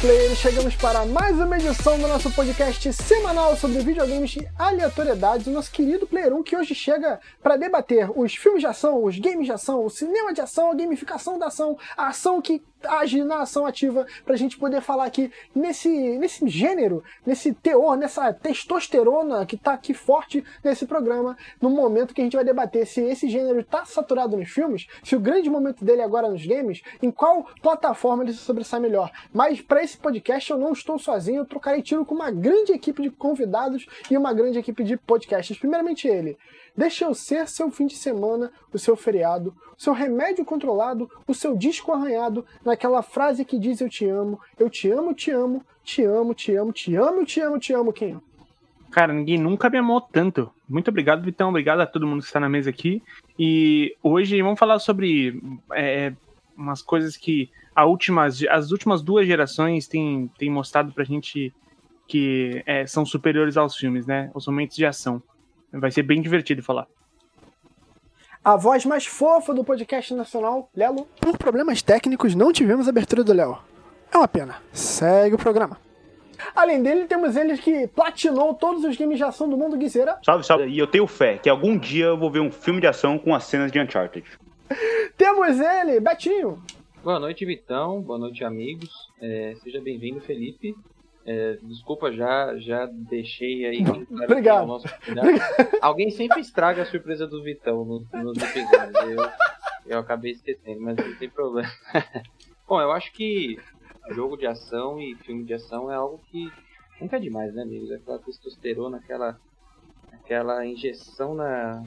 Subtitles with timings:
[0.00, 5.46] players, chegamos para mais uma edição do nosso podcast semanal sobre videogames e aleatoriedades.
[5.46, 9.18] O nosso querido Player 1 que hoje chega para debater os filmes de ação, os
[9.18, 13.22] games de ação, o cinema de ação, a gamificação da ação, a ação que age
[13.24, 15.88] na ação ativa, para a gente poder falar aqui nesse,
[16.18, 22.20] nesse gênero, nesse teor, nessa testosterona que está aqui forte nesse programa, no momento que
[22.20, 25.84] a gente vai debater se esse gênero está saturado nos filmes, se o grande momento
[25.84, 29.10] dele é agora nos games, em qual plataforma ele se sobressai melhor.
[29.32, 33.02] Mas para esse podcast eu não estou sozinho, eu trocarei tiro com uma grande equipe
[33.02, 35.58] de convidados e uma grande equipe de podcasts.
[35.58, 36.38] Primeiramente ele,
[36.76, 41.34] Deixa eu ser seu fim de semana, o seu feriado, o seu remédio controlado, o
[41.34, 45.64] seu disco arranhado, naquela frase que diz eu te amo, eu te amo, te amo,
[45.82, 48.20] te amo, te amo, te amo, te amo, te amo, quem?
[48.90, 50.50] Cara, ninguém nunca me amou tanto.
[50.68, 51.50] Muito obrigado, Vitão.
[51.50, 53.02] Obrigado a todo mundo que está na mesa aqui.
[53.38, 55.40] E hoje vamos falar sobre
[55.72, 56.12] é,
[56.56, 61.54] umas coisas que a últimas, as últimas duas gerações têm, têm mostrado pra gente
[62.08, 64.30] que é, são superiores aos filmes, né?
[64.34, 65.22] Os momentos de ação.
[65.72, 66.86] Vai ser bem divertido falar.
[68.42, 71.06] A voz mais fofa do podcast nacional, Lelo.
[71.20, 73.58] Por problemas técnicos, não tivemos abertura do Léo.
[74.12, 74.56] É uma pena.
[74.72, 75.78] Segue o programa.
[76.54, 80.18] Além dele, temos ele que platinou todos os games de ação do mundo, Guiseira.
[80.24, 80.66] Salve, salve.
[80.68, 83.34] E eu tenho fé que algum dia eu vou ver um filme de ação com
[83.34, 84.24] as cenas de Uncharted.
[85.18, 86.62] temos ele, Betinho.
[87.04, 88.00] Boa noite, Vitão.
[88.00, 88.90] Boa noite, amigos.
[89.20, 90.74] É, seja bem-vindo, Felipe.
[91.24, 93.84] É, desculpa, já, já deixei aí.
[94.24, 94.66] Obrigado.
[94.66, 94.86] Nosso...
[95.80, 99.10] Alguém sempre estraga a surpresa do Vitão nos no episódios.
[99.10, 99.30] Eu,
[99.86, 101.70] eu acabei esquecendo, mas não tem problema.
[102.66, 103.58] Bom, eu acho que
[104.10, 106.50] jogo de ação e filme de ação é algo que
[107.00, 107.90] nunca é demais, né, amigos?
[107.90, 109.38] Aquela testosterona, aquela,
[110.12, 111.82] aquela injeção na.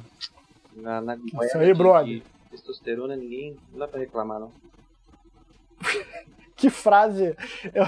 [0.76, 2.22] na, na Isso aí, brother.
[2.52, 3.58] testosterona, ninguém.
[3.72, 4.52] Não dá pra reclamar, não.
[6.56, 7.36] que frase.
[7.74, 7.86] Eu...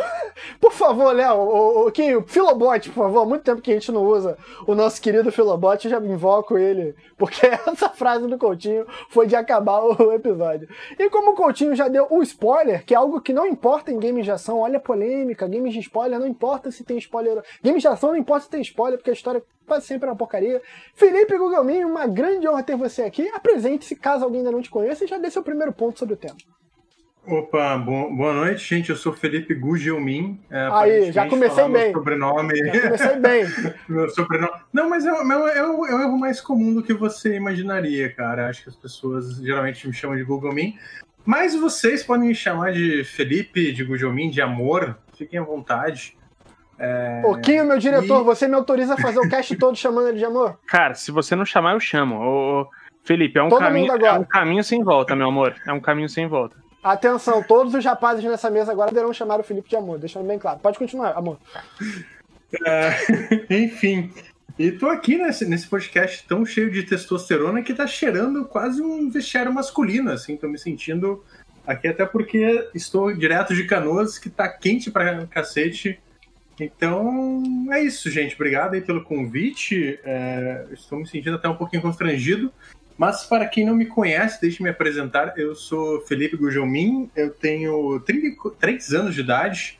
[0.85, 4.05] Favor, Léo, o, o, o Filobot, por favor, há muito tempo que a gente não
[4.05, 4.37] usa
[4.67, 9.35] o nosso querido Filobot, eu já invoco ele, porque essa frase do Coutinho foi de
[9.35, 10.69] acabar o episódio.
[10.99, 13.99] E como o Coutinho já deu o spoiler, que é algo que não importa em
[13.99, 17.41] games de ação, olha a polêmica, games de spoiler, não importa se tem spoiler.
[17.63, 20.17] Games de ação não importa se tem spoiler, porque a história quase sempre é uma
[20.17, 20.61] porcaria.
[20.93, 23.27] Felipe Gugelmin, uma grande honra ter você aqui.
[23.29, 26.17] Apresente-se, caso alguém ainda não te conheça, e já dê seu primeiro ponto sobre o
[26.17, 26.37] tema.
[27.27, 28.91] Opa, bo boa noite, gente.
[28.91, 30.39] Eu sou Felipe Gugelmin.
[30.49, 31.91] É, Aí, já comecei bem.
[31.91, 32.55] Sobrenome.
[32.57, 33.45] Já comecei bem.
[33.89, 34.53] meu sobrenome.
[34.71, 38.13] Não, mas é, é, é, o, é o erro mais comum do que você imaginaria,
[38.13, 38.47] cara.
[38.47, 40.77] Acho que as pessoas geralmente me chamam de Gugelmin.
[41.25, 44.95] Mas vocês podem me chamar de Felipe, de Gugelmin, de amor.
[45.17, 46.15] Fiquem à vontade.
[46.77, 47.21] É...
[47.21, 48.23] Pouquinho, meu diretor, e...
[48.23, 50.59] você me autoriza a fazer o cast todo chamando ele de amor?
[50.67, 52.17] Cara, se você não chamar, eu chamo.
[52.21, 52.67] Ô,
[53.03, 55.55] Felipe, é um, caminho, é um caminho sem volta, meu amor.
[55.65, 56.64] É um caminho sem volta.
[56.85, 60.37] Atenção, todos os rapazes nessa mesa agora deverão chamar o Felipe de amor, deixando bem
[60.37, 60.59] claro.
[60.59, 61.39] Pode continuar, amor.
[62.63, 62.93] É,
[63.49, 64.13] enfim,
[64.59, 69.09] e tô aqui nesse, nesse podcast tão cheio de testosterona que tá cheirando quase um
[69.09, 71.25] vestiário masculino, assim, tô me sentindo
[71.65, 75.99] aqui até porque estou direto de Canoas, que tá quente pra cacete.
[76.59, 77.41] Então,
[77.71, 78.35] é isso, gente.
[78.35, 79.99] Obrigado aí pelo convite.
[80.03, 82.53] É, estou me sentindo até um pouquinho constrangido.
[82.97, 85.37] Mas para quem não me conhece, deixe me apresentar.
[85.37, 89.79] Eu sou Felipe Gugelmin, eu tenho 33 anos de idade,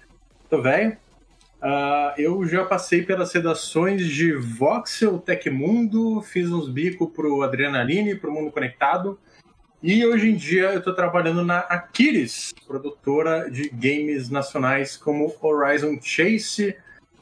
[0.50, 0.98] tô velho.
[1.62, 8.32] Uh, eu já passei pelas redações de Voxel, Tecmundo, fiz uns bicos pro Adrenaline, pro
[8.32, 9.18] Mundo Conectado.
[9.82, 15.98] E hoje em dia eu estou trabalhando na Aquiles, produtora de games nacionais como Horizon
[16.02, 16.76] Chase,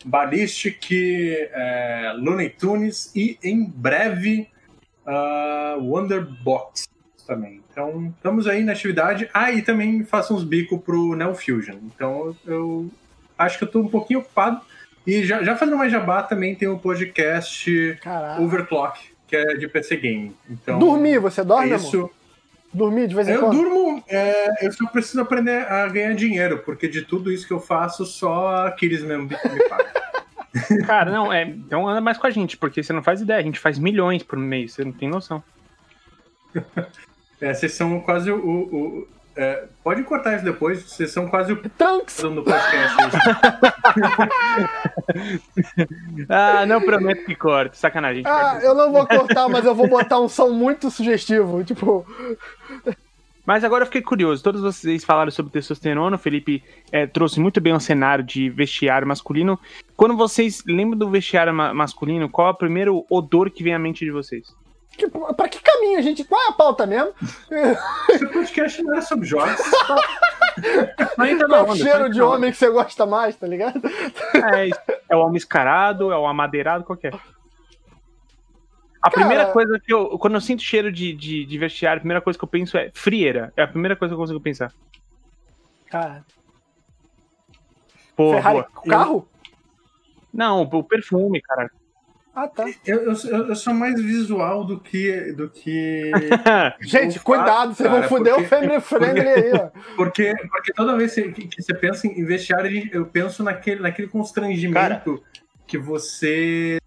[0.04, 4.50] Ballistic, é, Looney Tunes e em breve
[5.05, 6.88] uh, Wonderbox
[7.25, 7.61] também.
[7.71, 9.29] Então, estamos aí na atividade.
[9.33, 11.77] Ah, e também faço uns bicos pro Neo Fusion.
[11.83, 12.89] Então, eu
[13.38, 14.61] acho que eu tô um pouquinho ocupado.
[15.05, 18.41] E já, já fazendo mais jabá, também tem o podcast Caraca.
[18.41, 20.35] Overclock, que é de PC Game.
[20.50, 21.97] Então, Dormir, você dorme, é isso...
[21.97, 22.11] Amor?
[22.73, 23.53] Dormir de vez em eu quando?
[23.53, 27.53] Eu durmo, é, eu só preciso aprender a ganhar dinheiro, porque de tudo isso que
[27.53, 29.85] eu faço, só aqueles mesmo me pagam.
[30.85, 31.44] Cara, não, é.
[31.44, 34.21] Então anda mais com a gente, porque você não faz ideia, a gente faz milhões
[34.23, 35.44] por mês, você não tem noção.
[37.41, 38.38] É, vocês são quase o.
[38.38, 41.69] o é, pode cortar isso depois, vocês são quase o.
[41.69, 42.17] Trunks!
[42.21, 42.97] Do podcast.
[46.29, 48.23] ah, não prometo que corte, sacanagem.
[48.25, 52.05] Ah, eu não vou cortar, mas eu vou botar um som muito sugestivo, tipo.
[53.45, 54.44] Mas agora eu fiquei curioso.
[54.44, 56.16] Todos vocês falaram sobre testosterona.
[56.16, 59.60] O Felipe é, trouxe muito bem o cenário de vestiário masculino.
[59.98, 63.80] Quando vocês lembram do vestiário ma masculino, qual é o primeiro odor que vem à
[63.80, 64.48] mente de vocês?
[64.98, 66.24] Que, pra que caminho, gente?
[66.24, 67.13] Qual é a pauta mesmo?
[68.10, 69.60] Esse podcast não era sobre jogos.
[71.18, 73.36] Mas entra na Qual é o onda, cheiro de na homem que você gosta mais,
[73.36, 73.81] tá ligado?
[74.54, 74.69] É,
[75.10, 77.13] é o almiscarado, é o amadeirado, qualquer.
[79.03, 80.17] A Cara- primeira coisa que eu.
[80.17, 82.89] Quando eu sinto cheiro de, de, de vestiário, a primeira coisa que eu penso é
[82.94, 83.51] frieira.
[83.57, 84.71] É a primeira coisa que eu consigo pensar.
[85.88, 86.25] Cara,
[88.15, 88.71] Pô, Ferrari, boa.
[88.88, 89.27] carro?
[90.33, 91.69] Não, o perfume, cara.
[92.35, 92.65] Ah, tá.
[92.85, 93.13] Eu, eu,
[93.47, 95.33] eu- sou mais visual do que.
[95.33, 96.09] Do que
[96.81, 99.69] Gente, cuidado, vocês vão cara, foder porque- o family friendly aí, ó.
[99.95, 105.21] porque, porque toda vez que, que você pensa em vestiário, eu penso naquele, naquele constrangimento
[105.67, 106.79] que você.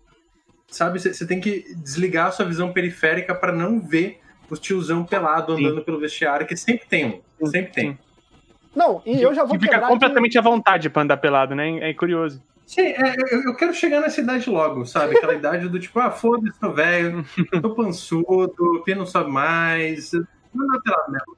[0.69, 4.21] Sabe, você, tem que desligar a sua visão periférica para não ver
[4.51, 5.67] os tiozão pelado Sim.
[5.67, 7.47] andando pelo vestiário, que sempre tem um.
[7.47, 7.93] Sempre tem.
[7.93, 7.99] Sim.
[8.75, 11.79] Não, e eu já vou Que fica completamente à vontade pra andar pelado, né?
[11.91, 12.43] É curioso.
[12.67, 15.17] Sim, é, eu, eu quero chegar nessa idade logo, sabe?
[15.17, 17.25] Aquela idade do tipo, ah, foda-se, tô velho,
[17.63, 20.11] tô pançudo, pia não sobe mais.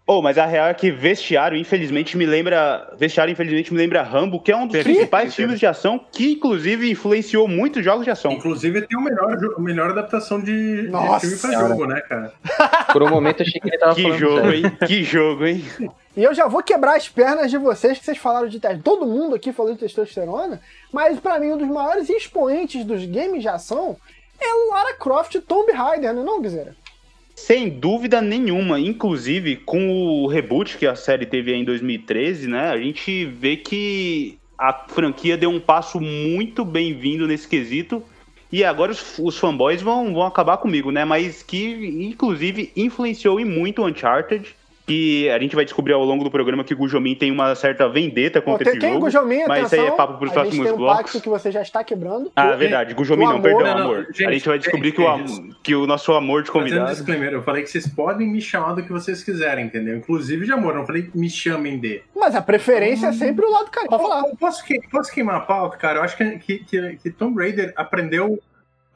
[0.06, 2.94] Oh, mas a real é que Vestiário, infelizmente, me lembra.
[2.98, 4.96] Vestiário, infelizmente, me lembra Rambo, que é um dos Perfeito.
[4.96, 8.32] principais filmes de ação que, inclusive, influenciou muitos jogos de ação.
[8.32, 11.68] Inclusive tem o melhor, a melhor adaptação de, de Nossa filme pra Senhora.
[11.68, 12.32] jogo, né, cara?
[12.92, 14.54] Por um momento achei que ele tava Que falando jogo, sério.
[14.66, 14.76] hein?
[14.86, 15.64] Que jogo, hein?
[16.16, 18.82] E eu já vou quebrar as pernas de vocês, que vocês falaram de teste.
[18.82, 20.60] Todo mundo aqui falou de testosterona,
[20.92, 23.96] mas pra mim um dos maiores expoentes dos games de ação
[24.40, 26.74] é o Lara Croft Tomb Raider, não é não, Guizera?
[27.38, 28.80] Sem dúvida nenhuma.
[28.80, 32.68] Inclusive, com o reboot que a série teve em 2013, né?
[32.68, 38.02] A gente vê que a franquia deu um passo muito bem-vindo nesse quesito.
[38.50, 41.04] E agora os, os fanboys vão, vão acabar comigo, né?
[41.04, 41.70] Mas que,
[42.02, 44.54] inclusive, influenciou e muito o Uncharted.
[44.88, 47.88] Que a gente vai descobrir ao longo do programa que o Gujomin tem uma certa
[47.88, 49.04] vendetta Pô, contra tem, esse tem o jogo.
[49.04, 50.96] Gujomin, mas isso aí é papo pros a gente próximos tem um blocos.
[51.02, 52.32] pacto que você já está quebrando.
[52.34, 52.94] Ah, verdade.
[52.94, 54.06] Gujomin não, amor- perdão, Não, não, amor.
[54.06, 56.90] gente, a gente vai descobrir que o, que o nosso amor de Fazendo um convidado.
[56.96, 59.96] disclaimer, eu falei que vocês podem me chamar do que vocês quiserem, entendeu?
[59.96, 62.00] Inclusive de amor, não falei me chamem de.
[62.16, 63.90] Mas a preferência é sempre o lado carinho.
[63.90, 64.22] Pode falar.
[64.40, 65.98] Posso, que- posso queimar a pauta, cara?
[65.98, 68.38] Eu acho que, que, que, que Tomb Raider aprendeu.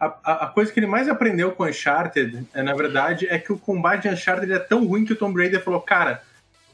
[0.03, 3.59] A, a, coisa que ele mais aprendeu com Uncharted, é, na verdade, é que o
[3.59, 6.23] combate de Uncharted é tão ruim que o Tomb Raider falou, cara,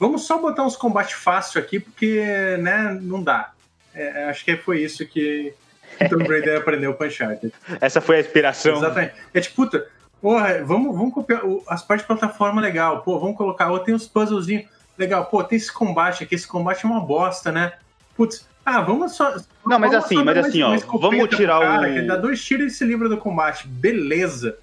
[0.00, 3.52] vamos só botar uns combates fáceis aqui, porque, né, não dá.
[3.94, 5.52] É, acho que foi isso que
[6.00, 7.52] o Tomb Raider aprendeu com Uncharted.
[7.80, 8.78] Essa foi a inspiração.
[8.78, 9.12] Exatamente.
[9.34, 9.86] É tipo, puta,
[10.22, 14.06] porra, vamos, vamos copiar as partes de plataforma legal, pô, vamos colocar, ou tem uns
[14.06, 14.64] puzzlezinhos
[14.96, 17.74] legal, pô, tem esse combate aqui, esse combate é uma bosta, né?
[18.18, 19.34] Putz, ah, vamos só.
[19.64, 22.72] Não, mas assim, mas assim, ó, vamos tirar cara, o- que ele dá dois tiros
[22.72, 24.58] e se livra do combate, beleza.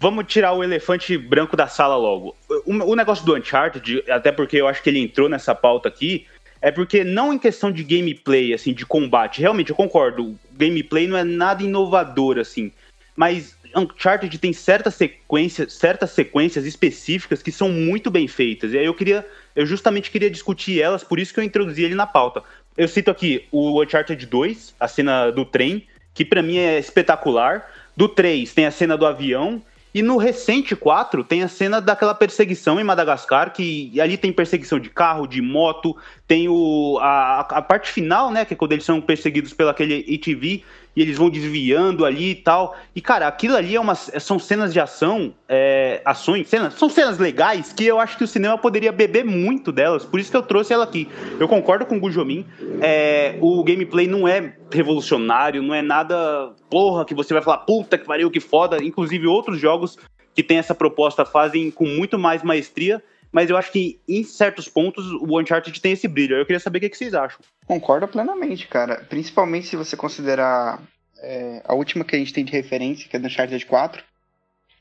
[0.00, 2.34] Vamos tirar o elefante branco da sala logo.
[2.66, 6.26] O, o negócio do Uncharted, até porque eu acho que ele entrou nessa pauta aqui,
[6.60, 9.40] é porque não em questão de gameplay, assim, de combate.
[9.40, 10.34] Realmente, eu concordo.
[10.52, 12.72] Gameplay não é nada inovador, assim.
[13.14, 18.72] Mas Uncharted tem certas sequências, certas sequências específicas que são muito bem feitas.
[18.72, 21.94] E aí eu queria, eu justamente queria discutir elas, por isso que eu introduzi ele
[21.94, 22.42] na pauta.
[22.76, 27.70] Eu cito aqui o Uncharted 2, a cena do trem, que pra mim é espetacular.
[27.96, 29.62] Do 3 tem a cena do avião.
[29.94, 34.80] E no recente 4 tem a cena daquela perseguição em Madagascar, que ali tem perseguição
[34.80, 38.84] de carro, de moto, tem o, a, a parte final, né, que é quando eles
[38.84, 40.64] são perseguidos pelo aquele ATV
[40.96, 42.76] e eles vão desviando ali e tal.
[42.94, 47.18] E, cara, aquilo ali é uma, são cenas de ação, é, ações, cenas, são cenas
[47.18, 50.42] legais que eu acho que o cinema poderia beber muito delas, por isso que eu
[50.42, 51.08] trouxe ela aqui.
[51.38, 52.46] Eu concordo com o Gujomin,
[52.80, 57.98] é, o gameplay não é revolucionário, não é nada, porra, que você vai falar, puta
[57.98, 58.82] que pariu, que foda.
[58.82, 59.98] Inclusive, outros jogos
[60.34, 63.02] que têm essa proposta fazem com muito mais maestria,
[63.34, 66.36] mas eu acho que em certos pontos o Uncharted tem esse brilho.
[66.36, 67.40] Eu queria saber o que que vocês acham.
[67.66, 69.04] Concordo plenamente, cara.
[69.08, 70.80] Principalmente se você considerar
[71.20, 74.04] é, a última que a gente tem de referência, que é do Uncharted 4.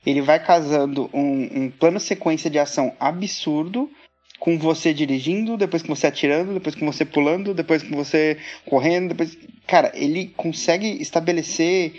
[0.05, 3.89] Ele vai casando um, um plano sequência de ação absurdo
[4.37, 9.09] com você dirigindo, depois com você atirando, depois com você pulando, depois com você correndo,
[9.09, 9.35] depois...
[9.65, 11.93] Cara, ele consegue estabelecer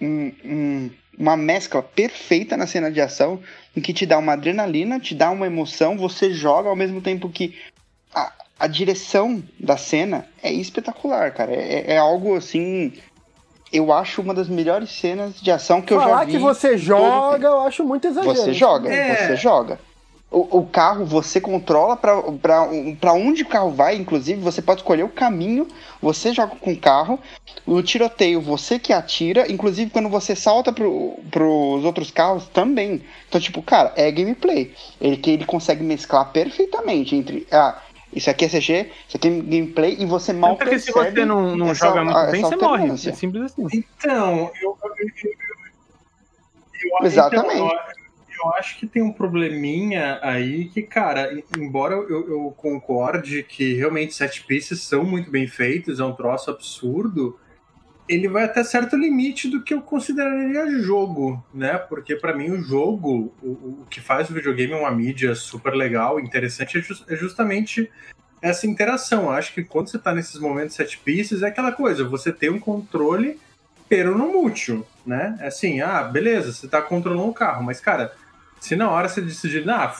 [0.00, 3.40] um- um- uma mescla perfeita na cena de ação,
[3.76, 7.28] em que te dá uma adrenalina, te dá uma emoção, você joga ao mesmo tempo
[7.28, 7.56] que
[8.14, 11.52] a, a direção da cena é espetacular, cara.
[11.52, 12.92] É, é algo assim.
[13.70, 16.32] Eu acho uma das melhores cenas de ação que eu Falar já vi.
[16.32, 18.34] que você joga, eu acho muito exagero.
[18.34, 19.26] Você joga, É.
[19.26, 19.78] você joga.
[20.30, 25.08] O, o carro você controla pra onde o carro vai, inclusive, você pode escolher o
[25.08, 25.66] caminho,
[26.02, 27.18] você joga com o carro,
[27.66, 33.02] no tiroteio você que atira, inclusive quando você salta pro, pros outros carros também.
[33.26, 34.74] Então, tipo, cara, é gameplay.
[35.00, 37.46] Ele que ele consegue mesclar perfeitamente entre.
[37.50, 37.80] Ah,
[38.12, 41.20] isso aqui é CG, isso aqui é gameplay, e você mal Tanto que se percebe
[41.20, 42.88] você não, não essa- joga muito bem, você morre.
[42.90, 43.66] É simples assim.
[43.72, 44.62] Então, eu.
[44.62, 45.30] eu, eu, eu-
[47.00, 47.54] eu- Exatamente.
[47.56, 47.97] então,
[48.42, 54.14] eu acho que tem um probleminha aí que, cara, embora eu, eu concorde que realmente
[54.14, 57.38] set pieces são muito bem feitos, é um troço absurdo,
[58.08, 61.76] ele vai até certo limite do que eu consideraria jogo, né?
[61.76, 66.18] Porque para mim o jogo, o, o, que faz o videogame uma mídia super legal,
[66.18, 67.90] interessante, é, just, é justamente
[68.40, 69.24] essa interação.
[69.24, 72.48] Eu acho que quando você tá nesses momentos set pieces, é aquela coisa, você tem
[72.48, 73.38] um controle
[73.88, 75.36] pero no mútil, né?
[75.40, 78.12] É assim, ah, beleza, você tá controlando o carro, mas, cara,
[78.60, 79.94] se na hora você decidir, ah,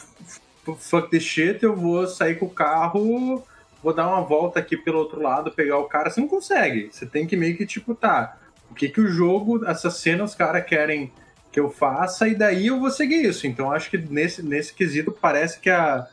[0.78, 3.44] fuck the shit, eu vou sair com o carro
[3.82, 6.88] vou dar uma volta aqui pelo outro lado, pegar o cara, você não consegue.
[6.90, 8.36] Você tem que meio que, tipo, tá,
[8.70, 11.12] o que que o jogo, essa cena, os caras querem
[11.50, 13.46] que eu faça, e daí eu vou seguir isso.
[13.46, 16.06] Então acho que nesse, nesse quesito parece que a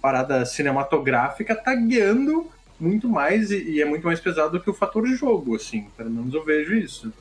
[0.00, 2.46] parada cinematográfica tá guiando
[2.78, 5.88] muito mais e, e é muito mais pesado do que o fator jogo, assim.
[5.96, 7.12] Pelo menos eu vejo isso.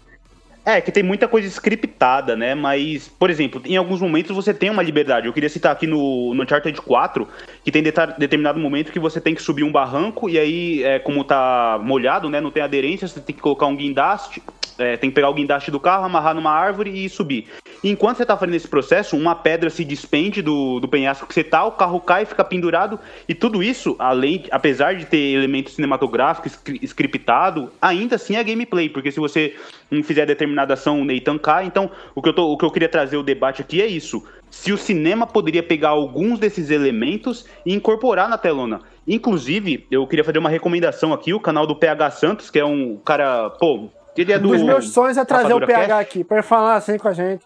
[0.67, 2.53] É, que tem muita coisa scriptada, né?
[2.53, 5.25] Mas, por exemplo, em alguns momentos você tem uma liberdade.
[5.25, 7.25] Eu queria citar aqui no, no Uncharted 4,
[7.63, 11.23] que tem determinado momento que você tem que subir um barranco, e aí, é, como
[11.23, 12.41] tá molhado, né?
[12.41, 14.43] Não tem aderência, você tem que colocar um guindaste,
[14.77, 17.47] é, tem que pegar o guindaste do carro, amarrar numa árvore e subir.
[17.81, 21.33] E enquanto você tá fazendo esse processo, uma pedra se despende do, do penhasco que
[21.33, 25.75] você tá, o carro cai, fica pendurado, e tudo isso, além, apesar de ter elementos
[25.75, 29.55] cinematográficos, scriptado, ainda assim é gameplay, porque se você
[29.89, 31.65] não fizer determinada ação, o Nathan cai.
[31.65, 34.23] Então, o que, eu tô, o que eu queria trazer o debate aqui é isso.
[34.49, 38.81] Se o cinema poderia pegar alguns desses elementos e incorporar na telona.
[39.07, 42.97] Inclusive, eu queria fazer uma recomendação aqui, o canal do PH Santos, que é um
[42.97, 44.49] cara, pô, ele é do.
[44.49, 45.91] Um dos meus sonhos é trazer o PH Cast.
[45.93, 47.45] aqui, para falar assim com a gente.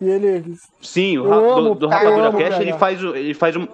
[0.00, 0.54] E ele.
[0.80, 3.66] Sim, o do, do Rapadura Cast, ele faz, ele faz um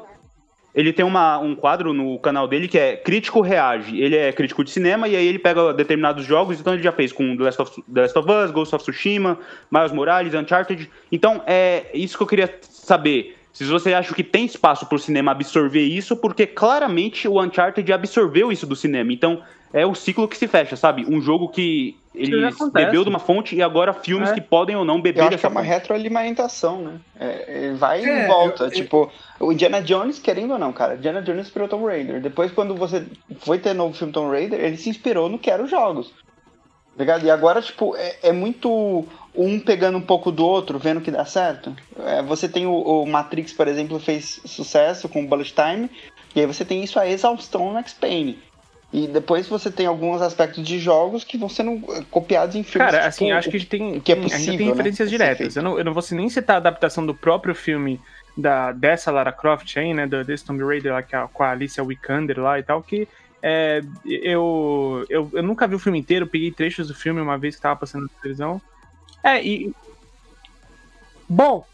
[0.75, 4.00] ele tem uma, um quadro no canal dele que é Crítico Reage.
[4.00, 7.12] Ele é crítico de cinema e aí ele pega determinados jogos, então ele já fez
[7.12, 9.38] com The Last of, The Last of Us, Ghost of Tsushima,
[9.70, 10.88] Miles Morales, Uncharted.
[11.10, 13.37] Então é isso que eu queria saber.
[13.52, 17.92] Se você acha que tem espaço para o cinema absorver isso, porque claramente o Uncharted
[17.92, 19.12] absorveu isso do cinema.
[19.12, 21.04] Então é o ciclo que se fecha, sabe?
[21.08, 24.34] Um jogo que ele bebeu de uma fonte e agora filmes é.
[24.34, 25.72] que podem ou não beber eu acho que é uma fonte.
[25.72, 26.92] retroalimentação, né?
[27.18, 28.64] É, vai é, e volta.
[28.64, 32.20] Eu, tipo, o Indiana Jones, querendo ou não, cara, Indiana Jones inspirou Tomb Raider.
[32.20, 33.06] Depois, quando você
[33.40, 36.12] foi ter novo filme Tomb Raider, ele se inspirou no que eram os jogos.
[36.98, 37.25] Ligado?
[37.25, 41.25] E agora, tipo, é, é, muito um pegando um pouco do outro, vendo que dá
[41.25, 41.75] certo.
[42.04, 45.88] É, você tem o, o, Matrix, por exemplo, fez sucesso com o Bullet Time,
[46.34, 48.37] e aí você tem isso a exaustão no X-Pain.
[48.90, 52.90] E depois você tem alguns aspectos de jogos que vão sendo eh, copiados em filmes.
[52.90, 55.18] Cara, assim, acho que tem, que é possível, tem né, referências né?
[55.18, 55.57] diretas.
[55.57, 58.00] Eu não, eu não vou nem citar a adaptação do próprio filme
[58.35, 60.07] da, dessa Lara Croft aí, né?
[60.07, 63.07] Do, desse Tomb Raider lá, é com a Alicia Vikander lá e tal, que
[63.42, 67.57] é, eu, eu, eu nunca vi o filme inteiro, peguei trechos do filme uma vez
[67.57, 68.61] que tava passando na televisão.
[69.23, 69.73] É, e.
[71.28, 71.64] Bom,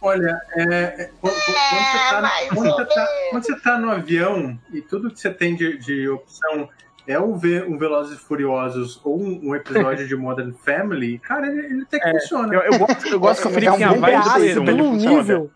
[0.00, 4.58] Olha, é, é quando, você está é, quando, você tá, quando você tá no avião
[4.72, 6.68] e tudo que você tem de, de opção
[7.08, 11.66] é um, um Velozes e Furiosos ou um, um, episódio de Modern Family, cara, ele,
[11.66, 12.54] ele até que é, funciona.
[12.54, 15.50] Eu, eu, gosto, eu gosto que o Felipe é um vibe pelo nível.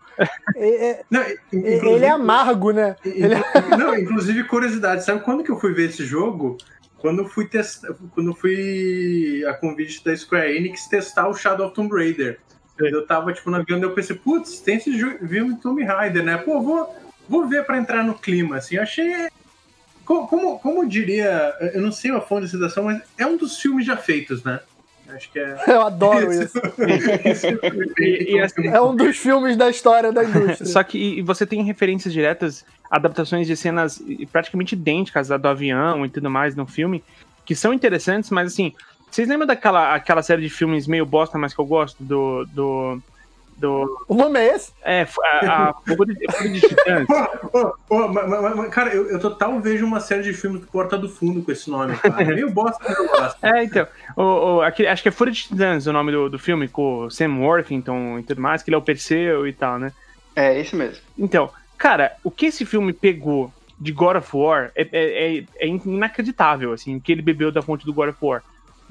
[0.55, 2.95] É, não, ele é amargo, né?
[3.05, 3.35] Ele...
[3.77, 6.57] Não, inclusive, curiosidade, sabe quando que eu fui ver esse jogo?
[6.97, 11.67] Quando eu fui testar, quando eu fui a convite da Square Enix testar o Shadow
[11.67, 12.39] of Tomb Raider.
[12.77, 16.37] Eu tava, tipo, no avião, e eu pensei, putz, tem esse filme Tomb Raider, né?
[16.37, 16.95] Pô, vou,
[17.29, 18.75] vou ver pra entrar no clima, assim.
[18.75, 19.27] Eu achei...
[20.03, 21.55] Como, como, como diria...
[21.73, 24.59] Eu não sei a fonte da citação, mas é um dos filmes já feitos, né?
[25.07, 25.55] Acho que é...
[25.67, 26.57] Eu adoro isso.
[27.99, 30.65] e, e, assim, é um dos filmes da história da indústria.
[30.65, 34.01] Só que você tem referências diretas, adaptações de cenas
[34.31, 37.03] praticamente idênticas à do avião e tudo mais no filme,
[37.45, 38.73] que são interessantes, mas assim,
[39.13, 42.03] vocês lembram daquela aquela série de filmes meio bosta, mas que eu gosto?
[42.03, 42.45] Do.
[42.47, 43.01] do
[43.55, 44.03] do...
[44.07, 44.73] O nome é esse?
[44.83, 45.07] É,
[45.45, 47.07] a, a Fogo de, de Titãs.
[47.53, 51.07] Oh, oh, oh, cara, eu, eu total vejo uma série de filmes do Porta do
[51.07, 52.25] Fundo com esse nome, cara.
[52.25, 53.45] Meio bosta, mas eu gosto.
[53.45, 53.87] É, então.
[54.17, 57.05] O, o, aquele, acho que é Fúria de Titãs o nome do, do filme, com
[57.05, 59.93] o Sam Worthington e tudo mais, que ele é o Perseu e tal, né?
[60.35, 61.01] É, esse mesmo.
[61.17, 65.67] Então, cara, o que esse filme pegou de God of War é, é, é, é
[65.67, 68.41] inacreditável, assim, o que ele bebeu da fonte do God of War.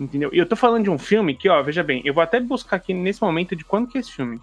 [0.02, 0.30] Entendeu?
[0.32, 2.76] E eu tô falando de um filme que, ó, veja bem, eu vou até buscar
[2.76, 4.40] aqui nesse momento de quando que é esse filme.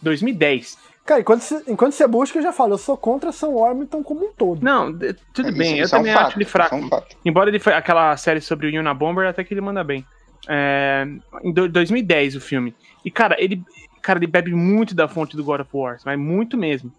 [0.00, 0.78] 2010.
[1.04, 4.26] Cara, enquanto você, enquanto você busca, eu já falo, eu sou contra Sam Worthington como
[4.26, 4.62] um todo.
[4.62, 4.92] Não,
[5.32, 6.76] tudo é, bem, eu também é um acho ele fraco.
[6.76, 6.88] É um
[7.24, 10.06] Embora ele foi aquela série sobre o Yuna Bomber, até que ele manda bem.
[10.48, 11.06] É,
[11.42, 12.74] em 2010 o filme.
[13.04, 13.62] E, cara, ele,
[14.00, 16.92] cara, ele bebe muito da fonte do God of War, mas muito mesmo.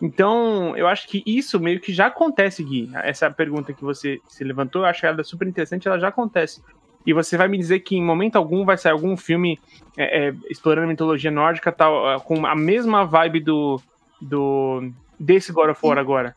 [0.00, 2.90] Então, eu acho que isso meio que já acontece, Gui.
[2.96, 6.62] Essa pergunta que você se levantou, eu acho ela super interessante, ela já acontece.
[7.06, 9.58] E você vai me dizer que em momento algum vai sair algum filme
[9.96, 13.80] é, é, explorando a mitologia nórdica tal, com a mesma vibe do,
[14.20, 16.34] do desse God of War agora?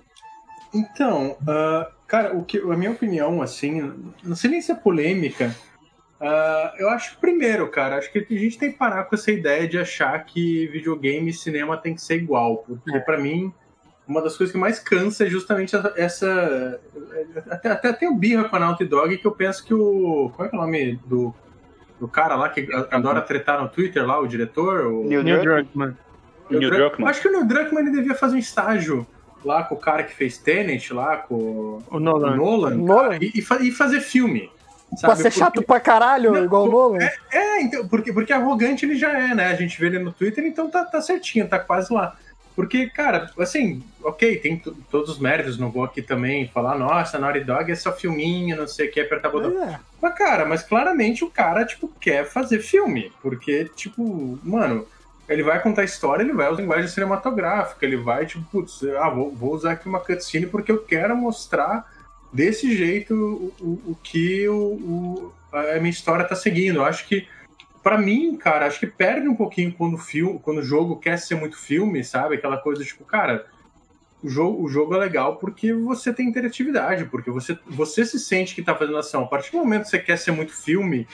[0.74, 3.92] Então, uh, cara, o que, a minha opinião, assim,
[4.24, 5.56] não sei nem se é polêmica,
[6.22, 9.32] uh, eu acho que primeiro, cara, acho que a gente tem que parar com essa
[9.32, 13.00] ideia de achar que videogame e cinema tem que ser igual, porque é.
[13.00, 13.54] para mim
[14.10, 16.82] uma das coisas que mais cansa é justamente essa.
[17.48, 20.32] Até, até tem o birra com a Naughty Dog que eu penso que o.
[20.36, 21.34] Qual é, é o nome do,
[22.00, 24.88] do cara lá que adora tretar no Twitter lá, o diretor?
[24.88, 25.04] O...
[25.04, 25.96] Neil Druckmann.
[26.50, 27.08] Neil Druckmann.
[27.08, 29.06] Acho que o Neil Druckmann ele devia fazer um estágio
[29.46, 33.18] lá com o cara que fez Tenet, lá com o Nolan, o Nolan, Nolan.
[33.22, 34.52] e, e, fazer filme.
[34.98, 35.02] Sabe?
[35.02, 35.40] Pra ser porque...
[35.40, 37.04] chato pra caralho, não, igual o Nolan.
[37.04, 39.48] É, é, então, porque, porque arrogante ele já é, né?
[39.48, 42.16] A gente vê ele no Twitter, então tá, tá certinho, tá quase lá.
[42.56, 47.42] Porque, cara, assim, ok, tem todos os méritos, não vou aqui também falar, nossa, Naughty
[47.42, 49.64] Dog é só filminho, não sei o que, apertar botão.
[49.64, 49.80] É.
[50.02, 53.14] Mas, cara, mas claramente o cara, tipo, quer fazer filme.
[53.22, 54.86] Porque, tipo, mano,
[55.30, 59.32] ele vai contar história, ele vai usar linguagem cinematográfica, ele vai, tipo, putz, ah, vou,
[59.32, 61.90] vou usar aqui uma cutscene porque eu quero mostrar
[62.32, 66.78] desse jeito o, o, o que o, a minha história tá seguindo.
[66.78, 67.28] Eu acho que,
[67.84, 71.18] para mim, cara, acho que perde um pouquinho quando o filme, quando o jogo quer
[71.18, 72.36] ser muito filme, sabe?
[72.36, 73.46] Aquela coisa, tipo, cara,
[74.22, 78.54] o jogo, o jogo é legal porque você tem interatividade, porque você, você se sente
[78.54, 79.24] que tá fazendo ação.
[79.24, 81.08] A partir do momento que você quer ser muito filme,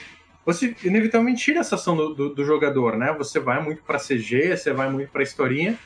[0.44, 3.14] você inevitavelmente tira essa ação do, do, do jogador, né?
[3.18, 5.78] Você vai muito para CG, você vai muito para historinha.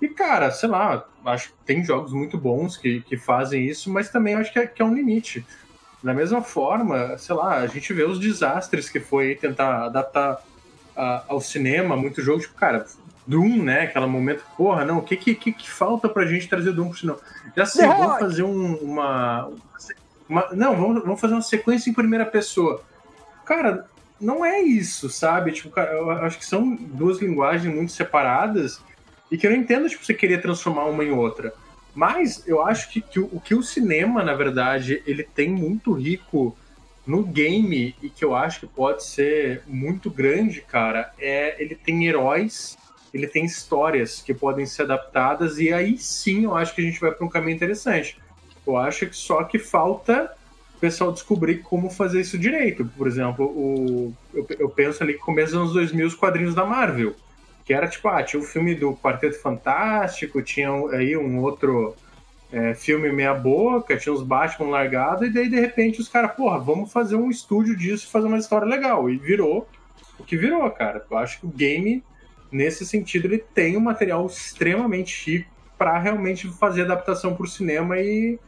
[0.00, 4.10] E, cara, sei lá, acho que tem jogos muito bons que, que fazem isso, mas
[4.10, 5.44] também acho que é, que é um limite.
[6.02, 10.42] Da mesma forma, sei lá, a gente vê os desastres que foi tentar adaptar
[10.94, 12.86] a, ao cinema, muito jogo, tipo, cara,
[13.26, 13.82] Doom, né?
[13.82, 17.18] Aquele momento, porra, não, o que, que, que falta pra gente trazer Doom pro cinema?
[17.56, 19.50] Já sei, vamos fazer um, uma,
[20.28, 20.48] uma.
[20.52, 22.82] Não, vamos, vamos fazer uma sequência em primeira pessoa.
[23.44, 23.88] Cara,
[24.20, 25.52] não é isso, sabe?
[25.52, 28.80] Tipo, eu acho que são duas linguagens muito separadas
[29.30, 31.52] e que eu não entendo, tipo, você querer transformar uma em outra.
[31.94, 36.56] Mas eu acho que, que o que o cinema, na verdade, ele tem muito rico
[37.06, 42.06] no game e que eu acho que pode ser muito grande, cara, é ele tem
[42.06, 42.76] heróis,
[43.14, 47.00] ele tem histórias que podem ser adaptadas e aí sim eu acho que a gente
[47.00, 48.18] vai para um caminho interessante.
[48.66, 50.32] Eu acho que só que falta
[50.76, 52.84] o pessoal descobrir como fazer isso direito.
[52.84, 56.66] Por exemplo, o, eu, eu penso ali que começa nos anos 2000 os quadrinhos da
[56.66, 57.14] Marvel,
[57.66, 61.94] que era tipo, ah, tinha o filme do Quarteto Fantástico, tinha aí um outro
[62.52, 66.58] é, filme meia boca, tinha os Batman largados, e daí de repente os caras, porra,
[66.58, 69.10] vamos fazer um estúdio disso, fazer uma história legal.
[69.10, 69.68] E virou
[70.18, 71.04] o que virou, cara.
[71.10, 72.02] Eu acho que o game,
[72.50, 77.98] nesse sentido, ele tem um material extremamente rico para realmente fazer adaptação para o cinema
[77.98, 78.38] e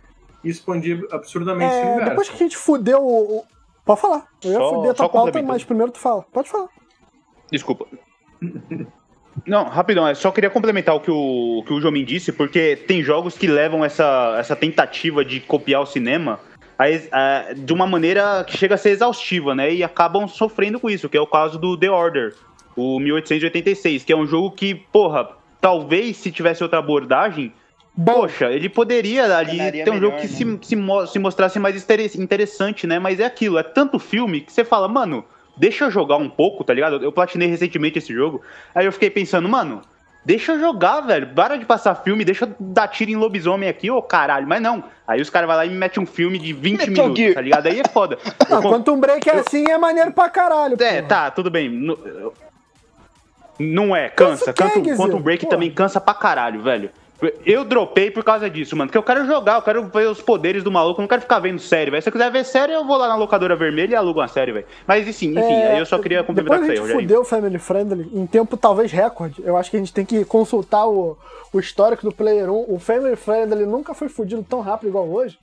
[0.43, 2.11] e expandir absurdamente é, esse universo.
[2.11, 3.45] Depois que a gente fudeu o.
[3.85, 4.27] Pode falar.
[4.43, 6.23] Eu ia só, fuder a tua pauta, mas primeiro tu fala.
[6.33, 6.69] Pode falar.
[7.51, 7.87] Desculpa.
[9.47, 13.03] Não, rapidão, eu só queria complementar o que o, que o Jomin disse, porque tem
[13.03, 16.41] jogos que levam essa, essa tentativa de copiar o cinema
[16.79, 19.73] a, a, de uma maneira que chega a ser exaustiva, né?
[19.73, 22.35] E acabam sofrendo com isso, que é o caso do The Order,
[22.77, 25.29] o 1886, que é um jogo que, porra,
[25.61, 27.53] talvez se tivesse outra abordagem,
[28.05, 30.59] Poxa, ele poderia ali ter um melhor, jogo que né?
[30.63, 31.85] se, se, se mostrasse mais
[32.17, 32.97] interessante, né?
[33.01, 35.25] Mas é aquilo, é tanto filme que você fala, mano,
[35.59, 37.03] deixa eu jogar um pouco, tá ligado?
[37.03, 38.43] Eu platinei recentemente esse jogo.
[38.75, 39.83] Aí eu fiquei pensando, mano,
[40.25, 41.29] deixa eu jogar, velho.
[41.35, 44.47] Para de passar filme, deixa eu dar tiro em lobisomem aqui, ô caralho.
[44.47, 44.85] Mas não.
[45.07, 47.35] Aí os caras vão lá e me metem um filme de 20 Metal minutos, Gear.
[47.35, 47.67] tá ligado?
[47.67, 48.19] Aí é foda.
[48.49, 50.75] Não, eu, Quantum Break é eu, assim, é maneiro pra caralho.
[50.81, 51.03] É, porra.
[51.03, 51.71] tá, tudo bem.
[53.59, 54.53] Não é, cansa.
[54.53, 56.91] Quantum, Quantum Break também cansa pra caralho, velho.
[57.45, 58.89] Eu dropei por causa disso, mano.
[58.89, 61.41] Porque eu quero jogar, eu quero ver os poderes do maluco, eu não quero ficar
[61.41, 62.03] vendo série, velho.
[62.03, 64.53] Se eu quiser ver série, eu vou lá na locadora vermelha e alugo uma série,
[64.53, 64.67] velho.
[64.87, 67.01] Mas enfim, enfim, é, aí eu só queria complementar isso aí, Rogério.
[67.01, 69.43] fudeu o Family Friendly em tempo talvez recorde.
[69.45, 71.19] Eu acho que a gente tem que consultar o,
[71.53, 72.67] o histórico do Player 1.
[72.69, 75.37] O Family Friendly nunca foi fudido tão rápido igual hoje.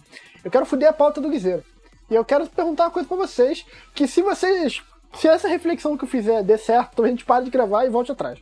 [0.44, 1.64] Eu quero fuder a pauta do Guizeiro.
[2.10, 4.82] E eu quero perguntar uma coisa pra vocês, que se vocês...
[5.16, 8.12] Se essa reflexão que eu fizer der certo, a gente para de gravar e volte
[8.12, 8.38] atrás.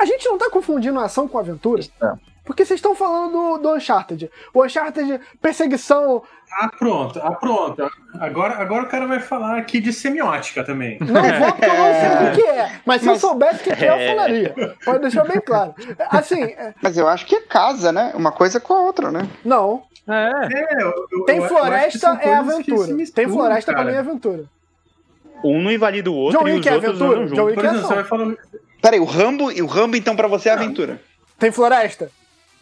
[0.00, 1.82] A gente não tá confundindo a ação com a aventura?
[2.02, 2.12] É.
[2.42, 4.30] Porque vocês estão falando do, do Uncharted.
[4.54, 6.22] O Uncharted, perseguição.
[6.50, 7.90] Ah, pronto, ah, pronto.
[8.18, 10.96] Agora, agora o cara vai falar aqui de semiótica também.
[11.00, 12.80] Não vou, porque eu não sei o que é.
[12.86, 13.22] Mas se mas...
[13.22, 14.76] eu soubesse o que é, eu falaria.
[14.82, 15.74] Pode deixar bem claro.
[16.08, 16.42] Assim.
[16.42, 18.12] É- mas eu acho que é casa, né?
[18.14, 19.28] Uma coisa com a outra, né?
[19.44, 19.82] Não.
[20.08, 20.48] É.
[20.52, 22.94] é eu, eu, Tem floresta, é aventura.
[22.94, 23.84] Misturam, Tem floresta cara.
[23.84, 24.44] pra mim é aventura.
[25.44, 27.10] Um não invalida o outro John e os é outros aventura.
[27.10, 27.36] andam juntos.
[27.36, 28.38] John Wick Por exemplo, você vai falando...
[28.80, 31.00] Peraí, o Rambo, o Rambo então pra você é aventura?
[31.38, 32.10] Tem floresta?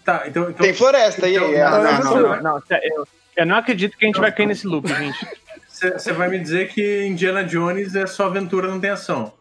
[0.04, 1.58] Tá, então, então, Tem floresta então, aí.
[1.58, 4.66] Não, não, não, não, não, eu, eu não acredito que a gente vai cair nesse
[4.66, 5.26] loop, gente.
[5.68, 9.32] Você vai me dizer que Indiana Jones é só aventura, não tem ação.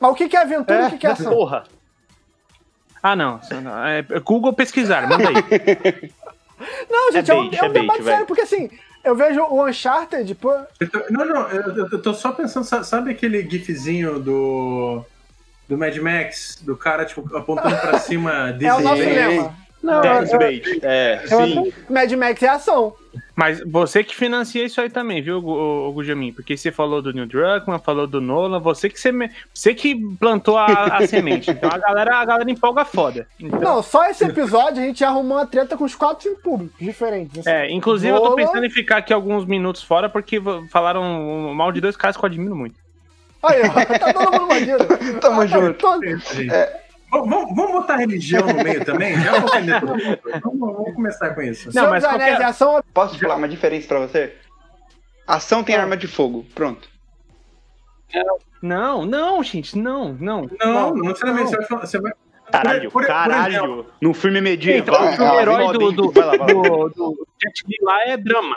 [0.00, 1.32] Mas o que que é aventura e o que que é ação?
[1.32, 1.64] Porra.
[3.02, 3.40] Ah, não.
[3.62, 3.86] não.
[3.86, 6.12] É Google pesquisar, manda aí.
[6.88, 8.10] Não, gente, é, um, bait, é um é bait, debate velho.
[8.10, 8.70] sério, porque assim,
[9.02, 10.52] eu vejo o Uncharted, pô.
[10.92, 15.04] Tô- não, não, eu, eu- tô só pensando, sa- sabe aquele gifzinho do.
[15.72, 16.58] Do Mad Max?
[16.60, 19.56] Do cara, tipo, apontando pra cima, É o nosso lema.
[19.82, 20.64] Não, Death Bait.
[20.82, 21.72] É, sim.
[21.90, 22.94] Mad Max é ação.
[23.34, 25.42] Mas você que financia isso aí também, viu,
[25.92, 26.32] Gujamin?
[26.32, 29.28] Porque você falou do Neil Druckmann, falou do Nolan, você que, seme...
[29.52, 31.50] você que plantou a, a semente.
[31.50, 33.26] Então a galera, a galera empolga foda.
[33.40, 36.78] Então, Não, só esse episódio a gente arrumou uma treta com os quatro filmes públicos
[36.78, 37.40] diferentes.
[37.40, 37.50] assim.
[37.50, 41.80] é, inclusive eu tô pensando em ficar aqui alguns minutos fora porque falaram mal de
[41.80, 42.76] dois caras que eu admiro muito.
[43.42, 44.86] Aí, ó, tá todo mundo bandido.
[45.20, 45.78] Tamo Tá junto.
[45.78, 46.46] todo- Gente,
[47.10, 49.20] Vamos, vamos- botar religião no meio também?
[49.20, 50.18] Já vou ofender todo mundo.
[50.42, 51.66] Vamos, vamos começar com isso.
[51.66, 52.82] Não, Senhor mas Anéis qualquer- é ação.
[52.94, 54.34] Posso falar uma diferença pra você?
[55.26, 56.46] Ação tem arma de fogo.
[56.54, 56.88] Pronto.
[58.62, 60.48] Não, não, gente, não, não.
[60.60, 61.50] Não, não necessariamente.
[61.50, 62.12] Você vai falar- Você vai...
[62.52, 63.54] Caralho, Por- por- por caralho.
[63.54, 64.78] exemplo- Num filme medieval.
[64.96, 66.62] Então, o filme ah, herói do, do, Vai lá, vai lá.
[66.62, 68.54] do, do Jet Li lá é drama.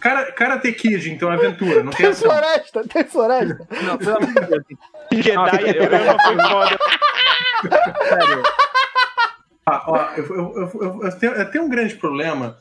[0.00, 3.66] Cara, Karate Kid, então, é aventura, não tem Tem floresta, tem floresta.
[3.82, 4.64] Não, pelo amor de Deus.
[5.12, 6.78] Jedi é drama, foi foda.
[8.08, 8.42] Sério.
[9.66, 12.56] Ah, ó, eu, eu- eu- eu- eu tenho, eu tenho um grande problema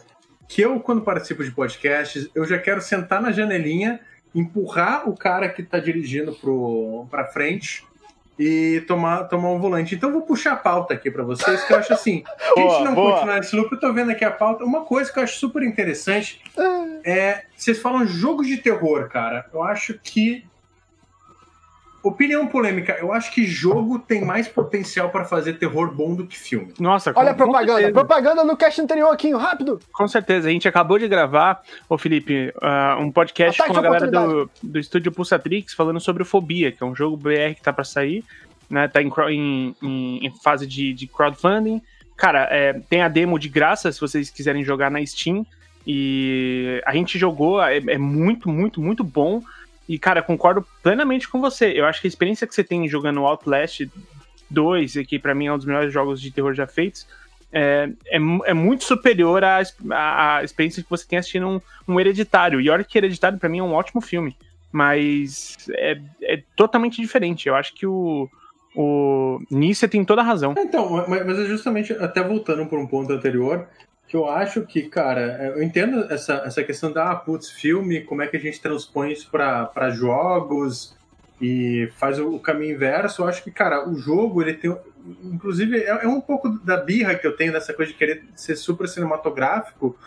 [0.50, 4.00] que eu, quando participo de podcasts, eu já quero sentar na janelinha,
[4.36, 7.86] empurrar o cara que tá dirigindo pro, pra frente
[8.40, 9.96] e tomar, tomar um volante.
[9.96, 12.24] Então eu vou puxar a pauta aqui pra vocês, que eu acho assim,
[12.56, 13.14] a gente Boa, não boa.
[13.14, 14.64] continuar esse loop, eu tô vendo aqui a pauta.
[14.64, 16.42] Uma coisa que eu acho super interessante
[17.04, 19.46] é, vocês falam jogos de terror, cara.
[19.54, 20.46] Eu acho que
[22.08, 26.38] Opinião polêmica, eu acho que jogo tem mais potencial pra fazer terror bom do que
[26.38, 26.74] filme.
[26.80, 27.92] Nossa, Olha a com- com propaganda.
[27.92, 29.80] Propaganda no cast anterior aqui, rápido.
[29.92, 33.82] Com certeza, a gente acabou de gravar, ô Felipe, ah, um podcast Ataque com a
[33.84, 37.62] galera do, do estúdio Pulsatrix falando sobre o Fobia, que é um jogo BR que
[37.62, 38.24] tá pra sair,
[38.70, 38.88] né?
[38.88, 39.12] Tá em-
[39.82, 41.82] em- em fase de, de crowdfunding.
[42.16, 45.46] Cara, é, tem a demo de graça se vocês quiserem jogar na Steam.
[45.90, 49.42] E a gente jogou, é, é muito, muito, muito bom.
[49.88, 51.72] E, cara, concordo plenamente com você.
[51.76, 53.88] Eu acho que a experiência que você tem jogando Outlast
[54.50, 57.08] 2, que pra mim é um dos melhores jogos de terror já feitos,
[57.52, 62.60] é, é, é muito superior à, à- experiência que você tem assistindo um, um Hereditário.
[62.60, 64.36] E olha que Hereditário pra mim é um ótimo filme,
[64.72, 67.48] mas é, é totalmente diferente.
[67.48, 68.30] Eu acho que o,
[68.76, 70.54] o nisso tem toda a razão.
[70.58, 73.68] Então, mas, mas é justamente, até voltando para um ponto anterior,
[74.08, 78.22] que eu acho que, cara, eu entendo essa, essa questão da, ah, putz, filme, como
[78.22, 80.96] é que a gente transpõe isso para jogos
[81.42, 83.22] e faz o, o caminho inverso.
[83.22, 84.76] Eu acho que, cara, o jogo, ele tem.
[85.24, 88.56] Inclusive, é, é um pouco da birra que eu tenho dessa coisa de querer ser
[88.56, 89.98] super cinematográfico.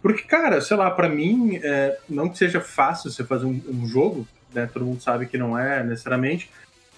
[0.00, 3.86] Porque, cara, sei lá, para mim, é, não que seja fácil você fazer um, um
[3.86, 4.68] jogo, né?
[4.72, 6.48] Todo mundo sabe que não é necessariamente.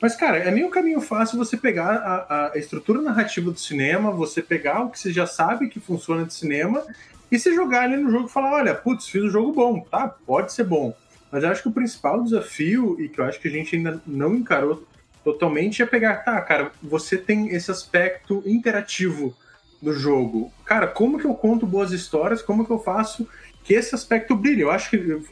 [0.01, 4.41] Mas, cara, é meio caminho fácil você pegar a, a estrutura narrativa do cinema, você
[4.41, 6.83] pegar o que você já sabe que funciona de cinema
[7.31, 10.09] e se jogar ali no jogo e falar: olha, putz, fiz um jogo bom, tá?
[10.09, 10.95] Pode ser bom.
[11.31, 14.01] Mas eu acho que o principal desafio, e que eu acho que a gente ainda
[14.07, 14.85] não encarou
[15.23, 19.37] totalmente, é pegar, tá, cara, você tem esse aspecto interativo
[19.81, 20.53] do jogo.
[20.65, 22.43] Cara, como que eu conto boas histórias?
[22.43, 23.29] Como que eu faço
[23.63, 24.63] que esse aspecto brilhe?
[24.63, 25.23] Eu acho que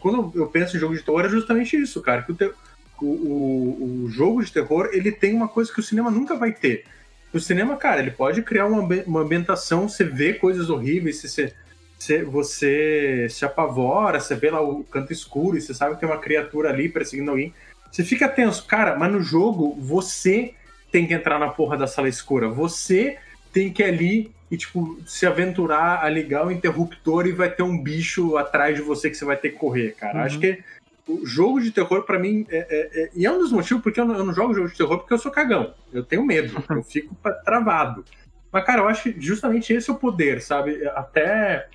[0.00, 2.22] quando eu penso em jogo de terror é justamente isso, cara.
[2.22, 2.52] Que o, te-
[3.02, 6.52] o, o- o jogo de terror ele tem uma coisa que o cinema nunca vai
[6.52, 6.84] ter.
[7.32, 11.54] O cinema, cara, ele pode criar uma, uma ambientação, você vê coisas horríveis, você, você,
[11.98, 16.08] você- você se apavora, você vê lá o canto escuro e você sabe que tem
[16.08, 17.52] uma criatura ali perseguindo alguém.
[17.90, 20.54] Você fica tenso, cara, mas no jogo você
[20.90, 22.48] tem que entrar na porra da sala escura.
[22.48, 23.16] Você
[23.52, 27.62] tem que ir ali e, tipo, se aventurar a ligar o interruptor e vai ter
[27.62, 30.18] um bicho atrás de você que você vai ter que correr, cara.
[30.18, 30.24] Uhum.
[30.24, 30.62] Acho que
[31.08, 34.00] o jogo de terror, pra mim, é, é- é- e é um dos motivos porque
[34.00, 35.74] eu não, eu não jogo jogo de terror porque eu sou cagão.
[35.92, 38.04] Eu tenho medo, eu fico travado.
[38.50, 40.86] Mas, cara, eu acho que justamente esse é o poder, sabe?
[40.88, 41.68] Até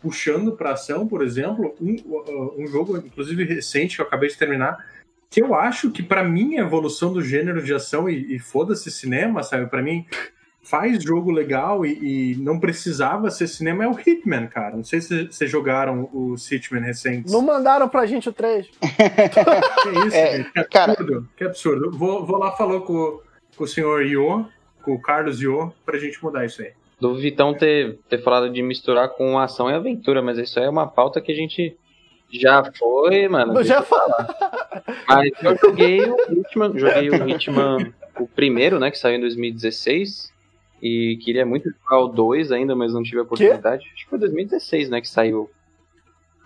[0.00, 1.96] puxando pra ação, por exemplo, um,
[2.58, 4.84] um jogo, inclusive recente, que eu acabei de terminar,
[5.30, 8.90] que eu acho que pra mim a evolução do gênero de ação e, e foda-se
[8.90, 9.66] cinema, sabe?
[9.66, 10.04] Pra mim
[10.62, 14.76] faz jogo legal e, e não precisava ser cinema é o Hitman, cara.
[14.76, 17.32] Não sei se vocês jogaram os Hitman recentes.
[17.32, 18.68] Não mandaram pra gente o 3.
[19.82, 20.52] Que isso, É, gente?
[20.52, 21.28] Que cara- absurdo.
[21.36, 21.90] Que absurdo.
[21.90, 23.20] Vou, vou lá falar com,
[23.56, 24.46] com o senhor Io,
[24.82, 26.72] com o Carlos Io, pra gente mudar isso aí.
[27.00, 30.70] Do Vitão ter, ter falado de misturar com ação e aventura, mas isso aí é
[30.70, 31.76] uma pauta que a gente
[32.30, 33.58] já foi, mano.
[33.58, 34.34] Eu já falar.
[35.08, 40.31] Mas eu joguei o Hitman, joguei o Hitman, o primeiro, né, que saiu em 2016.
[40.82, 43.84] E queria muito jogar o 2 ainda, mas não tive a oportunidade.
[43.94, 45.48] Acho que foi 2016, né, que saiu.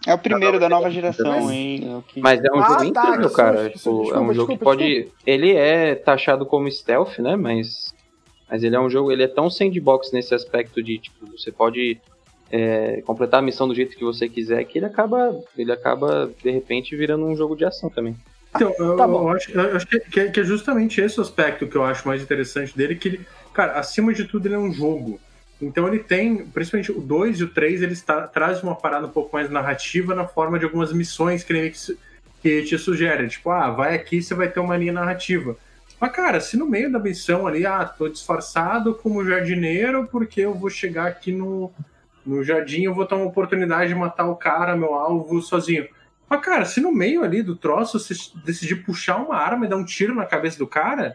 [0.06, 1.80] É o primeiro da nova geração hein?
[1.98, 3.56] é que- Mas é um Ah, jogo tá, incrível, que cara.
[3.56, 5.08] susto, Tipo, desculpa, é um jogo desculpa, que pode.
[5.26, 7.34] Ele é taxado como stealth, né?
[7.34, 7.92] Mas.
[8.48, 9.10] Mas ele é um jogo.
[9.10, 11.98] Ele é tão sandbox nesse aspecto de, tipo, você pode
[12.52, 15.36] é, completar a missão do jeito que você quiser que ele acaba.
[15.58, 18.14] Ele acaba, de repente, virando um jogo de ação também.
[18.54, 19.22] Então, eu, Tá bom.
[19.22, 21.82] eu acho, eu acho que, que é- que é justamente esse o aspecto que eu
[21.82, 23.20] acho mais interessante dele, que ele,
[23.56, 25.18] cara, acima de tudo ele é um jogo.
[25.60, 29.10] Então ele tem, principalmente o 2 e o 3, eles tra trazem uma parada um
[29.10, 31.72] pouco mais narrativa na forma de algumas missões que ele
[32.42, 33.28] que, te sugere.
[33.28, 35.56] Tipo, ah, vai aqui, você vai ter uma linha narrativa.
[35.98, 40.52] Mas, cara, se no meio da missão ali, ah, tô disfarçado como jardineiro porque eu
[40.52, 41.72] vou chegar aqui no,
[42.24, 45.88] no jardim, eu vou ter uma oportunidade de matar o cara, meu alvo, sozinho.
[46.28, 48.14] Mas, cara, se no meio ali do troço você
[48.44, 51.14] decidir puxar uma arma e dar um tiro na cabeça do cara,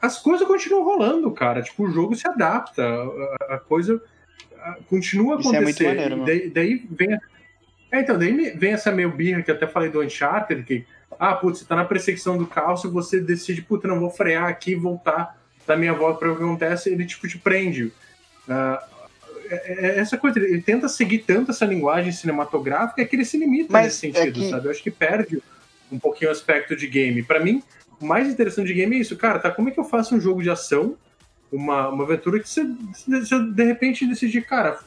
[0.00, 1.62] as coisas continuam rolando, cara.
[1.62, 4.02] Tipo, o jogo se adapta, a, a coisa
[4.58, 5.82] a- continua a Isso é acontecer.
[5.84, 6.26] muito maneiro, mano.
[6.26, 7.18] daí, daí vem.
[7.92, 10.84] É, então, daí vem essa meio birra que eu até falei do Uncharted, que,
[11.18, 14.44] ah, putz, você tá na perseguição do caos e você decide, puta, não vou frear
[14.48, 15.36] aqui e voltar
[15.66, 17.92] da minha volta pra ver o que acontece, ele, tipo, te prende.
[18.48, 18.82] Ah,
[19.50, 23.72] é- é- essa coisa, ele tenta seguir tanto essa linguagem cinematográfica que ele se limita
[23.72, 24.66] Mas nesse é sentido, que- sabe?
[24.66, 25.42] Eu acho que perde
[25.90, 27.22] um pouquinho o aspecto de game.
[27.22, 27.62] Pra mim,
[28.00, 29.50] o mais interessante de game é isso, cara, tá?
[29.50, 30.96] Como é que eu faço um jogo de ação,
[31.52, 34.78] uma, uma aventura que você, você de repente decidir, cara,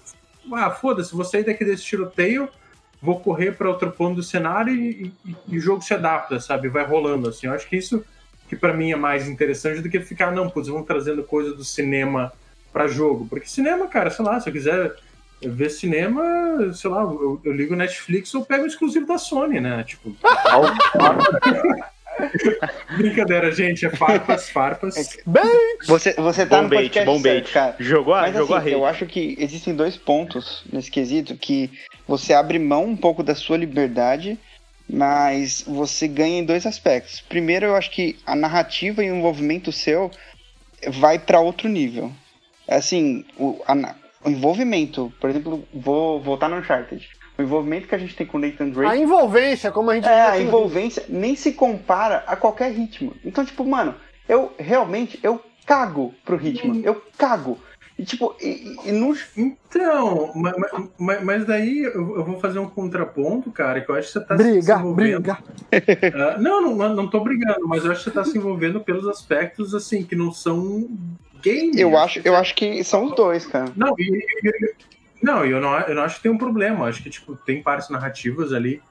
[0.53, 2.47] ah, foda-se, vou sair daqui desse tiroteio,
[3.01, 6.69] vou correr pra outro ponto do cenário e, e- e o jogo se adapta, sabe?
[6.69, 7.47] Vai rolando, assim.
[7.47, 8.03] Eu acho que isso
[8.47, 11.63] que pra mim é mais interessante do que ficar, não, putz, vamos trazendo coisa do
[11.63, 12.31] cinema
[12.71, 13.27] pra jogo.
[13.29, 14.95] Porque cinema, cara, sei lá, se eu quiser
[15.49, 16.21] ver cinema,
[16.73, 19.83] sei lá, eu, eu ligo Netflix ou pego o exclusivo da Sony, né?
[19.83, 20.15] Tipo.
[22.95, 25.17] Brincadeira, gente, é farpas, farpas.
[25.25, 25.43] Bem,
[25.87, 27.43] Você, você tá Bom no bait, podcast bom bait.
[27.49, 27.75] certo, cara.
[27.79, 28.89] Jogou a, Mas jogou assim, a eu rede.
[28.91, 31.71] acho que existem dois pontos nesse quesito que
[32.07, 34.37] você abre mão um pouco da sua liberdade,
[34.87, 37.21] mas você ganha em dois aspectos.
[37.21, 40.11] Primeiro, eu acho que a narrativa e o envolvimento seu
[40.87, 42.11] vai para outro nível.
[42.67, 43.73] Assim, o, a
[44.25, 47.07] o envolvimento, por exemplo, vou voltar no Uncharted.
[47.37, 50.07] O envolvimento que a gente tem com o Nathan Drake a envolvência, como a gente
[50.07, 53.13] é, a envolvência nem se compara a qualquer ritmo.
[53.25, 53.95] Então, tipo, mano,
[54.29, 56.79] eu realmente, eu cago pro ritmo.
[56.83, 57.57] Eu cago.
[57.97, 59.15] E, tipo, e, e- no...
[59.37, 63.95] Então, ma- ma- ma- mas, daí eu eu vou fazer um contraponto, cara, que eu
[63.95, 64.45] acho que você tá Rio.
[64.45, 65.21] se Briga, envolvendo.
[65.21, 65.37] briga.
[66.15, 69.07] Ah, não, não, não tô brigando, mas eu acho que você tá se envolvendo pelos
[69.07, 70.87] aspectos, assim, que não são
[71.75, 73.71] Eu acho, eu acho que são os dois, cara.
[73.75, 74.73] Não, e, e-
[75.21, 76.79] não, eu não, eu não acho que tem um problema.
[76.79, 78.81] Eu acho que, tipo, tem partes narrativas ali.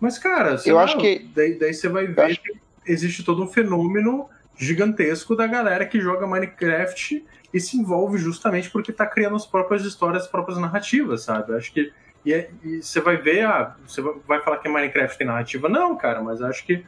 [0.00, 2.52] Mas, cara, Eu lá, acho que- Daí, daí você vai ver acho que
[2.86, 8.92] existe todo um fenômeno gigantesco da galera que joga Minecraft e se envolve justamente porque
[8.92, 11.52] tá criando as próprias histórias, as próprias narrativas, sabe?
[11.52, 11.92] Eu acho que.
[12.24, 15.68] E, é- e você vai ver, ah, você vai- falar que Minecraft tem narrativa?
[15.68, 16.84] Não, cara, mas acho que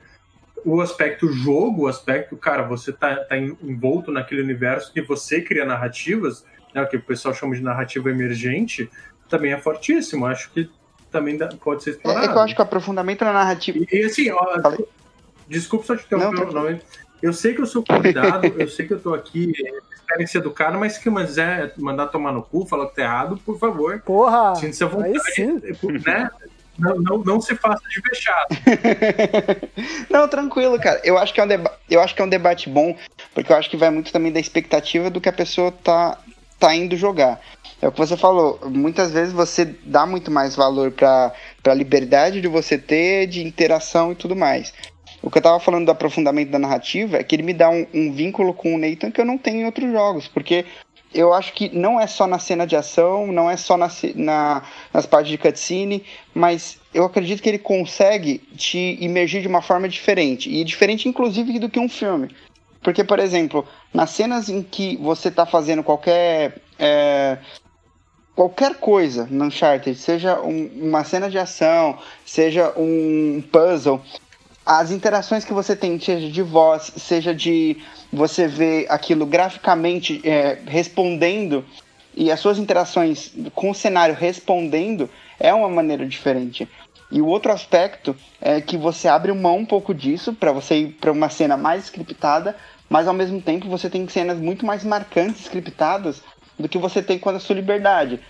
[0.64, 5.40] o aspecto jogo, o aspecto, cara, você tá, tá en- envolto naquele universo que você
[5.40, 6.44] cria narrativas,
[6.74, 8.90] né, o que o pessoal chama de narrativa emergente,
[9.28, 10.26] também é fortíssimo.
[10.26, 10.70] Acho que
[11.10, 12.24] também dá- pode ser É, explorado.
[12.24, 13.78] é que eu acho que o aprofundamento na narrativa.
[13.78, 14.86] E, e assim, ó, Falei.
[15.48, 16.70] desculpa só te interromper, tranquilo.
[16.70, 16.78] não,
[17.22, 19.52] eu sei que eu sou convidado, eu sei que eu tô aqui,
[19.94, 23.58] esperem ser educado, mas se quiser mandar tomar no cu, falar que tá errado, por
[23.58, 25.52] favor, Porra, sinta-se à aí vontade, sim.
[26.06, 26.30] né?
[26.82, 28.56] Não, não, não se faça de fechado.
[30.10, 31.00] Não, tranquilo, cara.
[31.04, 31.78] Eu acho que é um deba...
[31.88, 32.96] eu acho que é um debate bom,
[33.32, 36.18] porque eu acho que vai muito também da expectativa do que a pessoa tá
[36.58, 37.40] tá indo jogar.
[37.80, 41.32] É o que você falou, muitas vezes você dá muito mais valor para
[41.64, 44.72] a liberdade de você ter, de interação e tudo mais.
[45.20, 47.84] O que eu tava falando do aprofundamento da narrativa é que ele me dá um,
[47.92, 50.64] um vínculo com o Nathan que eu não tenho em outros jogos, porque
[51.14, 54.62] eu acho que não é só na cena de ação, não é só na, na-
[54.92, 59.88] nas partes de cutscene, mas eu acredito que ele consegue te imergir de uma forma
[59.88, 62.28] diferente, e diferente inclusive do que um filme.
[62.82, 66.56] Porque, por exemplo, nas cenas em que você tá fazendo qualquer.
[66.78, 67.38] é,
[68.34, 74.00] qualquer coisa no Uncharted, seja um- uma cena de ação, seja um puzzle,
[74.64, 77.76] as interações que você tem, seja de voz, seja de
[78.12, 81.64] você ver aquilo graficamente é, respondendo
[82.14, 85.08] e as suas interações com o cenário respondendo
[85.40, 86.68] é uma maneira diferente.
[87.10, 90.92] E o outro aspecto é que você abre mão um pouco disso para você ir
[90.92, 92.56] para uma cena mais scriptada,
[92.88, 96.22] mas ao mesmo tempo você tem cenas muito mais marcantes scriptadas
[96.58, 98.20] do que você tem com a sua liberdade.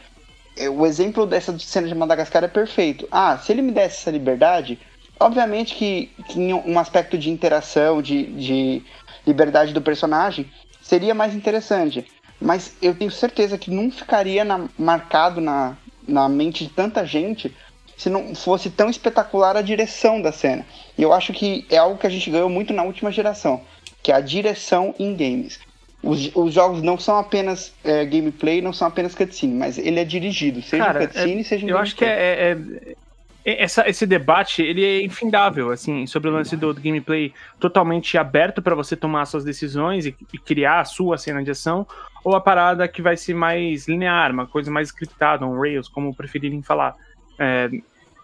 [0.57, 3.07] É, O exemplo dessa cena de Madagascar é perfeito.
[3.11, 4.79] Ah, se ele me desse essa liberdade,
[5.23, 8.83] obviamente que, que um aspecto de interação, de, de
[9.27, 10.47] liberdade do personagem,
[10.83, 12.05] seria mais interessante.
[12.41, 17.55] Mas eu tenho certeza que não ficaria na- marcado na, na mente de tanta gente
[17.97, 20.67] se não fosse tão espetacular a direção da cena.
[20.99, 23.61] E eu acho que é algo que a gente ganhou muito na última geração,
[24.03, 25.61] que é a direção em games.
[26.03, 30.05] Os, os jogos não são apenas é, gameplay, não são apenas cutscene, mas ele é
[30.05, 31.83] dirigido, seja Cara, em cutscene, é, seja em Eu gameplay.
[31.83, 32.95] acho que é, é- é-
[33.45, 38.63] essa- esse debate ele é infindável, assim, sobre o lance do, do gameplay totalmente aberto
[38.63, 41.87] para você tomar suas decisões e, e criar a sua cena de ação,
[42.25, 46.15] ou a parada que vai ser mais linear, uma coisa mais scriptada, um Rails, como
[46.15, 46.95] preferirem falar.
[47.39, 47.69] É,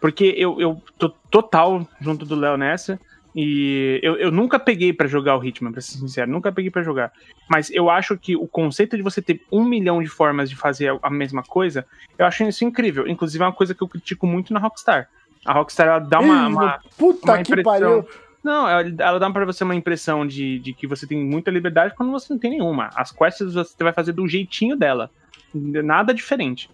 [0.00, 3.00] porque eu, eu tô total junto do Léo nessa.
[3.40, 6.82] E eu, eu nunca peguei pra jogar o Hitman, pra ser sincero, nunca peguei pra
[6.82, 7.12] jogar.
[7.48, 10.98] Mas eu acho que o conceito de você ter um milhão de formas de fazer
[11.00, 11.86] a- mesma coisa,
[12.18, 13.06] eu acho isso incrível.
[13.06, 15.08] Inclusive é uma coisa que eu critico muito na Rockstar.
[15.46, 16.34] A Rockstar ela dá uma.
[16.48, 17.62] Ih, uma- Puta uma que impressão.
[18.02, 18.08] pariu.
[18.42, 22.10] Não, ela, dá pra você uma impressão de, de que você tem muita liberdade quando
[22.10, 22.90] você não tem nenhuma.
[22.96, 25.10] As quests você vai fazer do jeitinho dela.
[25.54, 26.68] Nada diferente.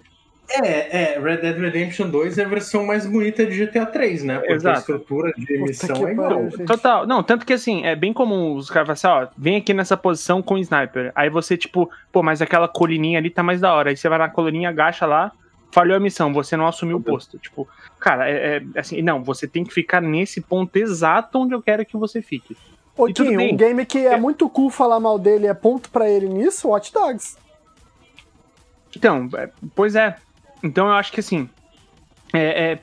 [0.48, 4.38] É, é, Red Dead Redemption 2 é a versão mais bonita de GTA 3, né?
[4.38, 4.76] Porque Exato.
[4.76, 6.48] a estrutura de que é igual.
[6.66, 7.06] Total.
[7.06, 9.96] Não, tanto que assim, é bem comum os caras falam assim, ó, vem aqui nessa
[9.96, 11.12] posição com o sniper.
[11.14, 13.90] Aí você, tipo, pô, mas aquela colininha ali tá mais da hora.
[13.90, 15.32] Aí você vai na colininha, agacha lá,
[15.72, 17.38] falhou a missão, você não assumiu o posto.
[17.38, 17.66] Tipo,
[17.98, 21.86] cara, é, é assim, não, você tem que ficar nesse ponto exato onde eu quero
[21.86, 22.56] que você fique.
[22.96, 23.54] Ô, bem.
[23.54, 24.16] um game que é É.
[24.16, 27.36] muito cool falar mal dele é ponto pra ele nisso, Watch Dogs.
[28.96, 30.16] Então, é, pois é.
[30.64, 31.48] Então eu acho que assim.
[32.32, 32.78] é, é,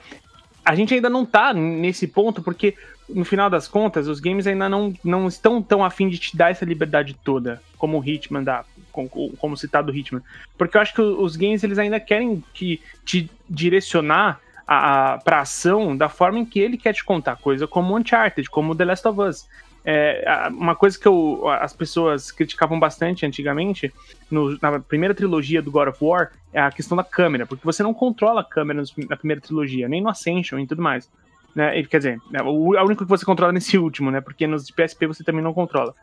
[0.64, 2.76] a gente ainda não tá nesse ponto, porque
[3.10, 6.52] no final das contas, os games ainda não, não estão tão afim de te dar
[6.52, 10.22] essa liberdade toda, como o Hitman dá, como, como citado o Hitman.
[10.58, 15.42] Porque eu acho que os games eles ainda querem que te direcionar a, a, pra
[15.42, 19.08] ação da forma em que ele quer te contar, coisa como Uncharted, como The Last
[19.08, 19.48] of Us.
[19.84, 23.92] É, uma coisa que eu- as pessoas criticavam bastante antigamente,
[24.30, 27.82] no- na primeira trilogia do God of War, é a questão da câmera, porque você
[27.82, 31.10] não controla a câmera na primeira trilogia, nem no Ascension e tudo mais.
[31.56, 31.84] Né?
[31.84, 34.22] Quer dizer, né, o a única que você controla é nesse último, né?
[34.22, 35.94] Porque nos de PSP você também não controla.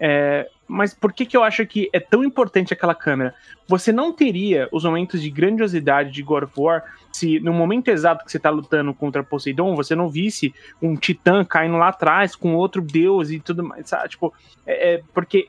[0.00, 3.34] É, mas por que, que eu acho que é tão importante aquela câmera?
[3.66, 8.24] Você não teria os momentos de grandiosidade de God of War se no momento exato
[8.24, 12.54] que você tá lutando contra Poseidon, você não visse um titã caindo lá atrás com
[12.54, 14.10] outro deus e tudo mais, sabe?
[14.10, 14.32] Tipo,
[14.66, 15.48] é, é porque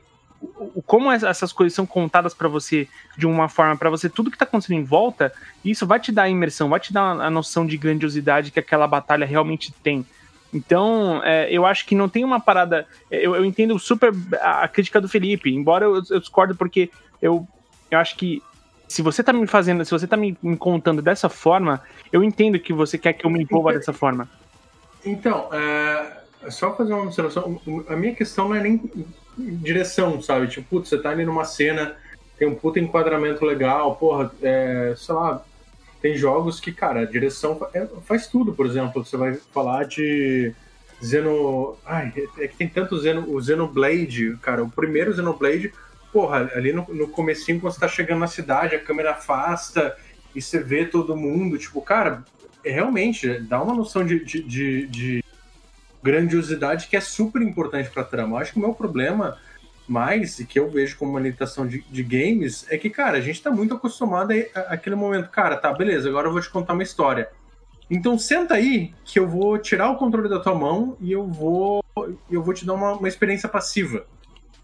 [0.86, 4.38] como es- essas coisas são contadas pra você de uma forma pra você tudo que
[4.38, 5.32] tá acontecendo em volta,
[5.64, 8.86] isso vai te dar a imersão, vai te dar a noção de grandiosidade que aquela
[8.86, 10.04] batalha realmente tem.
[10.52, 12.86] Então, é, eu acho que não tem uma parada.
[13.10, 16.90] Eu, eu entendo super a, a crítica do Felipe, embora eu, eu discordo, porque
[17.22, 17.46] eu,
[17.90, 18.42] eu acho que
[18.88, 21.80] se você tá me fazendo, se você tá me, me contando dessa forma,
[22.12, 24.28] eu entendo que você quer que eu me envolva dessa forma.
[25.04, 27.60] Então, é, só fazer uma observação.
[27.88, 28.80] A minha questão não é nem
[29.38, 30.48] direção, sabe?
[30.48, 31.94] Tipo, putz, você tá ali numa cena,
[32.36, 35.44] tem um puta enquadramento legal, porra, é, sei lá,
[36.00, 40.52] tem jogos que, cara, a direção é- faz tudo, por exemplo, você vai falar de
[41.04, 41.76] Zeno.
[41.84, 43.24] Ai, é que tem tanto Zeno.
[43.34, 45.72] O Xenoblade, cara, o primeiro Xenoblade,
[46.12, 49.96] porra, ali no, no comecinho, quando você tá chegando na cidade, a câmera afasta
[50.34, 52.24] e você vê todo mundo, tipo, cara,
[52.64, 55.24] é, realmente dá uma noção de, de, de- de
[56.02, 58.36] grandiosidade que é super importante pra trama.
[58.36, 59.36] Eu acho que o meu problema
[59.90, 63.20] mais, e que eu vejo como uma limitação de, de games, é que, cara, a
[63.20, 66.72] gente tá muito acostumado a, aquele momento, cara, tá, beleza, agora eu vou te contar
[66.74, 67.28] uma história.
[67.90, 71.80] Então senta aí que eu vou tirar o controle da tua mão e eu vou
[72.30, 74.06] eu vou te dar uma, uma experiência passiva.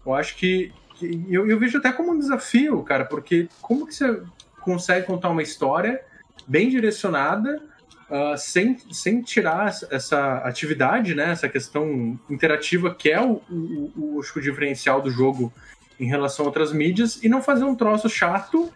[0.05, 3.93] Eu acho que, que- eu, eu vejo até como um desafio, cara, porque como que
[3.93, 4.21] você
[4.61, 6.01] consegue contar uma história
[6.47, 7.61] bem direcionada
[8.09, 14.19] ah, sem, sem tirar essa- atividade, né, essa questão interativa que é o, o, o,
[14.21, 15.51] acho que o diferencial do jogo
[15.99, 18.71] em relação a outras mídias e não fazer um troço chato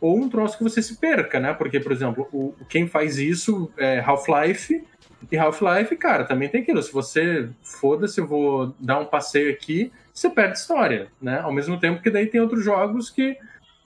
[0.00, 1.52] ou um troço que você se perca, né?
[1.52, 4.82] Porque, por exemplo, o, quem faz isso é Half-Life
[5.30, 6.82] e Half-Life, cara, também tem aquilo.
[6.82, 11.40] Se você foda-se, eu vou dar um passeio aqui, você perde história, né?
[11.40, 13.36] Ao mesmo tempo que daí tem outros jogos que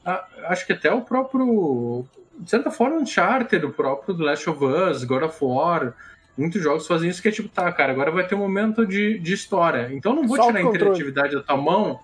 [0.04, 2.06] ah, acho que até o próprio
[2.38, 5.94] de certa forma, Uncharted, o próprio The Last of Us, God of War,
[6.36, 9.18] muitos jogos fazem isso que é tipo, tá, cara, agora vai ter um momento de,
[9.18, 9.88] de história.
[9.92, 12.00] Então eu não vou Só tirar a interatividade da tua mão.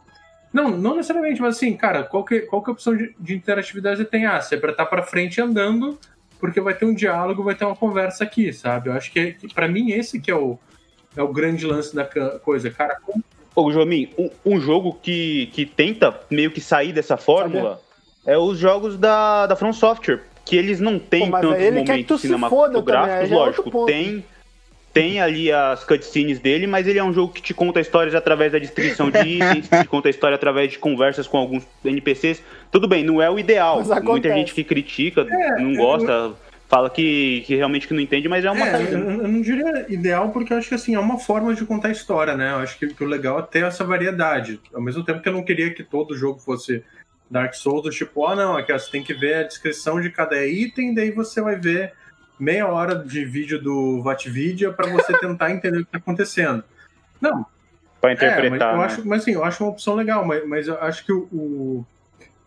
[0.52, 3.34] Não, não necessariamente, mas assim, cara, qual que, qual que é a opção de, de
[3.34, 4.26] interatividade você tem?
[4.26, 5.98] Ah, você apertar pra frente andando,
[6.38, 8.88] porque vai ter um diálogo, vai ter uma conversa aqui, sabe?
[8.88, 10.58] Eu acho que, que para mim esse que é o,
[11.16, 12.70] é o grande lance da coisa.
[12.70, 13.24] Cara, como
[13.54, 17.80] Ô, Jomin, um, um jogo que, que tenta meio que sair dessa fórmula
[18.26, 21.98] é os jogos da, da From Software, que eles não têm Pô, tantos ele quer
[21.98, 23.86] que tu momentos cinematográficos, também, é lógico, ponto.
[23.86, 24.24] tem,
[24.92, 28.52] tem ali as cutscenes dele, mas ele é um jogo que te conta histórias através
[28.52, 32.42] da distribuição de itens, te conta a história através de conversas com alguns NPCs.
[32.70, 33.82] Tudo bem, não é o ideal.
[33.84, 35.26] Mas Muita gente que critica,
[35.58, 36.32] não gosta,
[36.68, 39.84] fala que, que realmente que não entende, mas é uma É, eu, eu não diria
[39.88, 42.50] ideal porque eu acho que assim, é uma forma de contar história, né?
[42.52, 44.58] Eu acho que, que o legal é ter essa variedade.
[44.72, 46.82] Ao mesmo tempo que eu não queria que todo jogo fosse
[47.32, 50.10] Dark Souls, do tipo, ah não, aqui ó, você tem que ver a descrição de
[50.10, 51.94] cada item, daí você vai ver
[52.38, 56.62] meia hora de vídeo do Vatvidia para você tentar entender o que tá acontecendo.
[57.20, 57.46] Não,
[58.02, 58.84] Pra é, interpretar, mas, eu né?
[58.84, 61.20] acho, mas assim, eu acho uma opção legal, mas, mas eu acho que o.
[61.32, 61.86] o...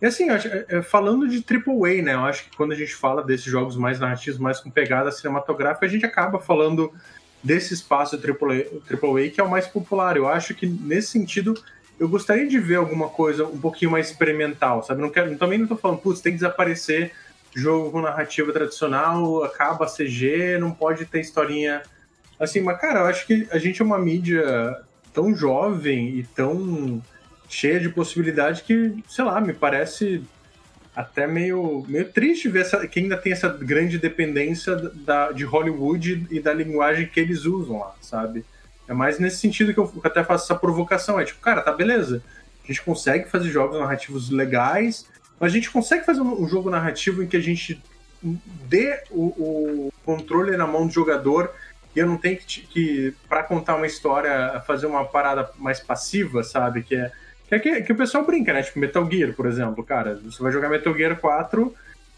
[0.02, 2.14] E assim, acho- é, é, falando de AAA, né?
[2.14, 5.86] Eu acho que quando a gente fala desses jogos mais narrativos, mais com pegada cinematográfica,
[5.86, 6.94] a gente acaba falando
[7.42, 10.18] desse espaço AAA, AAA que é o mais popular.
[10.18, 11.54] Eu acho que nesse sentido
[12.00, 15.02] eu gostaria de ver alguma coisa um pouquinho mais experimental, sabe?
[15.02, 17.12] Não quero, também não tô falando, putz, tem que desaparecer
[17.56, 21.82] jogo com narrativa tradicional, acaba CG, não pode ter historinha
[22.38, 24.78] assim, mas cara, eu acho que a gente é uma mídia
[25.14, 27.02] tão jovem e tão
[27.48, 30.22] cheia de possibilidade que, sei lá, me parece
[30.94, 36.28] até meio, meio triste ver essa, que ainda tem essa grande dependência da, de Hollywood
[36.30, 38.46] e da linguagem que eles usam lá, sabe?
[38.88, 41.20] É mais nesse sentido que eu até faço essa provocação.
[41.20, 42.22] É tipo, cara, tá beleza.
[42.64, 45.08] A gente consegue fazer jogos narrativos legais,
[45.40, 47.82] mas a gente consegue fazer um, jogo narrativo em que a gente
[48.24, 51.52] dê o, o controle na mão do jogador
[51.96, 56.44] e eu não tenho que, que para contar uma história, fazer uma parada mais passiva,
[56.44, 56.84] sabe?
[56.84, 57.12] Que é
[57.48, 58.64] que, é que, que o pessoal brinca, né?
[58.64, 59.84] Tipo Metal Gear, por exemplo.
[59.84, 61.74] Cara, você vai jogar Metal Gear 4,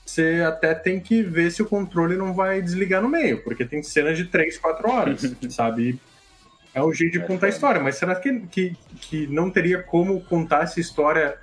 [0.06, 3.84] você até tem que ver se o controle não vai desligar no meio, porque tem
[3.84, 6.00] cenas de 3, 4 horas, sabe?
[6.78, 10.22] É o jeito de contar a história, mas será que, que, que não teria como
[10.22, 11.36] contar essa história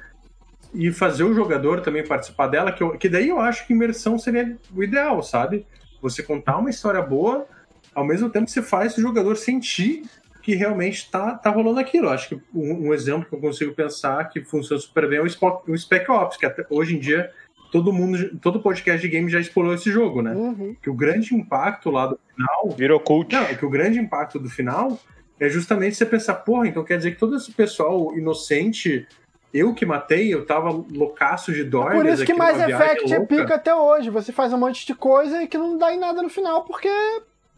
[0.73, 2.71] e fazer o jogador também participar dela?
[2.71, 5.67] Que, eu, que daí eu acho que imersão seria o ideal, sabe?
[6.01, 7.49] Você contar uma história boa,
[7.93, 10.05] ao mesmo tempo que você faz o jogador sentir
[10.41, 12.11] que realmente tá, tá rolando aquilo.
[12.11, 15.29] Acho que um, um, exemplo que eu consigo pensar que funciona super bem é o,
[15.29, 17.29] Spec, o Spec Ops, que até, hoje em dia
[17.73, 20.33] todo mundo, todo podcast de game já explorou esse jogo, né?
[20.33, 20.77] Uhum.
[20.81, 22.71] Que o grande impacto lá do final.
[22.77, 23.35] Virou cult.
[23.35, 24.97] Não, é que o grande impacto do final
[25.39, 29.07] é justamente você pensar, porra, então quer dizer que todo esse pessoal inocente,
[29.53, 31.91] eu que matei, eu tava loucaço de dó.
[31.91, 34.11] Por isso que mais Effect é pica até hoje.
[34.11, 36.89] Você faz um monte de coisa e que não dá em nada no final, porque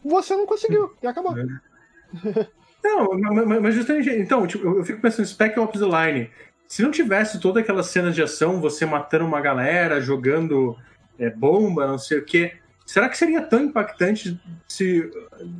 [0.03, 0.93] você não conseguiu.
[1.01, 1.35] E acabou.
[1.37, 2.47] É.
[2.83, 3.07] Não,
[3.61, 4.09] mas justamente.
[4.09, 6.29] Então, tipo, eu fico pensando, Spec Ops The Line.
[6.67, 10.77] Se não tivesse todas aquelas cenas de ação, você matando uma galera, jogando
[11.17, 12.57] é, bomba, não sei o quê.
[12.87, 15.11] Será que seria tão impactante se,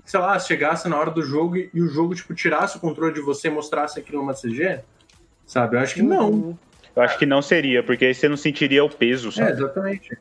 [0.05, 3.13] sei lá, chegasse na hora do jogo e, e o jogo, tipo, tirasse o controle
[3.13, 4.79] de você e mostrasse aquilo numa CG?
[5.45, 5.75] Sabe?
[5.75, 6.29] Eu acho que não.
[6.29, 6.57] Uhum.
[6.95, 9.51] Eu acho que não seria, porque aí você não sentiria o peso, sabe?
[9.51, 10.17] É, exatamente.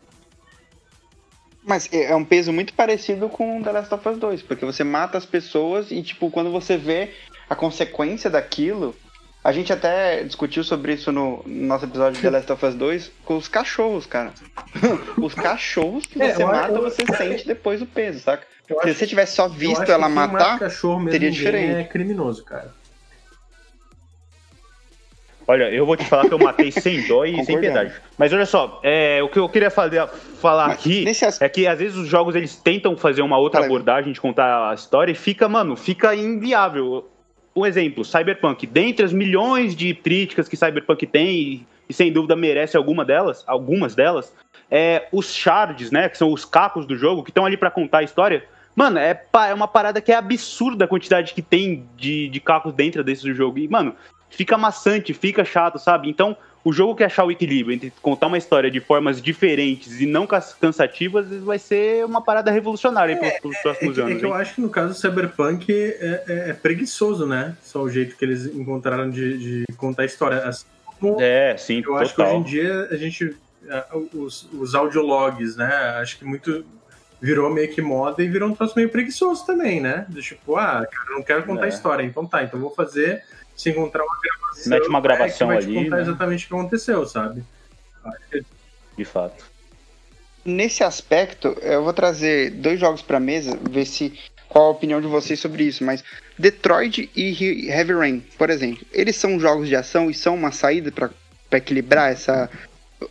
[1.65, 5.17] Mas é um peso muito parecido com The Last of Us 2, porque você mata
[5.17, 7.13] as pessoas e, tipo, quando você vê
[7.49, 8.97] a consequência daquilo.
[9.47, 13.13] A gente até discutiu sobre isso no nosso episódio de The Last of Us 2
[13.25, 14.33] com os cachorros, cara.
[15.23, 18.45] os cachorros que você é, mata, eu, você eu, sente depois o peso, saca?
[18.67, 20.59] Se acho, você tivesse só visto ela matar,
[21.09, 21.77] teria diferente.
[21.77, 22.75] É criminoso, cara.
[25.47, 27.95] Olha, eu vou te falar que eu matei sem dó e sem piedade.
[28.19, 31.41] Mas olha só, é, o que eu queria falar, falar aqui as...
[31.41, 33.77] é que às vezes os jogos eles tentam fazer uma outra Caramba.
[33.77, 37.09] abordagem de contar a história e fica, mano, fica inviável.
[37.57, 38.67] Um exemplo, Cyberpunk.
[38.67, 43.95] Dentre as milhões de críticas que Cyberpunk tem, e, sem dúvida merece alguma delas, algumas
[43.95, 44.33] delas,
[44.71, 47.99] é, os shards, né, que são os capos do jogo, que estão ali para contar
[47.99, 48.45] a história,
[48.77, 52.75] Mano, é, é uma parada que é absurda a quantidade que tem de, de cacos
[52.75, 53.59] dentro desse jogo.
[53.59, 53.97] E, mano,
[54.29, 56.11] fica maçante, fica chato, sabe?
[56.11, 56.37] Então,
[56.67, 60.27] o jogo que achar o equilíbrio entre contar uma história de formas diferentes e não
[60.27, 64.17] cansativas vai ser uma parada revolucionária é, pelos, pelos próximos é, anos.
[64.17, 67.57] É que eu acho que no caso do Cyberpunk é, é, é, preguiçoso, né?
[67.62, 70.39] Só o jeito que eles encontraram de, de contar a história.
[70.39, 70.67] Assim,
[71.21, 72.03] é, sim, Eu total.
[72.03, 73.37] acho que hoje em dia a gente.
[74.12, 75.73] Os, os audiologs, né?
[76.01, 76.64] Acho que muito
[77.21, 80.05] virou meio que moda e virou um troço meio preguiçoso também, né?
[80.09, 81.69] Do tipo, ah, cara, eu não quero contar É.
[81.69, 83.23] história, então tá, então vou fazer
[83.57, 84.71] se encontrar uma gravação.
[84.71, 86.03] Mete uma gravação que vai te ali, contar né?
[86.03, 87.43] exatamente o que aconteceu, sabe?
[88.97, 89.45] De fato.
[90.45, 94.17] Nesse aspecto, eu vou trazer dois jogos pra mesa, ver se
[94.49, 96.05] qual a opinião de vocês sobre isso, mas
[96.39, 100.93] Detroit e Heavy Rain, por exemplo, eles são jogos de ação e são uma saída
[100.93, 101.11] pra
[101.53, 102.49] equilibrar essa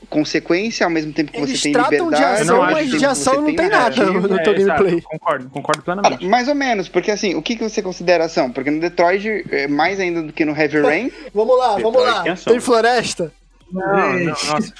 [0.10, 2.42] consequência ao mesmo tempo que Eles você tem tratam de liberdade.
[2.42, 4.06] ação, mas de ação não tem nada narrativa.
[4.12, 5.02] no, no É, teu exato, gameplay.
[5.02, 6.26] concordo, concordo Ah, plenamente.
[6.26, 8.52] mais ou menos, porque assim, o que, que você considera ação?
[8.52, 12.14] Porque no Detroit, é, mais ainda do que no Heavy Rain, Vamos lá, vamos Detroit
[12.16, 12.24] lá.
[12.24, 12.36] tem.
[12.36, 13.32] Tem floresta?
[13.72, 14.74] Não, não, nossa.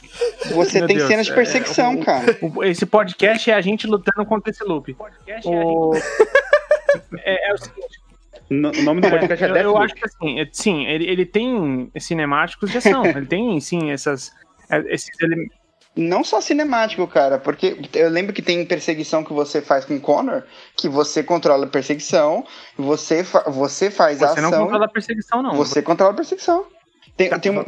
[0.54, 2.38] você Meu tem Deus, cenas de é, perseguição, cara.
[2.42, 4.96] O- Esse podcast é a gente lutando contra esse loop.
[5.46, 5.92] O...
[7.24, 8.00] É, é o seguinte,
[8.50, 9.84] No- O nome do podcast é, eu, eu Deathloop.
[9.86, 14.30] acho que assim, é- sim, ele, ele tem cinemáticos de ação, ele tem sim essas,
[14.30, 14.45] é,
[14.88, 15.58] esses elementos.
[15.98, 20.44] Não só cinemático, cara, porque eu lembro que tem perseguição que você faz com Connor,
[20.76, 22.46] que você controla a perseguição,
[22.78, 24.44] você, fa você faz Você a ação.
[24.52, 25.56] não controla a perseguição, não.
[25.56, 26.66] Você controla a perseguição.
[27.16, 27.64] Tem, tem, um,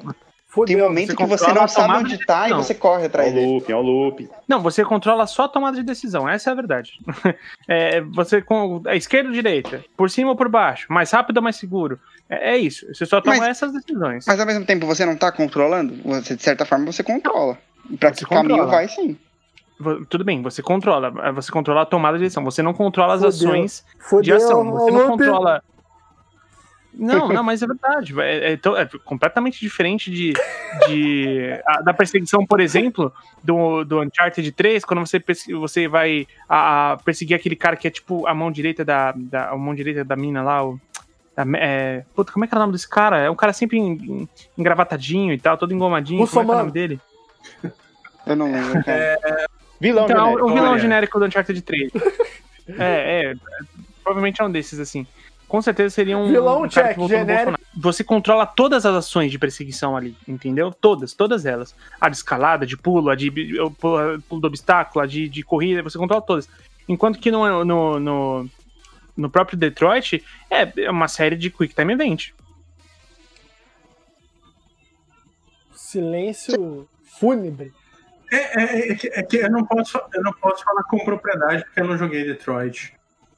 [0.66, 3.32] tem um momento que você não sabe onde de tá e você corre É atrás
[3.32, 3.46] o dele.
[3.54, 4.30] loop, é o loop.
[4.48, 6.94] Não, você controla só a tomada de decisão, essa é a verdade.
[7.70, 11.44] É, você com a esquerda ou direita, por cima ou por baixo, mais rápido ou
[11.44, 12.00] mais seguro.
[12.30, 12.86] É, é isso.
[12.94, 14.26] Você só toma Mas- essas decisões.
[14.26, 17.58] Mas ao mesmo tempo você não tá controlando, você, de certa forma você controla.
[18.00, 18.72] Pra Você que caminho controla.
[18.72, 19.18] vai sim.
[20.10, 21.14] Tudo bem, você controla.
[21.24, 22.44] é, Você controla a tomada de decisão.
[22.46, 23.50] Você não controla as Fudeu.
[23.52, 24.72] ações de Fodeu, ação.
[24.72, 25.64] Você não controla.
[26.98, 28.14] Não, não, mas é verdade.
[28.22, 30.34] É, é é completamente diferente de,
[30.88, 35.22] de a- da perseguição, por exemplo, do, do Uncharted 3, quando você,
[35.60, 39.50] você vai a, a perseguir aquele cara que é tipo a mão direita da, da,
[39.50, 40.80] a mão direita da mina lá, o.
[41.36, 43.20] da- é, puta, como é que é o nome desse cara?
[43.20, 46.26] É um cara sempre en- en- engravatadinho e tal, todo engomadinho.
[46.28, 47.00] Como é que é o nome dele?
[48.26, 48.84] Eu não lembro.
[48.84, 49.20] Cara.
[49.80, 50.46] Vilão, Então, genérico.
[50.46, 50.80] o vilão Olha.
[50.80, 51.92] genérico do Uncharted 3.
[52.80, 53.34] é, é,
[54.04, 55.06] provavelmente é um desses, assim.
[55.48, 56.28] Com certeza seria um.
[56.28, 57.58] Vilão um check, genérico.
[57.78, 60.72] Você controla todas as ações de perseguição ali, entendeu?
[60.74, 61.74] Todas, todas elas.
[62.02, 65.98] A de escalada, de pulo, a de pulo do obstáculo, a de, de corrida, você
[65.98, 66.50] controla todas.
[66.90, 68.50] Enquanto que no, no, no,
[69.16, 72.32] no próprio Detroit é é uma série de Quick Time Event.
[75.74, 76.88] Silêncio
[77.20, 77.72] fúnebre.
[78.32, 81.64] É, é- é que, é que eu, não posso, eu não posso falar com propriedade
[81.64, 82.97] porque eu não joguei Detroit.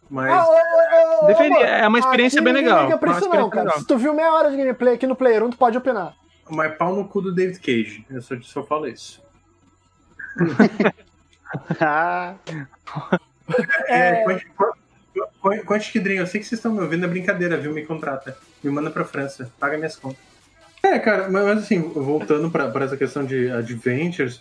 [0.09, 0.31] Mas.
[0.31, 3.63] Ah, Deveria, é uma experiência bem legal, liga pra uma isso não, cara.
[3.65, 3.79] legal.
[3.79, 6.15] Se tu viu meia hora de gameplay aqui no Player 1, tu pode opinar.
[6.49, 8.05] Mas pau no cu do David Cage.
[8.09, 9.21] Eu só, só falo isso.
[11.79, 12.35] Ah,
[13.87, 14.51] É, Quantic-
[15.41, 17.73] Qu- Quantic Dream, eu sei que vocês estão me ouvindo, é brincadeira, viu?
[17.73, 18.37] Me contrata.
[18.63, 20.19] Me manda pra França, paga minhas contas.
[20.83, 24.39] É, cara, mas, mas assim, voltando pra, pra essa questão de adventures,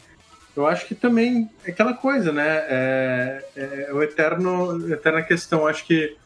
[0.58, 2.64] eu acho que também é aquela coisa, né?
[2.68, 5.66] É, é o eterno, eterna questão.
[5.66, 6.16] Acho que,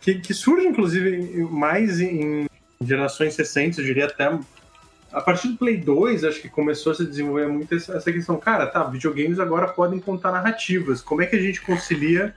[0.00, 2.46] que, que surge, inclusive, mais em
[2.82, 4.38] gerações recentes, eu diria até.
[5.10, 8.36] A partir do Play 2, acho que começou a se desenvolver muito essa essa questão.
[8.38, 11.00] Cara, tá, videogames agora podem contar narrativas.
[11.00, 12.34] Como é que a gente concilia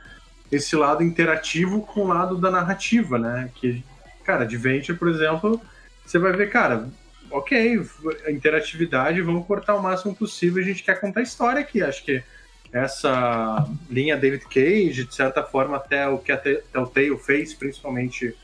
[0.50, 3.50] esse lado interativo com o lado da narrativa, né?
[3.56, 3.84] Que,
[4.24, 5.62] cara, Adventure, por exemplo,
[6.06, 6.88] você vai ver, cara,
[7.34, 7.82] ok,
[8.30, 11.82] interatividade, vamos cortar o máximo possível, a gente quer contar história aqui.
[11.82, 12.24] Acho que
[12.72, 18.36] essa linha David Cage, de certa forma, até o que a Te- Telltale fez, principalmente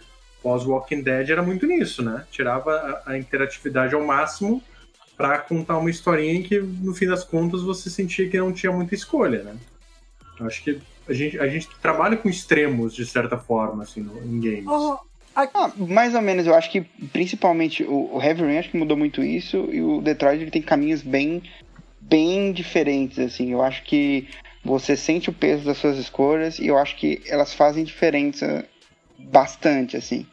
[0.42, 2.26] pós Walking Dead, era muito nisso, né?
[2.32, 4.64] Tirava a, interatividade ao máximo
[5.16, 8.72] para contar uma historinha em que, no fim das contas, você sentia que não tinha
[8.72, 9.56] muita escolha, né?
[10.40, 14.40] Acho que a gente, a gente trabalha com extremos, de certa forma, assim, no, em
[14.40, 14.68] games.
[14.68, 14.98] Oh,
[15.54, 16.82] Ah, mais ou menos, eu acho que
[17.14, 21.02] principalmente o, Heavy Rain acho que mudou muito isso e o Detroit ele tem caminhos
[21.02, 21.42] bem
[22.02, 23.52] bem diferentes assim.
[23.52, 24.28] Eu acho que
[24.64, 28.66] você sente o peso das suas escolhas e eu acho que elas fazem diferença
[29.18, 30.26] bastante assim.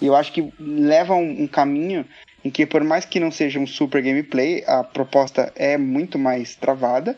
[0.00, 2.06] E eu acho que leva um, um caminho
[2.44, 6.54] em que por mais que não seja um super gameplay, a proposta é muito mais
[6.54, 7.16] travada,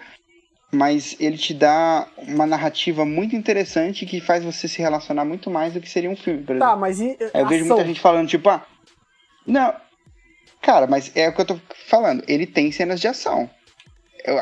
[0.70, 5.72] mas ele te dá uma narrativa muito interessante que faz você se relacionar muito mais
[5.72, 6.68] do que seria um filme, por exemplo.
[6.68, 7.16] tá, mas e.
[7.32, 7.76] Eu vejo ação?
[7.76, 8.64] muita gente falando, tipo, ah.
[9.46, 9.74] Não.
[10.60, 12.22] Cara, mas é o que eu tô falando.
[12.28, 13.48] Ele tem cenas de ação.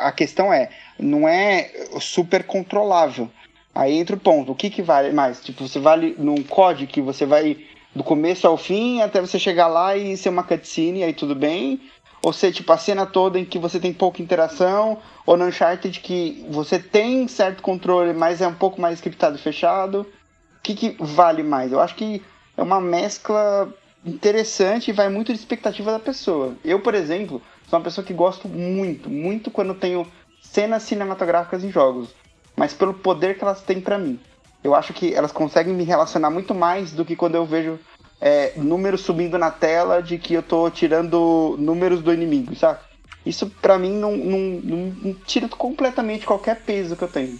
[0.00, 1.70] A questão é, não é
[2.00, 3.30] super controlável.
[3.72, 4.50] Aí entra o ponto.
[4.50, 5.40] O que, que vale mais?
[5.44, 7.58] Tipo, você vale num COD que você vai
[7.94, 11.80] do começo ao fim até você chegar lá e ser uma cutscene, aí tudo bem.
[12.22, 14.98] Ou ser, tipo, a cena toda em que você tem pouca interação.
[15.24, 19.40] Ou no Uncharted que você tem certo controle, mas é um pouco mais scriptado e
[19.40, 20.00] fechado.
[20.00, 21.72] O que, que vale mais?
[21.72, 22.22] Eu acho que
[22.56, 23.72] é uma mescla
[24.04, 26.54] interessante e vai muito de expectativa da pessoa.
[26.64, 30.06] Eu, por exemplo, sou uma pessoa que gosto muito, muito quando tenho
[30.40, 32.14] cenas cinematográficas em jogos,
[32.56, 34.18] mas pelo poder que elas têm pra mim.
[34.62, 37.78] Eu acho que elas conseguem me relacionar muito mais do que quando eu vejo
[38.20, 42.80] é, números subindo na tela de que eu tô tirando números do inimigo, sabe?
[43.24, 47.38] Isso pra mim não, não, não, tira completamente qualquer peso que eu tenho.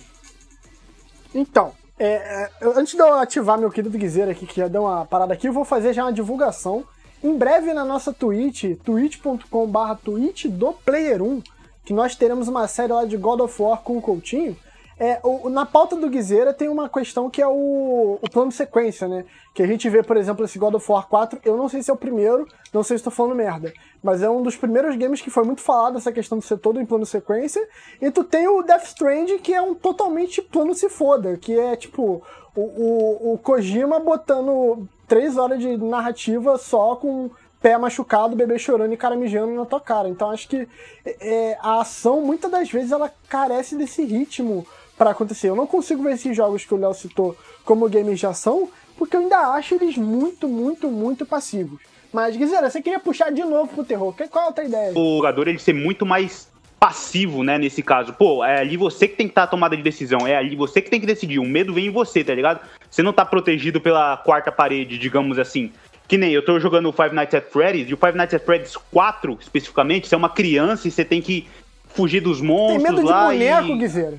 [1.35, 5.07] Então, é, é, antes de eu ativar meu querido Guizeira aqui, que já deu uma
[5.07, 6.85] parada aqui, eu vou fazer já uma divulgação.
[7.23, 11.43] Em breve na nossa Twitch, twitch.com.br Twitch do Player 1,
[11.85, 14.57] que nós teremos uma série lá de God of War com o Coutinho.
[14.99, 19.07] É, o- na pauta do Guizeira tem uma questão que é o, o plano sequência,
[19.07, 19.27] né?
[19.55, 21.39] Que a gente vê, por exemplo, esse God of War 4.
[21.45, 23.73] Eu não sei se é o primeiro, não sei se estou falando merda,
[24.03, 26.81] mas é um dos primeiros games que foi muito falado essa questão de ser todo
[26.81, 27.67] em plano sequência.
[28.01, 31.77] E tu tem o Death Stranding, que é um totalmente plano se foda, que é
[31.77, 32.23] tipo
[32.55, 37.31] o, o, o Kojima botando três horas de narrativa só com
[37.61, 40.09] pé machucado, bebê chorando e cara mijando na tua cara.
[40.09, 40.67] Então acho que
[41.05, 44.67] é, a ação, muitas das vezes, ela carece desse ritmo
[44.97, 45.49] para acontecer.
[45.49, 49.17] Eu não consigo ver esses jogos que o Léo citou como games de ação, porque
[49.17, 51.81] eu ainda acho eles muito, muito, muito passivos.
[52.13, 54.15] Mas, Guizera, você queria puxar de novo pro terror.
[54.31, 54.93] Qual é a outra ideia?
[54.95, 58.13] O jogador ele ser muito mais passivo, né, nesse caso.
[58.13, 60.55] Pô, é ali você que tem que estar tá a tomada de decisão, é ali
[60.55, 61.39] você que tem que decidir.
[61.39, 62.61] O medo vem em você, tá ligado?
[62.91, 65.73] Você não tá protegido pela quarta parede, digamos assim.
[66.07, 68.45] Que nem eu tô jogando o Five Nights at Freddy's, e o Five Nights at
[68.45, 71.49] Freddy's 4, especificamente, você é uma criança e você tem que
[71.89, 73.79] fugir dos monstros Tem medo lá de boneco, e...
[73.79, 74.19] Guizeira?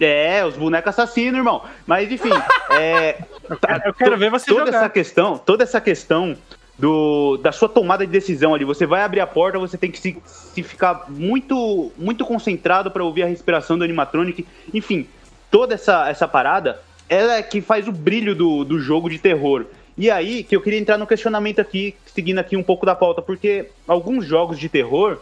[0.00, 1.62] É, os bonecos assassinos, irmão.
[1.86, 2.32] Mas enfim,
[2.70, 3.18] é,
[3.84, 4.78] eu quero ver você toda jogar.
[4.78, 6.36] essa questão, toda essa questão
[6.78, 8.64] do, da sua tomada de decisão ali.
[8.64, 13.04] Você vai abrir a porta, você tem que se, se ficar muito muito concentrado para
[13.04, 14.46] ouvir a respiração do animatronic.
[14.72, 15.06] Enfim,
[15.50, 19.66] toda essa, essa parada, ela é que faz o brilho do, do jogo de terror.
[19.96, 23.22] E aí que eu queria entrar no questionamento aqui, seguindo aqui um pouco da pauta,
[23.22, 25.18] porque alguns jogos de terror,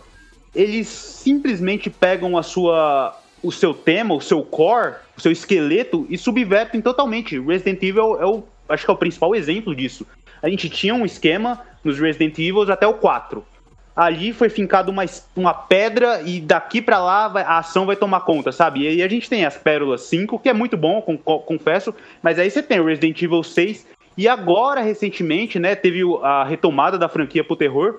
[0.53, 6.17] eles simplesmente pegam a sua o seu tema, o seu core, o seu esqueleto e
[6.19, 7.39] subvertem totalmente.
[7.39, 10.07] Resident Evil é o, acho que é o principal exemplo disso.
[10.43, 13.45] A gente tinha um esquema nos Resident Evil até o 4.
[13.95, 15.05] Ali foi fincado uma,
[15.37, 18.81] uma pedra e daqui para lá vai, a ação vai tomar conta, sabe?
[18.81, 22.39] E aí a gente tem as Pérolas 5, que é muito bom, com, confesso, mas
[22.39, 23.87] aí você tem o Resident Evil 6
[24.17, 27.99] e agora, recentemente, né, teve a retomada da franquia pro terror,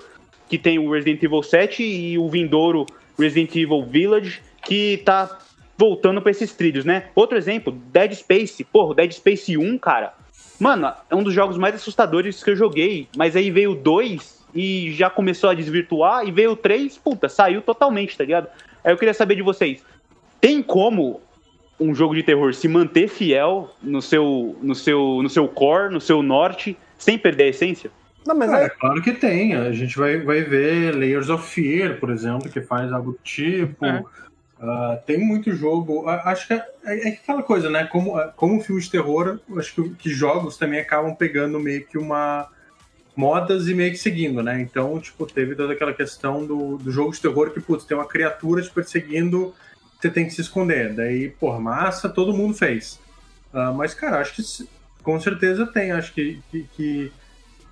[0.49, 2.85] que tem o Resident Evil 7 e o vindouro
[3.17, 5.37] Resident Evil Village, que tá
[5.77, 7.05] voltando para esses trilhos, né?
[7.15, 8.63] Outro exemplo, Dead Space.
[8.63, 10.13] Porra, Dead Space 1, cara.
[10.59, 13.07] Mano, é um dos jogos mais assustadores que eu joguei.
[13.15, 16.27] Mas aí veio o 2 e já começou a desvirtuar.
[16.27, 18.47] E veio o 3, puta, saiu totalmente, tá ligado?
[18.83, 19.83] Aí eu queria saber de vocês.
[20.39, 21.21] Tem como
[21.79, 25.99] um jogo de terror se manter fiel no seu, no seu, no seu core, no
[25.99, 27.91] seu norte, sem perder a essência?
[28.25, 28.69] Não, mas Cara, é...
[28.69, 29.53] claro que tem.
[29.53, 33.85] A gente vai, vai ver Layers of Fear, por exemplo, que faz algo do tipo.
[33.85, 34.03] É.
[34.59, 36.05] Uh, tem muito jogo.
[36.05, 37.85] Uh, acho que é, é, aquela coisa, né?
[37.85, 41.97] Como, uh, como filme de terror, acho que, que, jogos também acabam pegando meio que
[41.97, 42.49] uma.
[43.15, 44.61] modas e meio que seguindo, né?
[44.61, 48.07] Então, tipo, teve toda aquela questão do, do jogo de terror que, putz, tem uma
[48.07, 49.53] criatura te perseguindo,
[49.99, 50.93] você tem que se esconder.
[50.93, 52.99] Daí, por massa, todo mundo fez.
[53.75, 54.67] mas, cara, acho que
[55.03, 55.91] com certeza tem.
[55.91, 57.11] Acho que, que, que.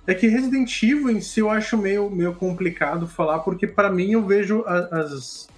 [0.06, 4.12] É que Resident Evil em si eu acho meio, meio complicado falar, porque para mim
[4.12, 5.48] eu vejo as,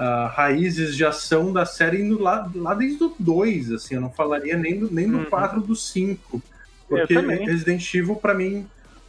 [0.00, 4.10] uh, raízes de ação da série indo lá, lá desde o 2, assim, eu não
[4.10, 5.24] falaria nem do, nem do uhum.
[5.26, 6.42] 4 do 5.
[6.88, 8.66] Porque Resident Evil, para mim,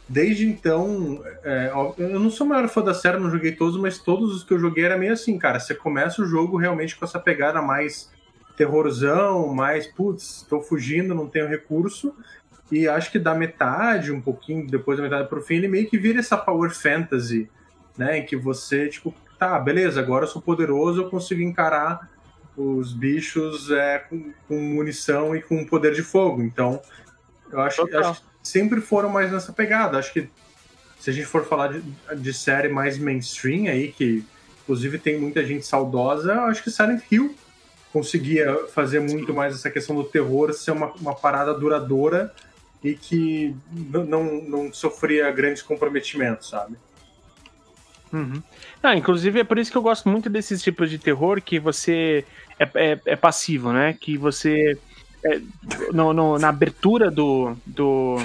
[0.08, 3.98] desde então, é, eu não sou o maior fã da série, não joguei todos, mas
[3.98, 7.04] todos os que eu joguei era meio assim, cara, você começa o jogo realmente com
[7.04, 8.10] essa pegada mais
[8.56, 12.14] terrorzão, mais, putz, tô fugindo, não tenho recurso,
[12.70, 15.98] e acho que da metade, um pouquinho depois da metade pro fim, ele meio que
[15.98, 17.50] vira essa power fantasy,
[17.96, 22.08] né, em que você, tipo, tá, beleza, agora eu sou poderoso, eu consigo encarar
[22.56, 26.42] os bichos é, com, com munição e com poder de fogo.
[26.42, 26.80] Então,
[27.50, 29.98] eu acho, acho, que sempre foram mais nessa pegada.
[29.98, 30.28] Acho que
[31.00, 31.82] se a gente for falar de,
[32.20, 34.24] de série mais mainstream aí, que
[34.62, 37.34] inclusive tem muita gente saudosa, eu acho que Silent Hill
[37.92, 42.32] conseguia fazer muito mais essa questão do terror ser uma, uma parada duradoura
[42.82, 46.76] e que não, não, não sofria grandes comprometimentos, sabe?
[48.12, 48.42] Uhum.
[48.82, 52.24] Ah, inclusive é por isso que eu gosto muito desses tipos de terror que você
[52.58, 53.96] é, é, é passivo, né?
[53.98, 54.78] Que você
[55.24, 55.40] é,
[55.92, 58.18] no, no, na abertura do, do,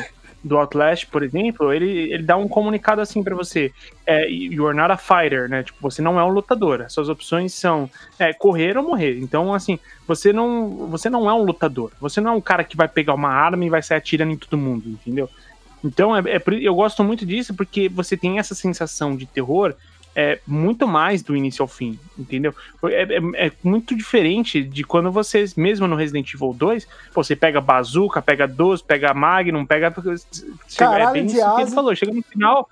[0.44, 3.72] do Outlast, por exemplo, ele, ele dá um comunicado assim para você:
[4.06, 5.64] é, You are not a fighter, né?
[5.64, 6.86] Tipo, você não é um lutador.
[6.90, 9.20] Suas opções são é, correr ou morrer.
[9.20, 11.92] Então, assim, você não, você não é um lutador.
[12.02, 14.38] Você não é um cara que vai pegar uma arma e vai sair atirando em
[14.38, 15.30] todo mundo, entendeu?
[15.84, 19.76] Então, é, é, eu gosto muito disso porque você tem essa sensação de terror
[20.18, 22.52] é, muito mais do início ao fim, entendeu?
[22.86, 27.62] É, é, é, muito diferente de quando você, mesmo no Resident Evil 2, você pega
[27.62, 29.94] bazuca, pega 12, pega Magnum, pega.
[30.68, 32.68] Chega, é bem isso que ele falou, chega no final.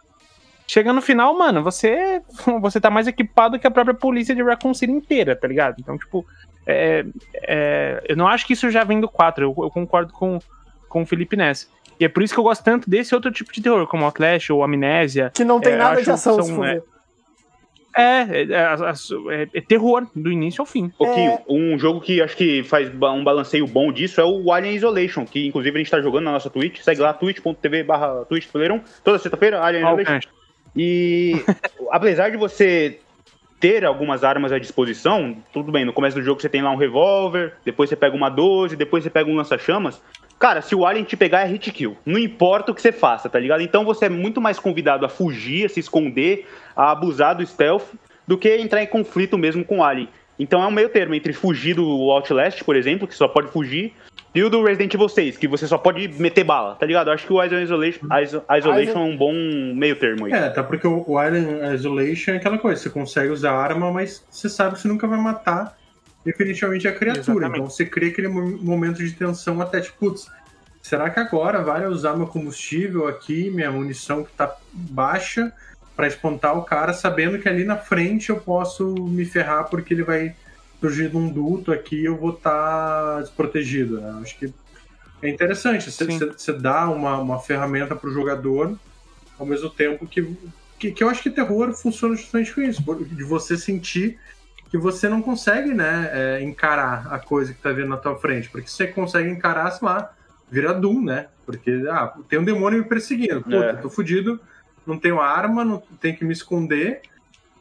[0.68, 2.20] Chega no final, mano, você
[2.60, 5.76] você tá mais equipado que a própria polícia de Raccoon City inteira, tá ligado?
[5.80, 6.26] Então, tipo,
[6.66, 10.40] é, é, eu não acho que isso já vem do 4, eu, eu concordo com,
[10.90, 11.70] com o Felipe Ness.
[12.00, 14.52] E é por isso que eu gosto tanto desse outro tipo de terror, como Outlast
[14.52, 15.32] ou Amnésia.
[15.34, 16.82] Que não tem é, nada de ação, são, é,
[17.98, 20.92] é, é, é, é, terror, do início ao fim.
[21.02, 21.40] É...
[21.48, 25.48] Um jogo que acho que faz um balanceio bom disso é o Alien Isolation, que
[25.48, 26.82] inclusive a gente tá jogando na nossa Twitch.
[26.82, 28.48] Segue lá, twitch.tv barra Twitch
[29.02, 30.20] Toda sexta-feira, Alien Isolation.
[30.76, 31.42] E
[31.90, 33.00] apesar de você
[33.66, 36.76] ter algumas armas à disposição, tudo bem, no começo do jogo você tem lá um
[36.76, 40.00] revólver, depois você pega uma 12, depois você pega um lança-chamas,
[40.38, 41.98] Cara, se o alien te pegar é hit kill.
[42.06, 43.62] Não importa o que você faça, tá ligado?
[43.62, 46.46] Então você é muito mais convidado a fugir, a se esconder,
[46.76, 47.86] a abusar do stealth,
[48.28, 50.10] do que entrar em conflito mesmo com o alien.
[50.38, 53.94] Então é um meio termo entre fugir do Outlast, por exemplo, que só pode fugir,
[54.36, 57.08] e o do Resident Evil 6, que você só pode meter bala, tá ligado?
[57.08, 58.08] Eu acho que o Island Isolation,
[58.58, 59.34] Isolation é um bom
[59.74, 60.34] meio termo aí.
[60.34, 64.50] É, até porque o Island Isolation é aquela coisa, você consegue usar arma, mas você
[64.50, 65.78] sabe que você nunca vai matar
[66.26, 67.22] definitivamente a criatura.
[67.22, 67.56] Exatamente.
[67.56, 70.30] Então você cria aquele momento de tensão até tipo, putz,
[70.82, 75.54] será que agora vale usar meu combustível aqui, minha munição que tá baixa,
[75.96, 80.04] para espantar o cara, sabendo que ali na frente eu posso me ferrar porque ele
[80.04, 80.36] vai
[80.86, 84.00] surgir de um duto aqui eu vou estar tá desprotegido.
[84.00, 84.20] Né?
[84.22, 84.54] Acho que
[85.22, 85.92] é interessante.
[85.92, 88.78] Você dá uma, uma ferramenta para o jogador
[89.40, 90.36] ao mesmo tempo que,
[90.78, 94.20] que, que eu acho que terror funciona justamente com isso, de você sentir
[94.70, 98.50] que você não consegue, né, é, encarar a coisa que tá vindo na tua frente.
[98.50, 100.14] Porque se você consegue encarar, sei lá,
[100.50, 101.28] vira Doom, né?
[101.46, 103.42] Porque, ah, tem um demônio me perseguindo.
[103.42, 103.74] Puta, é.
[103.74, 104.40] tô fudido,
[104.86, 107.02] não tenho arma, não tenho que me esconder.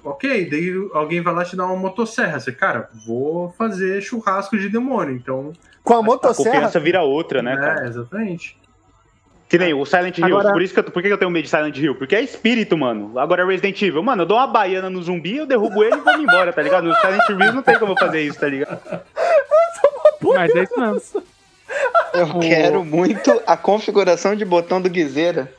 [0.04, 2.38] Ok, daí alguém vai lá te dar uma motosserra.
[2.38, 5.52] Você, cara, vou fazer churrasco de demônio, então...
[5.82, 6.50] Com a motosserra?
[6.50, 7.86] A confiança vira outra, né, é, cara?
[7.86, 8.58] exatamente.
[9.48, 10.26] Que nem o Silent Hill.
[10.26, 10.52] Agora...
[10.52, 11.94] Por isso que eu, por que eu tenho medo de Silent Hill?
[11.94, 13.18] Porque é espírito, mano.
[13.18, 14.02] Agora é Resident Evil.
[14.02, 16.84] Mano, eu dou uma baiana no zumbi, eu derrubo ele e vou embora, tá ligado?
[16.84, 18.80] No Silent Hill não tem como fazer isso, tá ligado?
[20.20, 21.22] Mas é isso mesmo.
[22.12, 25.52] Eu quero muito a configuração de botão do Guizeira.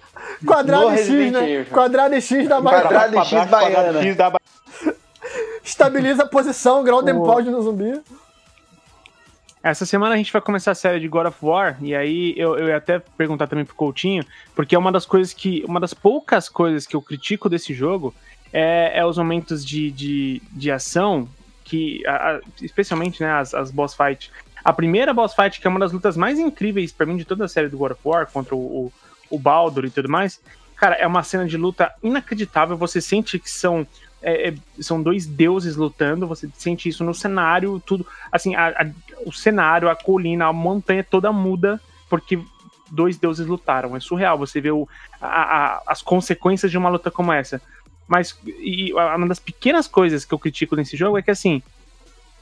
[0.43, 1.63] Quadrado X, né?
[1.65, 2.83] Quadrado X da baiana.
[2.83, 3.75] Quadrado X baiana.
[3.75, 4.45] Quadrado X da baiana.
[5.63, 7.99] Estabiliza a posição, grau de pause no zumbi.
[9.63, 12.55] Essa semana a gente vai começar a série de God of War, e aí eu,
[12.55, 14.23] eu ia até perguntar também pro Coutinho,
[14.53, 15.65] porque é uma das coisas que.
[15.67, 18.13] Uma das poucas coisas que eu critico desse jogo
[18.53, 21.27] é, é os momentos de, de, de ação,
[21.63, 22.05] que.
[22.05, 24.31] A, a, especialmente né, as, as boss fight.
[24.63, 27.45] A primeira boss fight, que é uma das lutas mais incríveis para mim de toda
[27.45, 28.93] a série do God of War, contra o, o,
[29.29, 30.41] o Baldur e tudo mais.
[30.75, 32.77] Cara, é uma cena de luta inacreditável.
[32.77, 33.87] Você sente que são
[34.21, 38.07] é, é, são dois deuses lutando, você sente isso no cenário, tudo.
[38.31, 38.87] Assim, a, a,
[39.23, 42.39] o cenário, a colina, a montanha toda muda, porque
[42.89, 43.95] dois deuses lutaram.
[43.95, 44.89] É surreal você ver o,
[45.21, 47.61] a, as consequências de uma luta como essa.
[48.07, 51.61] Mas e uma das pequenas coisas que eu critico nesse jogo é que assim,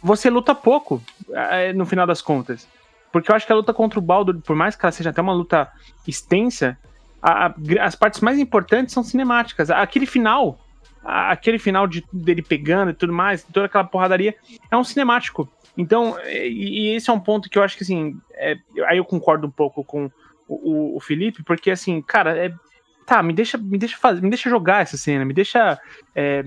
[0.02, 2.66] você luta pouco é, no final das contas.
[3.14, 5.22] Porque eu acho que a luta contra o Baldur, por mais que ela seja até
[5.22, 5.72] uma luta
[6.06, 6.78] extensa,
[7.22, 9.70] a, as partes mais importantes são cinemáticas.
[9.70, 10.60] Aquele final
[11.04, 14.36] aquele final de, dele pegando e tudo mais, toda aquela porradaria,
[14.72, 15.50] é um cinemático.
[15.78, 18.56] Então, e, e esse é um ponto que eu acho que, assim, é,
[18.88, 20.10] aí eu concordo um pouco com
[20.48, 22.54] o, o, Felipe, porque, assim, cara, é,
[23.06, 25.80] tá, me deixa, me deixa fazer, me deixa jogar essa cena, me deixa
[26.16, 26.44] é,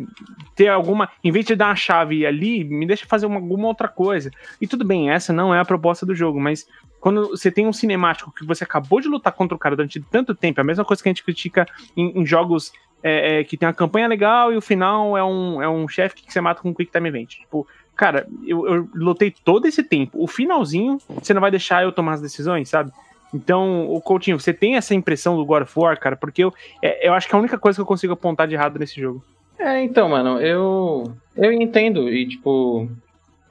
[0.54, 3.88] ter alguma, em vez de dar uma chave ali, me deixa fazer uma, alguma outra
[3.88, 4.30] coisa.
[4.60, 6.66] E tudo bem, essa não é a proposta do jogo, mas
[7.00, 10.34] quando você tem um cinemático que você acabou de lutar contra o cara durante tanto
[10.34, 13.56] tempo, é a mesma coisa que a gente critica em, em jogos é, é, que
[13.56, 16.60] tem uma campanha legal e o final é um, é um chefe que você mata
[16.60, 17.28] com um Quick Time Event.
[17.28, 20.20] Tipo, cara, eu, eu lutei todo esse tempo.
[20.20, 22.90] O finalzinho, você não vai deixar eu tomar as decisões, sabe?
[23.34, 26.16] Então, o Coutinho, você tem essa impressão do God of War, cara?
[26.16, 28.54] Porque eu, é, eu acho que é a única coisa que eu consigo apontar de
[28.54, 29.22] errado nesse jogo.
[29.58, 32.88] É, então, mano, eu, eu entendo e, tipo,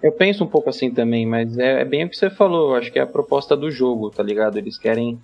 [0.02, 2.92] eu penso um pouco assim também, mas é, é bem o que você falou, acho
[2.92, 4.58] que é a proposta do jogo, tá ligado?
[4.58, 5.20] Eles querem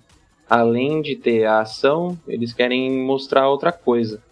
[0.48, 4.22] além de ter a ação, eles querem mostrar outra coisa.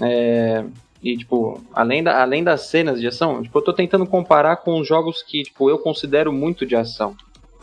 [0.00, 0.64] É,
[1.02, 4.78] e, tipo, além, da, além das cenas de ação, tipo, eu tô tentando comparar com
[4.78, 7.16] os jogos que, tipo, eu considero muito de ação.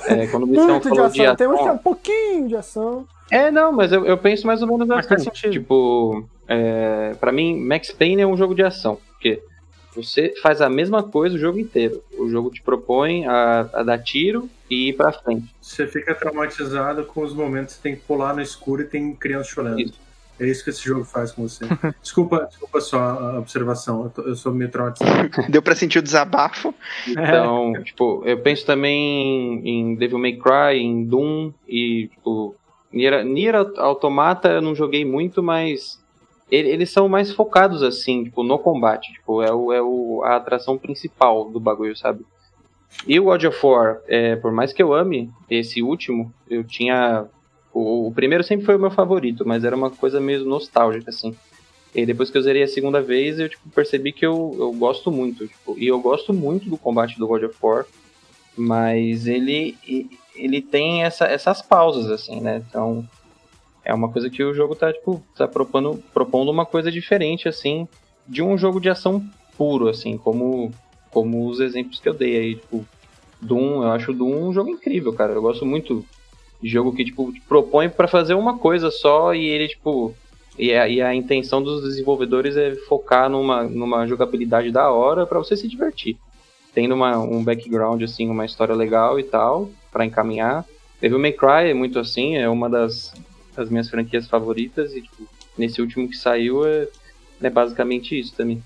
[0.03, 3.07] É, quando o muito de ação, de ação, temos um pouquinho de ação.
[3.31, 5.49] É, não, mas eu, eu penso mais ou menos assim.
[5.49, 8.97] Tipo, é, pra mim, Max Payne é um jogo de ação.
[9.11, 9.41] Porque
[9.95, 12.03] você faz a mesma coisa o jogo inteiro.
[12.17, 15.55] O jogo te propõe a, a dar tiro e ir pra frente.
[15.61, 19.49] Você fica traumatizado com os momentos que tem que pular no escuro e tem criança
[19.49, 19.79] chorando.
[19.79, 20.04] Isso.
[20.39, 21.65] É isso que esse jogo faz com você.
[22.01, 25.29] Desculpa, desculpa só a observação, eu, tô, eu sou meio traumatizado.
[25.49, 26.73] Deu pra sentir o desabafo.
[27.07, 27.81] Então, é.
[27.83, 32.55] tipo, eu penso também em Devil May Cry, em Doom e, tipo,
[32.91, 36.03] Nier, Nier Automata eu não joguei muito, mas
[36.49, 39.11] eles são mais focados assim, tipo, no combate.
[39.13, 42.25] Tipo, é, o, é o, a atração principal do bagulho, sabe?
[43.07, 47.25] E o God of War, é, por mais que eu ame esse último, eu tinha.
[47.75, 51.35] O, o, primeiro sempre foi o meu favorito, mas era uma coisa meio nostálgica, assim.
[51.93, 55.11] E depois que eu zerei a segunda vez, eu tipo, percebi que eu, eu gosto
[55.11, 55.45] muito.
[55.45, 57.85] Tipo, e eu gosto muito do combate do God of War,
[58.55, 59.77] mas ele,
[60.33, 62.63] ele tem essa, essas pausas, assim, né?
[62.65, 63.05] Então,
[63.83, 67.89] é uma coisa que o jogo tá, tipo, tá propondo, propondo uma coisa diferente, assim,
[68.25, 69.21] de um jogo de ação
[69.57, 70.71] puro, assim, como,
[71.11, 72.85] como os exemplos que eu dei aí, tipo,
[73.41, 75.33] Doom, eu acho Doom um jogo incrível, cara.
[75.33, 76.05] Eu gosto muito
[76.67, 80.13] jogo que, tipo, propõe para fazer uma coisa só e ele, tipo.
[80.57, 85.37] E a, e a, intenção dos desenvolvedores é focar numa, numa jogabilidade da hora para
[85.37, 86.17] você se divertir.
[86.73, 90.65] Tendo uma, um background, assim, uma história legal e tal, para encaminhar.
[91.01, 93.13] Devil May Cry é muito assim, é uma das,
[93.53, 96.87] das minhas franquias favoritas e, tipo, nesse último que saiu é,
[97.41, 98.63] é basicamente isso também.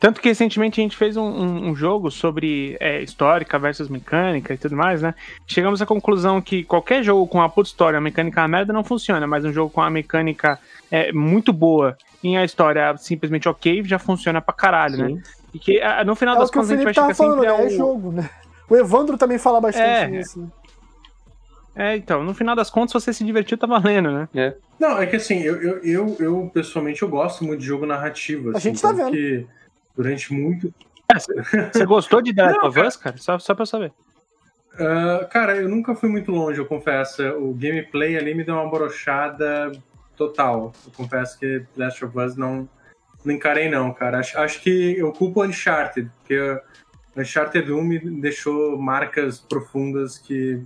[0.00, 4.54] Tanto que recentemente a gente fez um, um, um jogo sobre é, histórica versus mecânica
[4.54, 5.14] e tudo mais, né?
[5.46, 9.26] Chegamos à conclusão que qualquer jogo com uma puta história, a mecânica merda não funciona,
[9.26, 10.58] mas um jogo com a mecânica
[10.90, 15.08] é, muito boa e a história simplesmente ok já funciona pra caralho, né?
[15.08, 15.14] Sim.
[15.16, 15.22] né?
[15.52, 17.62] E que no final é das contas a gente vai chegar falando, sempre né?
[17.62, 17.70] É, o...
[17.76, 18.30] jogo, né?
[18.70, 20.40] O Evandro também fala bastante é, nisso.
[20.40, 20.48] Né?
[21.76, 24.28] É, então, no final das contas, você se divertiu, tá valendo, né?
[24.34, 24.54] É.
[24.78, 28.50] Não, é que assim, eu, eu, eu, eu, pessoalmente eu gosto muito de jogo narrativo.
[28.50, 29.12] Assim, a gente tá vendo.
[29.12, 29.46] Que
[30.00, 30.72] durante muito.
[31.12, 31.18] É,
[31.70, 33.18] você gostou de The Last of Us, cara?
[33.18, 33.92] Só, só pra eu saber.
[34.74, 37.22] Uh, cara, eu nunca fui muito longe, eu confesso.
[37.36, 39.72] O gameplay ali me deu uma brochada
[40.16, 40.72] total.
[40.86, 42.66] Eu confesso que The Last of Us não,
[43.22, 44.20] não encarei, não, cara.
[44.20, 46.58] Acho, acho que eu culpo Uncharted, porque
[47.14, 50.62] Uncharted 1 me deixou marcas profundas que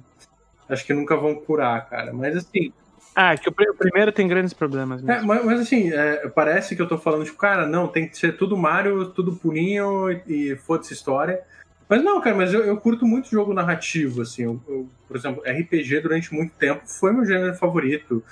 [0.69, 2.13] acho que nunca vão curar, cara.
[2.13, 2.73] Mas assim.
[3.15, 5.23] Ah, que o primeiro tem grandes problemas mesmo.
[5.23, 8.19] É, mas, mas, assim, é, parece que eu tô falando, tipo, cara, não, tem que
[8.19, 11.41] ser tudo Mario, tudo purinho e, e foda-se história.
[11.89, 14.43] Mas não, cara, mas eu, eu curto muito jogo narrativo, assim.
[14.43, 18.23] Eu, eu, por exemplo, RPG durante muito tempo foi meu gênero favorito.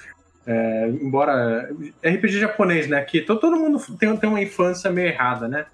[0.44, 1.70] É, embora.
[2.04, 3.00] RPG japonês, né?
[3.02, 5.66] Que todo, todo mundo tem, tem uma infância meio errada, né?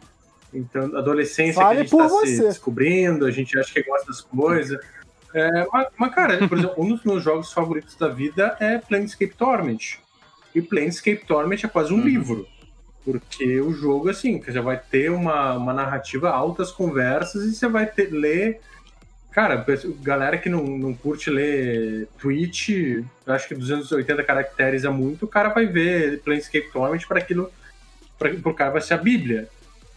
[0.53, 2.37] Então, adolescência Fale que a gente tá você.
[2.37, 4.79] se descobrindo, a gente acha que gosta das coisas.
[5.35, 9.35] É, mas, mas, cara, por exemplo, um dos meus jogos favoritos da vida é Planescape
[9.35, 9.99] Torment.
[10.55, 12.05] E Planescape Torment é quase um uhum.
[12.05, 12.49] livro.
[13.05, 17.87] Porque o jogo, assim, você vai ter uma, uma narrativa, altas conversas, e você vai
[17.87, 18.61] ter, ler.
[19.31, 19.65] Cara,
[20.03, 25.51] galera que não, não curte ler tweet, acho que 280 caracteres é muito, o cara
[25.51, 27.51] vai ver Planescape Torment para aquilo.
[28.19, 29.49] Para o cara vai ser a Bíblia.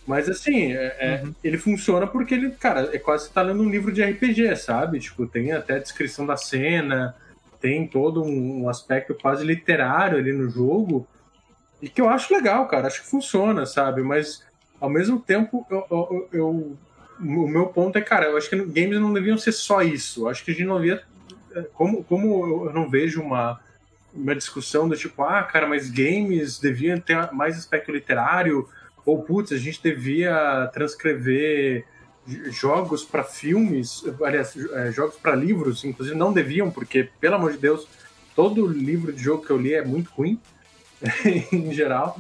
[0.06, 1.36] Mas assim, é, é, uhum.
[1.44, 5.00] ele funciona porque ele, cara, é quase que tá lendo um livro de RPG, sabe?
[5.00, 7.16] Tipo, tem até a descrição da cena,
[7.60, 11.08] tem todo um aspecto quase literário ali no jogo.
[11.82, 14.02] E que eu acho legal, cara, acho que funciona, sabe?
[14.02, 14.44] Mas
[14.80, 16.78] ao mesmo tempo, eu, eu, eu
[17.20, 20.24] o meu ponto é, cara, eu acho que games não deviam ser só isso.
[20.24, 21.04] Eu acho que a gente não devia.
[21.54, 23.60] É, como, como eu não vejo uma,
[24.14, 28.68] uma discussão do tipo, ah, cara, mas games deviam ter mais aspecto literário
[29.06, 31.86] ou putz, a gente devia transcrever
[32.52, 37.58] jogos para filmes, aliás, é, jogos para livros, inclusive não deviam, porque, pelo amor de
[37.58, 37.88] Deus,
[38.36, 40.40] todo livro de jogo que eu li é muito ruim,
[41.52, 42.20] em geral.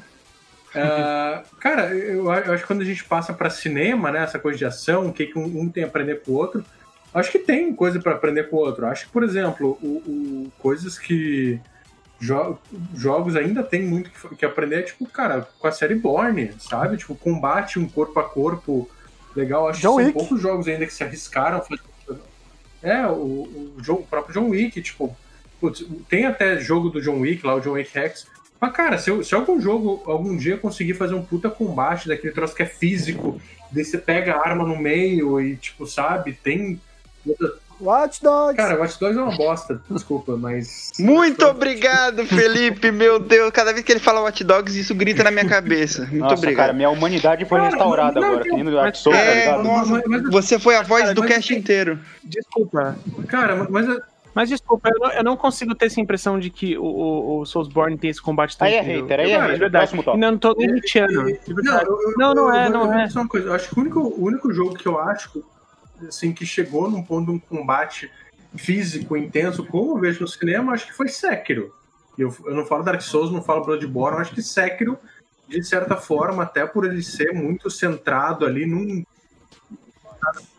[0.71, 4.65] Uh, cara, eu, acho que quando a gente passa para cinema, né, essa coisa de
[4.65, 6.63] ação, o que, que um, um, tem a aprender com o outro,
[7.13, 8.86] acho que tem coisa para aprender com o outro.
[8.86, 11.59] Acho que, por exemplo, o, o coisas que
[12.22, 12.57] jo
[12.93, 16.95] jogos ainda tem muito que, que, aprender, tipo, cara, com a série Borne, sabe?
[16.95, 18.88] Tipo, combate um corpo a corpo
[19.36, 19.67] legal.
[19.67, 21.63] Acho John que são poucos jogos ainda que se arriscaram.
[22.84, 25.15] É, o, o, o próprio John Wick, tipo,
[25.59, 28.28] putz, tem até jogo do John Wick, lá o John Wick Rex.
[28.59, 32.34] Mas, cara, se, eu, se algum jogo algum dia conseguir fazer um puta combate daquele
[32.34, 33.41] troço que é físico,
[33.72, 36.80] daí você pega a arma no meio e, tipo, sabe, tem
[37.82, 38.55] Watch Dogs.
[38.55, 40.91] Cara, Watch Dogs é uma bosta, desculpa, mas.
[40.99, 43.49] Muito obrigado, Felipe, meu Deus.
[43.51, 46.03] Cada vez que ele fala Watch Dogs, isso grita na minha cabeça.
[46.05, 46.67] Muito Nossa, obrigado.
[46.67, 48.63] Cara, minha humanidade foi cara, restaurada não, agora.
[48.63, 50.07] Não, Dark Souls, é, tá ligado?
[50.07, 51.99] Mas, você foi a voz cara, do cast assim, inteiro.
[52.23, 52.95] Desculpa.
[53.27, 53.88] Cara, mas.
[54.34, 57.45] Mas desculpa, eu não, eu não, consigo ter essa impressão de que o, o, o
[57.45, 59.53] Soulsborne tem esse combate tão Aí é hater, aí é hater.
[59.53, 59.91] De verdade.
[60.05, 61.38] Não, não tô limiteando.
[62.15, 63.09] Não, não é, não é.
[63.09, 65.43] Só uma coisa, eu acho que o único, o único jogo que eu acho
[66.08, 68.10] assim, que chegou num ponto de um combate
[68.56, 71.74] físico, intenso, como eu vejo no cinema, acho que foi Sekiro.
[72.18, 74.97] Eu, eu não falo Dark Souls, não falo Bloodborne, acho que Sekiro,
[75.47, 79.04] de certa forma, até por ele ser muito centrado ali num.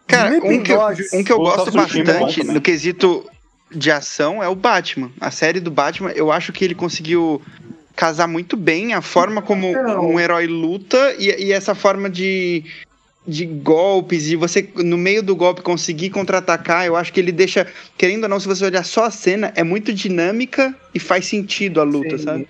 [0.07, 0.81] Cara, um que, eu,
[1.15, 3.25] um que eu gosto bastante no quesito
[3.71, 5.11] de ação é o Batman.
[5.21, 7.41] A série do Batman, eu acho que ele conseguiu
[7.95, 12.65] casar muito bem a forma como um herói luta e, e essa forma de
[13.27, 17.67] de golpes e você no meio do golpe conseguir contra-atacar, eu acho que ele deixa,
[17.97, 21.81] querendo ou não, se você olhar só a cena, é muito dinâmica e faz sentido
[21.81, 22.25] a luta, Sim.
[22.25, 22.49] sabe?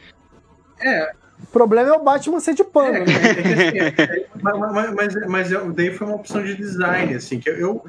[0.80, 1.12] É.
[1.42, 3.12] O problema é o Batman ser de pano, é, né?
[3.12, 7.84] É, assim, é, mas, mas, mas, daí foi uma opção de design, assim, que eu,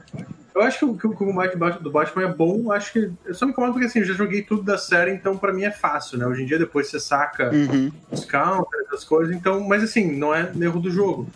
[0.55, 3.11] eu acho que o, que o combate do Batman é bom, acho que.
[3.25, 5.63] Eu só me incomodo porque assim, eu já joguei tudo da série, então para mim
[5.63, 6.27] é fácil, né?
[6.27, 7.91] Hoje em dia depois você saca uhum.
[8.11, 11.27] os counters, as coisas, então, mas assim, não é erro do jogo.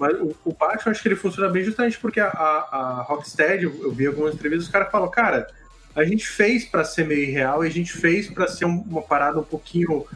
[0.00, 3.64] Mas o, o Batman, acho que ele funciona bem justamente porque a, a, a Rocksteady,
[3.64, 5.46] eu vi algumas entrevistas, os caras falam, cara,
[5.94, 9.02] a gente fez para ser meio irreal e a gente fez para ser um- uma
[9.02, 10.06] parada um pouquinho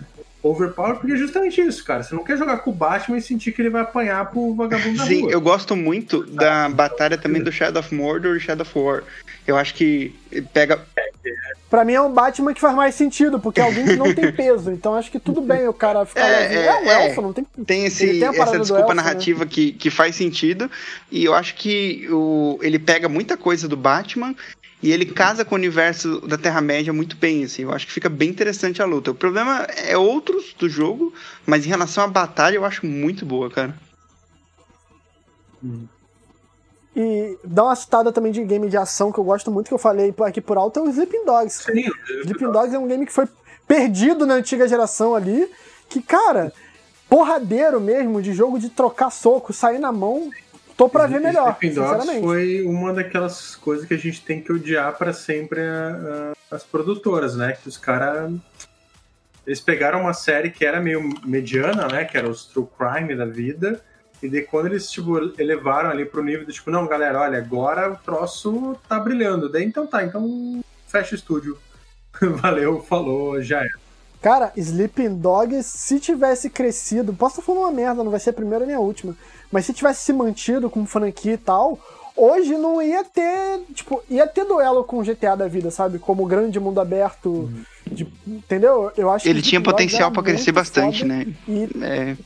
[0.43, 2.03] overpower, porque é justamente isso, cara.
[2.03, 4.99] Você não quer jogar com o Batman e sentir que ele vai apanhar pro vagabundo
[4.99, 5.31] da Sim, rua.
[5.33, 9.03] eu gosto muito da batalha também do Shadow of Mordor e Shadow of War.
[9.47, 10.15] Eu acho que
[10.53, 10.81] pega.
[11.71, 14.31] Pra mim é um Batman que faz mais sentido, porque é alguém que não tem
[14.33, 14.71] peso.
[14.71, 17.07] Então acho que tudo bem o cara ficar É, é, É, um é.
[17.09, 17.47] elfo, não tem.
[17.67, 19.03] Tem, esse, tem essa desculpa elfo, né?
[19.03, 20.71] narrativa que, que faz sentido.
[21.11, 24.35] E eu acho que o, ele pega muita coisa do Batman
[24.83, 27.45] e ele casa com o universo da Terra-média muito bem.
[27.45, 29.11] Assim, eu acho que fica bem interessante a luta.
[29.11, 31.13] O problema é outros do jogo,
[31.47, 33.75] mas em relação à batalha eu acho muito boa, cara.
[36.97, 39.79] E dá uma citada também de game de ação que eu gosto muito, que eu
[39.79, 41.65] falei aqui por alto, é o Sleeping Dogs.
[41.65, 41.85] Sim,
[42.23, 43.27] Sleeping Dogs é um game que foi
[43.67, 45.51] perdido na antiga geração ali,
[45.89, 46.53] que, cara,
[47.09, 50.31] porradeiro mesmo, de jogo de trocar soco, sair na mão,
[50.77, 54.53] tô pra ver melhor, Sleeping Dogs foi uma daquelas coisas que a gente tem que
[54.53, 57.57] odiar pra sempre a- a- as produtoras, né?
[57.61, 58.33] Que os caras.
[59.47, 62.05] Eles pegaram uma série que era meio mediana, né?
[62.05, 63.83] Que era os True Crime da vida.
[64.25, 67.93] E daí quando eles, tipo, elevaram ali pro nível do tipo, não, galera, olha, agora
[67.93, 69.51] o troço tá brilhando.
[69.51, 71.59] Daí então tá, então fecha o estúdio.
[72.41, 73.69] Valeu, falou, já é.
[74.23, 78.33] Cara, Sleeping Dogs, se tivesse crescido, posso estar falando uma merda, não vai ser a
[78.33, 79.15] primeira nem a última,
[79.53, 81.79] mas se tivesse se mantido como franquia e tal,
[82.17, 85.99] hoje não ia ter, tipo, ia ter duelo com o GTA da vida, sabe?
[85.99, 87.53] Como grande mundo aberto,
[87.87, 88.91] de- entendeu?
[88.97, 91.27] Eu acho Ele que tinha potencial era pra crescer bastante, né?
[91.47, 92.17] E É,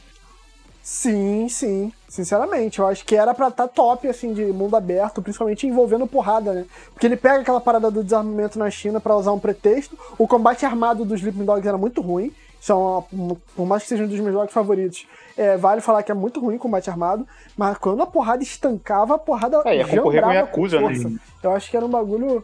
[0.90, 1.92] Sim, sim.
[2.08, 6.54] Sinceramente, eu acho que era pra estar top, assim, de mundo aberto, principalmente envolvendo porrada,
[6.54, 6.64] né?
[6.94, 9.98] Porque ele pega aquela parada do desarmamento na China pra usar um pretexto.
[10.18, 12.32] O combate armado dos Sleeping Dogs era muito ruim.
[12.58, 15.82] Isso é uma, uma- por mais que seja um dos meus jogos favoritos, é, vale
[15.82, 17.28] falar que é muito ruim o combate armado.
[17.54, 20.86] Mas quando a porrada estancava, a porrada É, ia concorrer com Yakuza, né?
[20.94, 21.12] força.
[21.42, 22.42] Eu acho que era um bagulho.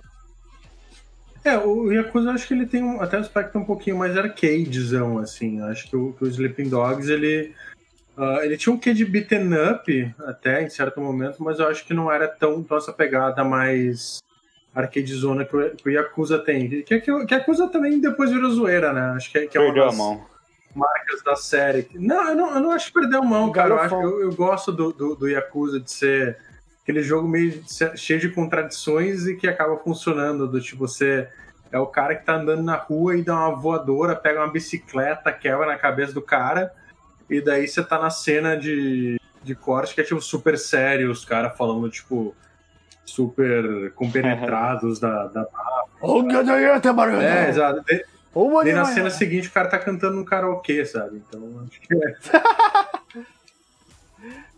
[1.43, 4.15] É, o Yakuza eu acho que ele tem um, até um aspecto um pouquinho mais
[4.19, 5.61] arcadezão, assim.
[5.61, 7.55] Eu Acho que o, que o Sleeping Dogs, ele.
[8.17, 11.85] Ah, ele tinha um quê de beaten up até em certo momento, mas eu acho
[11.87, 14.19] que não era tão, tão essa pegada mais
[14.75, 16.69] arcadezona que o, que o Yakuza tem.
[16.69, 19.13] Que, que, que o Yakuza também depois virou zoeira, né?
[19.17, 20.27] Acho que, é- que é uma Perdeu a das mão.
[20.75, 21.89] marcas da série.
[21.95, 23.71] Não, eu não, eu não acho que perdeu a mão, cara.
[23.71, 26.39] Eu, acho, eu, eu gosto do, do, do Yakuza de ser
[26.83, 27.63] aquele jogo meio
[27.97, 30.47] cheio de contradições e que acaba funcionando.
[30.49, 31.29] Do tipo, você
[31.71, 35.33] é o cara que tá andando na rua e dá uma voadora, pega uma bicicleta,
[35.33, 36.73] quebra na cabeça do cara,
[37.29, 41.25] e daí você tá na cena de, de corte que é tipo super sério, os
[41.25, 42.35] caras falando, tipo,
[43.05, 45.47] super compenetrados da, da.
[47.23, 47.83] É, exato.
[47.91, 48.05] E-
[48.73, 51.23] na cena seguinte o cara tá cantando um karaokê, sabe?
[51.29, 52.15] Então acho que é.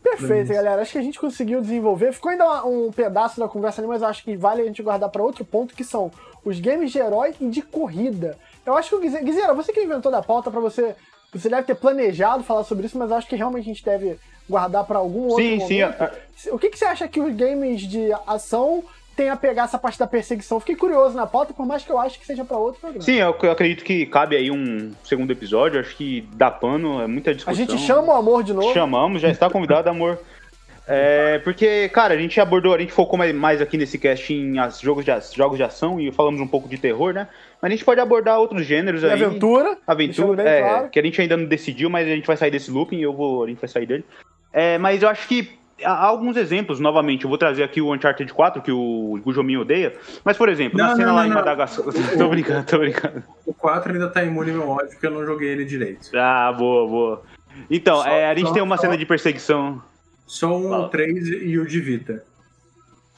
[0.02, 0.82] Perfeito, galera.
[0.82, 2.12] Acho que a gente conseguiu desenvolver.
[2.12, 5.22] Ficou ainda um pedaço da conversa ali, mas acho que vale a gente guardar para
[5.22, 6.10] outro ponto, que são
[6.44, 8.38] os games de herói e de corrida.
[8.64, 10.94] Eu acho que o Guizeira, você que inventou da pauta para você.
[11.39, 14.16] Você deve ter planejado falar sobre isso, mas acho que realmente a gente deve
[14.49, 15.80] guardar para algum outro Sim, sim.
[15.82, 16.03] momento.
[16.03, 16.12] a-
[16.53, 18.84] O que, que você acha que os games de ação
[19.16, 20.61] têm a pegar essa parte da perseguição?
[20.61, 23.03] Fiquei curioso na pauta, por mais que eu acho que seja para outro programa.
[23.05, 25.80] Sim, eu, eu acredito que cabe aí um segundo episódio.
[25.80, 27.55] Acho que dá pano, é muita a discussão.
[27.66, 28.72] gente chama o amor de novo.
[28.72, 30.18] Chamamos, já está convidado, amor.
[30.89, 34.80] É, porque, cara, a gente abordou, a gente focou mais, aqui nesse cast em as,
[34.80, 37.26] jogos, de, jogos de ação e falamos um pouco de terror, né?
[37.61, 39.12] Mas a gente pode abordar outros gêneros E aí.
[39.12, 39.76] aventura.
[39.87, 40.89] Aventura, bem é, claro.
[40.91, 43.12] que a gente ainda não decidiu, mas a gente vai sair desse looping e eu
[43.12, 44.05] vou, a gente vai sair dele.
[44.53, 48.32] É, mas eu acho que há alguns exemplos, novamente, eu vou trazer aqui o Uncharted
[48.32, 49.93] 4, que o Gujominho odeia.
[50.24, 51.34] Mas, por exemplo, na Não, cena não, lá não, em.
[51.34, 51.84] Madagascar.
[52.16, 53.24] tô brincando, tô brincando.
[53.45, 56.11] O 4 ainda tá imune ao meu ódio porque eu não joguei ele direito.
[56.14, 57.22] Ah, boa, boa.
[57.68, 59.82] Então, Só- é, a gente só- tem uma só- cena de perseguição.
[60.27, 60.89] Só um Fala.
[60.89, 62.24] 3 e o de Vita.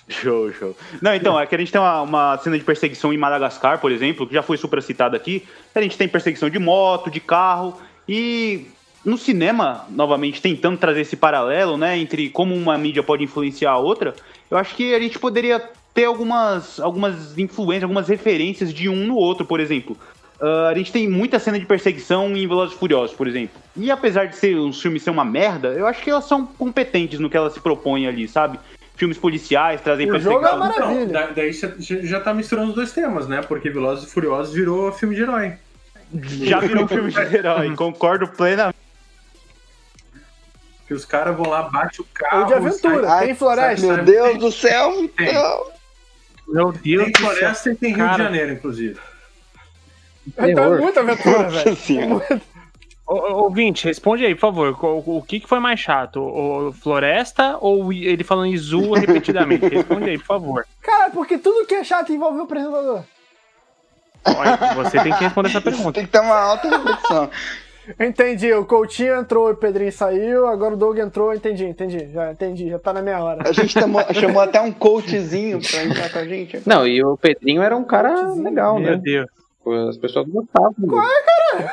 [0.09, 0.77] Show, show.
[1.03, 3.93] Não, então, é que a gente tem uma, uma cena de perseguição em Madagascar, por
[3.93, 5.47] exemplo, que já foi super citada aqui.
[5.75, 7.79] A gente tem perseguição de moto, de carro,
[8.09, 8.67] e
[9.05, 13.79] no cinema, novamente, tentando trazer esse paralelo, né, entre como uma mídia pode influenciar a
[13.79, 14.15] outra,
[14.51, 15.61] eu acho que a gente poderia
[15.93, 19.97] ter algumas, algumas influências, algumas referências de um no outro, por exemplo.
[20.41, 23.61] Ah, a gente tem muita cena de perseguição em Velozes e Furiosos, por exemplo.
[23.76, 27.18] E apesar de ser um filme ser uma merda, eu acho que elas são competentes
[27.18, 28.59] no que elas se propõem ali, sabe?
[28.97, 30.59] Filmes policiais, trazem O jogo é perseguição.
[30.80, 31.03] Maravilha.
[31.05, 33.43] Então, da- daí já- já tá misturando os dois temas, né?
[33.43, 35.53] Porque Velozes e Furiosos virou filme de herói.
[36.43, 38.76] Já virou filme de herói, concordo plenamente.
[40.86, 42.41] Que os caras vão lá, bate o carro.
[42.43, 43.07] Ou de aventura.
[43.07, 43.86] sai- tem floresta.
[43.86, 44.93] Meu Deus do céu!
[45.18, 45.66] Não.
[46.49, 47.26] Meu Deus Tem do céu.
[47.30, 48.24] floresta e tem Rio de Cara.
[48.24, 48.99] Janeiro, inclusive.
[50.37, 51.76] Então é muita aventura, velho.
[51.76, 52.41] senhora.
[53.07, 54.85] Ô, ô, Ouvinte, responde aí, por favor.
[54.85, 56.20] O, o que, que foi mais chato?
[56.20, 59.66] O Floresta ou ele falando Izu repetidamente?
[59.66, 60.66] Responde aí, por favor.
[60.83, 63.03] Cara, porque tudo que é chato envolve o apresentador.
[64.26, 65.93] Olha, você tem que responder essa pergunta.
[65.93, 67.31] Tem que ter uma alta reflexão.
[67.99, 72.68] Entendi, o Coutinho entrou, o Pedrinho saiu, agora o Doug entrou, entendi, entendi, já entendi,
[72.68, 73.49] já tá na minha hora.
[73.49, 76.61] A gente chamou, chamou até um coachzinho pra entrar com a gente.
[76.66, 78.45] Não, e o Pedrinho era um cara Coachzinho.
[78.45, 79.01] legal, Meu né?
[79.03, 79.29] Deus.
[79.89, 80.75] As pessoas gostavam.
[80.79, 81.71] dele.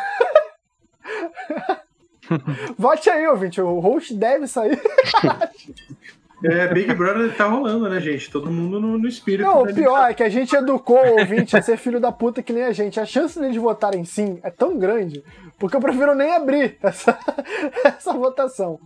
[2.77, 4.81] Vote aí, ouvinte, o host deve sair.
[6.45, 8.29] É, Big Brother tá rolando, né, gente?
[8.29, 9.47] Todo mundo no, no espírito.
[9.47, 12.43] Não, o pior é que a gente educou o ouvinte a ser filho da puta
[12.43, 12.99] que nem a gente.
[12.99, 15.23] A chance deles votarem sim é tão grande,
[15.57, 17.17] porque eu prefiro nem abrir essa,
[17.83, 18.79] essa votação.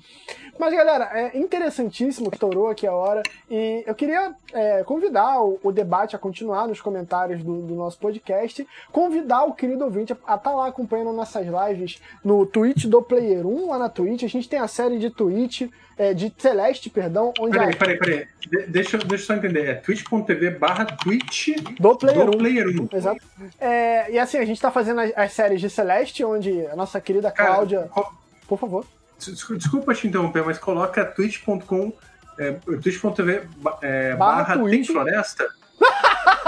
[0.59, 3.23] Mas, galera, é interessantíssimo que estourou aqui a hora.
[3.49, 7.97] E eu queria é, convidar o, o debate a continuar nos comentários do, do nosso
[7.97, 8.67] podcast.
[8.91, 13.69] Convidar o querido ouvinte a estar lá acompanhando nossas lives no Twitch do Player 1,
[13.69, 14.23] lá na Twitch.
[14.23, 15.69] A gente tem a série de Twitch,
[15.99, 18.27] é, de Celeste, perdão, onde Peraí, a, peraí, peraí.
[18.49, 19.67] De- deixa, eu- deixa eu só entender.
[19.67, 22.31] É twitch.tv barra twitch do Player 1.
[22.31, 22.87] do Player 1.
[22.93, 23.21] Exato.
[23.59, 26.99] É, e assim, a gente tá fazendo as, as séries de Celeste, onde a nossa
[27.01, 27.81] querida Cara, Cláudia.
[27.93, 28.11] co-
[28.47, 28.85] Por favor.
[29.19, 31.91] Desculpa, te interromper, mas coloca twitch.com
[32.39, 33.41] é, twitch.tv
[33.81, 34.87] é, Barra barra tem Twitch.
[34.87, 35.45] floresta.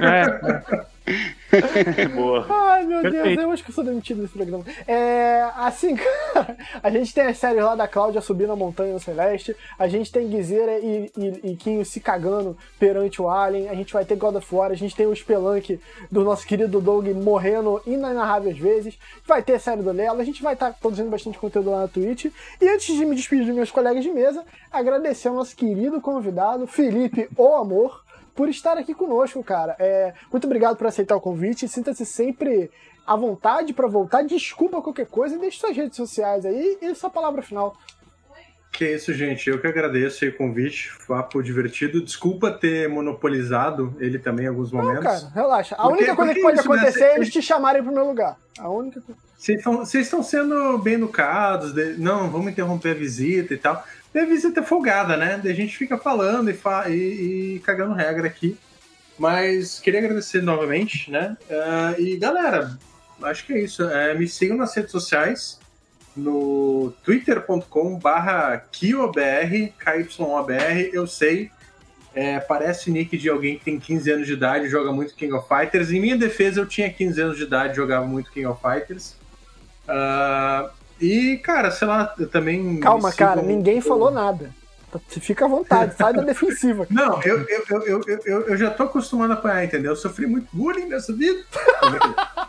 [0.00, 0.86] É,
[2.14, 2.46] Boa.
[2.48, 3.40] Ai, meu Deus, Perfeito.
[3.40, 4.64] eu acho que eu sou demitido desse programa.
[4.86, 5.96] É, assim,
[6.34, 9.88] cara, a gente tem as séries lá da Cláudia subindo a montanha no Celeste, a
[9.88, 14.04] gente tem Guizeira e, e, e Kinho se cagando perante o Alien, a gente vai
[14.04, 15.80] ter God of War, a gente tem o Spelunk
[16.10, 20.42] do nosso querido Doug morrendo inenarráveis vezes, vai ter a série do Lelo, a gente
[20.42, 22.26] vai estar produzindo bastante conteúdo lá na Twitch.
[22.60, 26.66] E antes de me despedir dos meus colegas de mesa, agradecer ao nosso querido convidado,
[26.66, 28.02] Felipe O Amor,
[28.38, 29.74] por estar aqui conosco, cara.
[29.80, 31.66] É, muito obrigado por aceitar o convite.
[31.66, 32.70] Sinta-se sempre
[33.04, 34.22] à vontade para voltar.
[34.22, 37.76] Desculpa qualquer coisa e deixe suas redes sociais aí e sua palavra final.
[38.70, 39.50] Que isso, gente.
[39.50, 40.92] Eu que agradeço o convite.
[41.08, 42.00] Papo divertido.
[42.00, 45.02] Desculpa ter monopolizado ele também em alguns Não, momentos.
[45.02, 45.74] cara, relaxa.
[45.74, 46.76] A Porque- única coisa que pode isso, né?
[46.76, 48.36] acontecer é Cê- eles te chamarem pro meu lugar.
[48.56, 49.20] A única coisa.
[49.36, 53.82] Vocês estão- Vocês estão sendo bem educados, de- não, vamos interromper a visita e tal.
[54.14, 55.40] A visita é folgada, né?
[55.44, 58.56] A gente fica falando e, fa- e- e cagando regra aqui.
[59.18, 61.36] Mas queria agradecer novamente, né?
[61.50, 62.76] Ah, e galera,
[63.22, 63.82] acho que é isso.
[63.84, 65.58] É, me sigam nas redes sociais,
[66.16, 71.50] no twitter.com barra KYOBR, KYOBR, eu sei.
[72.14, 75.32] é, parece nick de alguém que tem 15 anos de idade e joga muito King
[75.34, 75.90] of Fighters.
[75.92, 79.14] Em minha defesa, eu tinha 15 anos de idade e jogava muito King of Fighters.
[79.86, 80.70] Ah,
[81.00, 82.80] e, cara, sei lá, eu também.
[82.80, 84.50] Calma, cara, ninguém falou nada.
[85.06, 86.86] Você fica à vontade, sai da defensiva.
[86.90, 89.92] Não, eu, eu, eu, eu, já tô acostumado a apanhar, entendeu?
[89.92, 91.44] Eu sofri muito bullying nessa vida.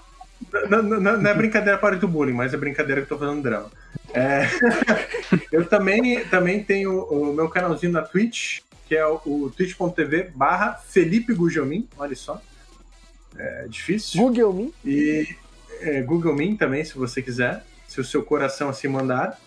[0.81, 3.69] Não, é brincadeira para do bullying, mas é brincadeira que eu tô fazendo drama.
[4.13, 4.47] É,
[5.51, 11.33] eu também, também tenho o meu canalzinho na Twitch, que é o, twitch.tv barra Felipe
[11.33, 12.41] Gugelmin, olha só.
[13.37, 14.19] É difícil.
[14.21, 14.73] Google me.
[14.83, 15.27] E
[15.81, 19.37] é, Google Min também, se você quiser, se o seu coração assim mandar.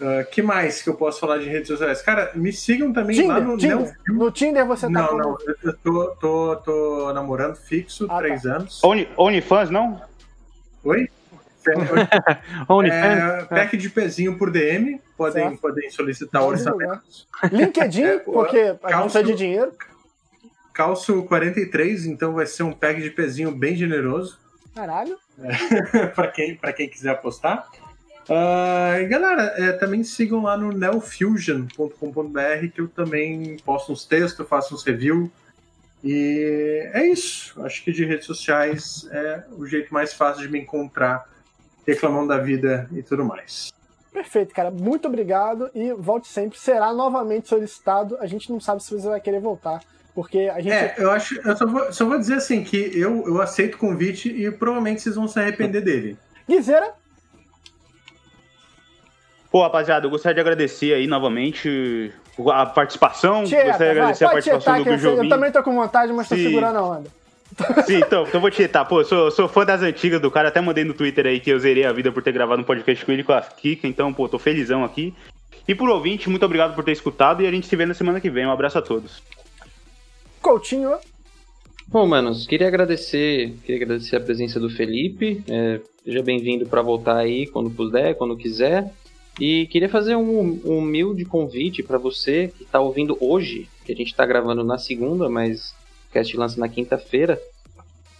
[0.00, 2.02] Ah, que mais que eu posso falar de redes sociais?
[2.02, 3.96] Cara, me sigam também lá Tinder, no Tinder.
[4.08, 5.16] No Tinder você tá Não, com...
[5.16, 8.82] não, eu- eu tô, tô, tô namorando fixo, Ah, três anos.
[8.84, 10.02] Only, OnlyFans, não?
[10.84, 11.08] Oi?
[12.68, 13.18] OnlyFans.
[13.42, 15.60] É, pack de pezinho por DM, podem, Certo.
[15.60, 17.26] podem solicitar orçamentos.
[17.50, 19.72] LinkedIn, É, porque a gente calço- precisa de dinheiro.
[20.74, 24.38] Calço 43, então vai ser um pack de pezinho bem generoso
[24.74, 25.16] Caralho.
[26.14, 27.68] para quem, pra quem quiser apostar.
[28.28, 34.48] Ah, e galera, é, também sigam lá no neofusion.com.br que eu também posto uns textos,
[34.48, 35.30] faço uns reviews.
[36.02, 37.60] E é isso.
[37.64, 41.28] Acho que de redes sociais é o jeito mais fácil de me encontrar,
[41.86, 43.72] reclamando da vida e tudo mais.
[44.12, 44.70] Perfeito, cara.
[44.70, 46.58] Muito obrigado e volte sempre.
[46.58, 48.16] Será novamente solicitado.
[48.18, 49.82] A gente não sabe se você vai querer voltar.
[50.16, 50.72] Porque a gente.
[50.72, 51.38] É, eu acho.
[51.46, 55.02] Eu só vou, só vou dizer assim que eu, eu aceito o convite e provavelmente
[55.02, 56.16] vocês vão se arrepender dele.
[56.48, 56.94] Guizeira,
[59.50, 62.12] Pô, rapaziada, eu gostaria de agradecer aí novamente
[62.50, 63.44] a participação.
[63.44, 65.62] Tieta, gostaria de vai, agradecer a pode participação tietar, do que eu, eu também tô
[65.62, 66.44] com vontade, mas tô Sim.
[66.44, 67.10] segurando a onda.
[67.86, 68.86] Sim, então, então eu vou tietar.
[68.86, 71.50] Pô, eu sou, sou fã das antigas do cara, até mandei no Twitter aí que
[71.50, 74.12] eu zerei a vida por ter gravado um podcast com ele com a Kika, então,
[74.14, 75.14] pô, tô felizão aqui.
[75.68, 78.20] E por ouvinte, muito obrigado por ter escutado e a gente se vê na semana
[78.20, 78.46] que vem.
[78.46, 79.22] Um abraço a todos.
[80.46, 80.92] Coutinho,
[81.88, 85.42] Bom, manos, queria agradecer, queria agradecer a presença do Felipe.
[85.48, 88.92] É, seja bem-vindo para voltar aí quando puder, quando quiser.
[89.40, 93.96] E queria fazer um, um humilde convite para você que está ouvindo hoje, que a
[93.96, 95.74] gente está gravando na segunda, mas
[96.08, 97.40] o cast lança na quinta-feira.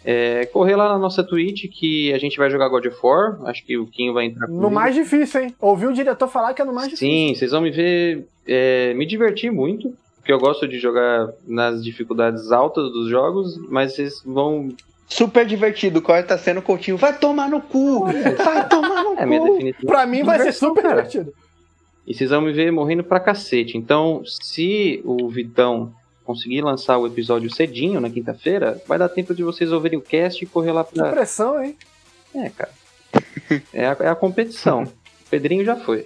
[0.05, 3.39] É, correr lá na nossa Twitch que a gente vai jogar God of War.
[3.44, 5.55] Acho que o Kim vai entrar no mais difícil, hein?
[5.61, 7.09] Ouviu o diretor falar que é no mais difícil.
[7.09, 9.97] Sim, vocês vão me ver é, me divertir muito,
[10.27, 14.74] porque eu gosto de jogar nas dificuldades altas dos jogos, mas vocês vão
[15.09, 16.03] Super divertido.
[16.03, 16.97] Qual tá sendo o Coutinho?
[16.97, 18.07] Vai tomar no cu!
[18.07, 19.53] Vai tomar no É a minha cu!
[19.53, 19.86] definição.
[19.86, 20.97] Pra mim vai ser super cara.
[20.97, 21.32] divertido.
[22.05, 23.78] E vocês vão me ver morrendo pra cacete.
[23.78, 25.94] Então, se o Vitão
[26.24, 30.43] conseguir lançar o episódio cedinho na quinta-feira, vai dar tempo de vocês ouvirem o cast
[30.43, 31.12] e correr lá Que pra.
[31.12, 31.77] pressão, hein?
[32.35, 32.73] É, cara.
[33.73, 34.82] É a, é a competição.
[34.82, 34.90] O
[35.31, 36.05] Pedrinho já foi.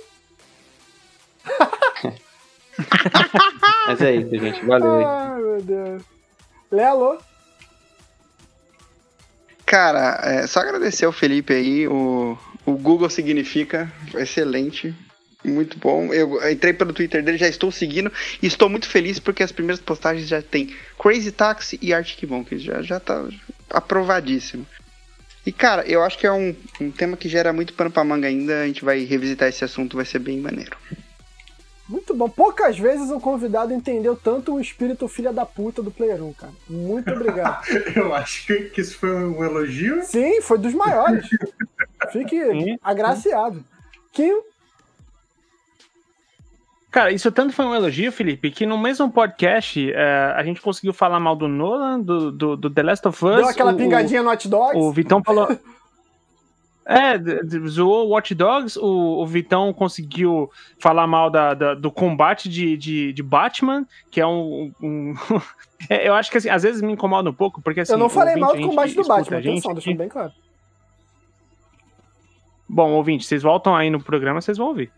[3.86, 4.64] Mas é isso, gente.
[4.64, 5.06] Valeu.
[5.06, 6.02] Ai, meu Deus.
[6.70, 7.18] Lelo,
[9.70, 11.86] Cara, é, só agradecer ao Felipe aí.
[11.86, 12.36] O,
[12.66, 14.92] o Google significa excelente.
[15.44, 16.12] Muito bom.
[16.12, 18.10] Eu entrei pelo Twitter dele, já estou seguindo.
[18.42, 22.62] E estou muito feliz porque as primeiras postagens já tem Crazy Taxi e Arctic Monkeys.
[22.62, 23.24] Já, já tá
[23.70, 24.66] aprovadíssimo.
[25.46, 28.26] E, cara, eu acho que é um, um tema que gera muito pano pra manga
[28.26, 28.62] ainda.
[28.62, 30.76] A gente vai revisitar esse assunto, vai ser bem maneiro.
[31.90, 32.28] Muito bom.
[32.28, 36.52] Poucas vezes o convidado entendeu tanto o espírito filha da puta do Player 1, cara.
[36.68, 37.62] Muito obrigado.
[37.94, 40.02] Eu acho que, que isso foi um elogio.
[40.04, 41.28] Sim, foi dos maiores.
[42.12, 42.78] Fique Sim.
[42.82, 43.64] agraciado.
[44.12, 44.40] Kim,
[46.90, 50.92] Cara, isso tanto foi um elogio, Felipe, que no mesmo podcast eh, a gente conseguiu
[50.92, 53.36] falar mal do Nolan, do, do, do The Last of Us.
[53.36, 54.76] deu aquela o- pingadinha no Hot Dogs.
[54.76, 55.46] O Vitão falou.
[56.92, 57.16] É,
[57.68, 60.50] zoou Watch Dogs, o, o Vitão conseguiu
[60.80, 64.72] falar mal da, da- do combate de, de, de Batman, que é um.
[64.82, 65.14] um-
[65.88, 67.92] É, eu acho que assim, às vezes me incomoda um pouco, porque assim.
[67.92, 70.30] eu não falei mal do combate do Batman, gente, atenção, deixando bem claro.
[72.68, 74.90] Bom, ouvinte, vocês voltam aí no programa, vocês vão ouvir.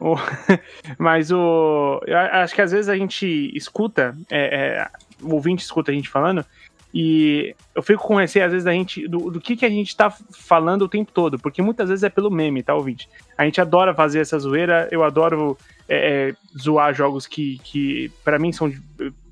[0.98, 2.00] Mas o.
[2.06, 4.88] Eu acho que às vezes a gente escuta, é, é,
[5.22, 6.42] o ouvinte escuta a gente falando,
[6.92, 9.96] e eu fico com receio, às vezes, da gente, do, do que, que a gente
[9.96, 13.08] tá falando o tempo todo, porque muitas vezes é pelo meme, tá, ouvinte?
[13.38, 15.56] A gente adora fazer essa zoeira, eu adoro
[15.88, 18.82] é, é, zoar jogos que, que para mim, são di-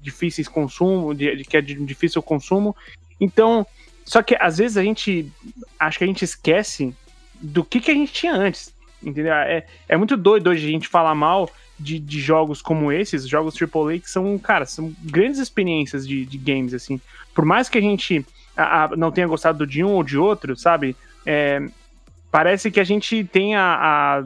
[0.01, 2.77] difíceis consumo, de, de- que é de difícil consumo.
[3.21, 3.67] Então,
[4.05, 5.31] só que às vezes a gente,
[5.79, 6.95] acho que a gente esquece
[7.41, 8.73] do que, que a gente tinha antes,
[9.03, 9.33] entendeu?
[9.35, 13.55] É, é muito doido hoje a gente falar mal de, de jogos como esses, jogos
[13.61, 17.01] AAA, que são, cara, são grandes experiências de, de games, assim.
[17.39, 20.57] Por mais que a gente a- a- não tenha gostado de um ou de outro,
[20.57, 20.97] sabe?
[21.25, 21.65] É,
[22.33, 23.77] parece que a gente tem a,
[24.19, 24.25] a,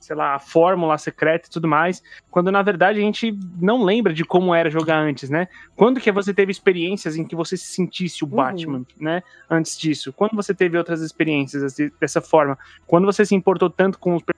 [0.00, 4.12] sei lá, a fórmula secreta e tudo mais, quando na verdade a gente não lembra
[4.12, 5.46] de como era jogar antes, né?
[5.76, 8.34] Quando que você teve experiências em que você se sentisse o Uhum.
[8.34, 9.22] Batman, né?
[9.48, 10.12] Antes disso?
[10.12, 12.58] Quando você teve outras experiências assim, dessa forma?
[12.84, 14.34] Quando você se importou tanto com os per-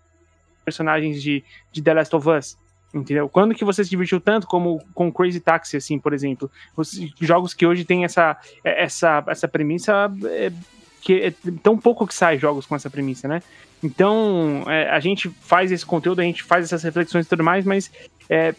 [0.66, 2.58] personagens de, de The Last of Us?
[2.94, 3.28] Entendeu?
[3.28, 6.50] Quando que você se divertiu tanto como com Crazy Taxi, assim, por exemplo?
[6.76, 10.52] Os jogos que hoje têm essa, essa, essa premissa é,
[11.00, 13.42] que é tão pouco que sai jogos com essa premissa, né?
[13.82, 17.64] Então, é, a gente faz esse conteúdo, a gente faz essas reflexões e tudo mais,
[17.64, 17.90] mas
[18.28, 18.54] é,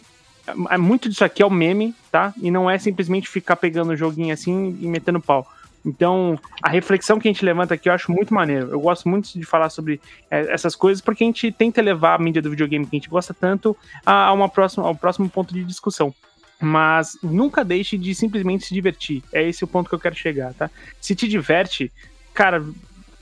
[0.70, 2.34] é muito disso aqui é o meme, tá?
[2.42, 5.46] E não é simplesmente ficar pegando o joguinho assim e metendo pau.
[5.84, 8.70] Então, a reflexão que a gente levanta aqui eu acho muito maneiro.
[8.70, 10.00] Eu gosto muito de falar sobre
[10.30, 13.10] é, essas coisas porque a gente tenta levar a mídia do videogame que a gente
[13.10, 16.14] gosta tanto a, a uma próxima, ao próximo ponto de discussão.
[16.60, 19.22] Mas nunca deixe de simplesmente se divertir.
[19.32, 20.70] É esse o ponto que eu quero chegar, tá?
[21.00, 21.92] Se te diverte,
[22.32, 22.64] cara,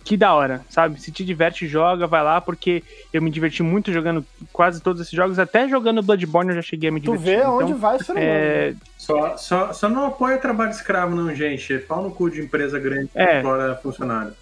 [0.05, 1.01] que da hora, sabe?
[1.01, 5.13] Se te diverte, joga, vai lá, porque eu me diverti muito jogando quase todos esses
[5.13, 7.39] jogos, até jogando Bloodborne eu já cheguei a me Tu divertir.
[7.39, 11.35] vê onde Então, vai o ser é, Só, só, só não apoia trabalho escravo, não,
[11.35, 11.73] gente.
[11.75, 13.37] É pau no cu de empresa grande que É.
[13.37, 14.33] explora funcionário.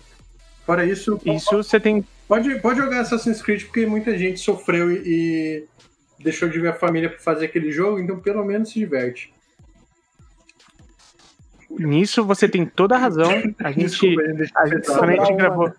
[0.67, 2.05] Fora isso, isso você tem.
[2.29, 5.65] pode, pode jogar Assassin's Creed porque muita gente sofreu e, e
[6.23, 9.33] deixou de ver a família pra fazer aquele jogo, então pelo menos se diverte.
[11.71, 13.31] Nisso você tem toda a razão.
[13.63, 14.17] A gente.
[14.55, 15.73] A gente, quando a gente gravou.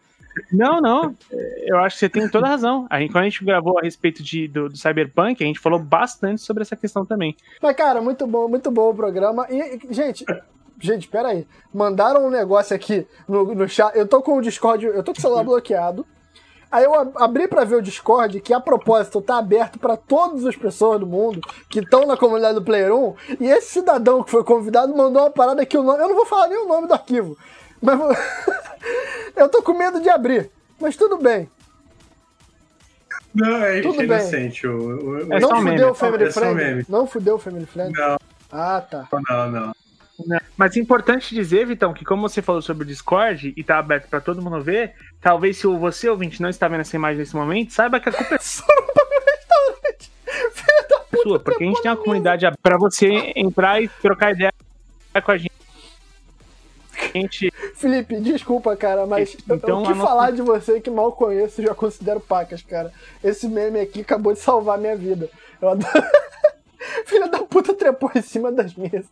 [0.51, 1.15] Não, não.
[1.65, 2.87] Eu acho que você tem toda a razão.
[2.89, 5.79] A gente, quando a gente gravou a respeito de, do, do Cyberpunk, a gente falou
[5.79, 7.35] bastante sobre essa questão também.
[7.61, 9.45] Mas, cara, muito bom, muito bom o programa.
[9.49, 10.25] E, gente,
[10.79, 11.45] gente, pera aí.
[11.73, 13.95] Mandaram um negócio aqui no, no chat.
[13.95, 16.05] Eu tô com o Discord, eu tô com o celular bloqueado.
[16.71, 20.45] Aí eu ab- abri pra ver o Discord, que a propósito tá aberto pra todas
[20.45, 23.15] as pessoas do mundo que estão na comunidade do Player 1.
[23.41, 26.01] E esse cidadão que foi convidado mandou uma parada que o nome.
[26.01, 27.37] Eu não vou falar nem o nome do arquivo.
[27.81, 28.11] Mas vou-
[29.35, 30.49] eu tô com medo de abrir.
[30.79, 31.49] Mas tudo bem.
[33.33, 34.05] Não, é Tudo bem.
[34.05, 34.67] inocente.
[34.67, 36.85] O, o, o- É não só um meme, fudeu o é Family Friend?
[36.89, 37.91] Não fudeu o Family Friend?
[37.97, 38.17] Não,
[38.51, 39.07] Ah, tá.
[39.29, 39.75] não, não.
[40.57, 44.07] Mas é importante dizer, Vitão, que como você falou sobre o Discord e tá aberto
[44.07, 47.73] pra todo mundo ver, talvez se você, ouvinte, não está vendo essa imagem nesse momento,
[47.73, 48.51] saiba que a culpa é puta.
[51.23, 54.51] sua, porque a gente tem uma comunidade pra você entrar e trocar ideia
[55.23, 55.51] com a gente.
[57.13, 61.11] Gente, Felipe, desculpa, cara, mas eu- Então, o que nossa- falar de você que mal
[61.11, 62.93] conheço já considero pacas, cara.
[63.23, 65.29] Esse meme aqui acabou de salvar minha vida.
[65.61, 65.91] Eu adoro...
[67.05, 69.05] Filha da puta trepou em cima das mesas.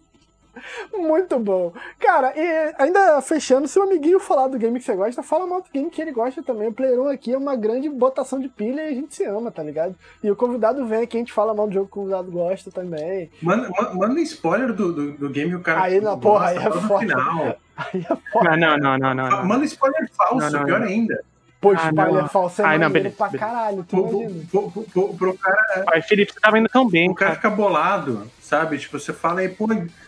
[0.94, 1.74] Muito bom.
[2.00, 5.62] Cara, e ainda fechando, se o amiguinho falar do game que você gosta, fala mal
[5.62, 6.68] do game que ele gosta também.
[6.70, 9.52] O Player 1 aqui é uma grande botação de pilha e a gente se ama,
[9.52, 9.96] tá ligado?
[10.24, 12.72] E o convidado vem aqui, a gente fala mal do jogo que o convidado gosta
[12.72, 13.30] também.
[13.42, 16.72] Manda, manda spoiler do, do, do, game que o cara Aí, na porra, aí é
[16.72, 17.58] foda.
[17.78, 18.58] Aí é foda.
[18.58, 19.46] Não, não, não, não, não.
[19.46, 21.24] Manda spoiler falso, não, não, pior ainda.
[21.60, 23.46] Pô, ah, spoiler falso é Ai, não, beleza, pra beleza.
[23.46, 25.86] caralho, tu pro, pro, pro, pro, cara...
[25.92, 28.78] Ai, Felipe, você tava indo tão bem, O cara, cara fica bolado, sabe?
[28.78, 29.68] Tipo, você fala aí, pô,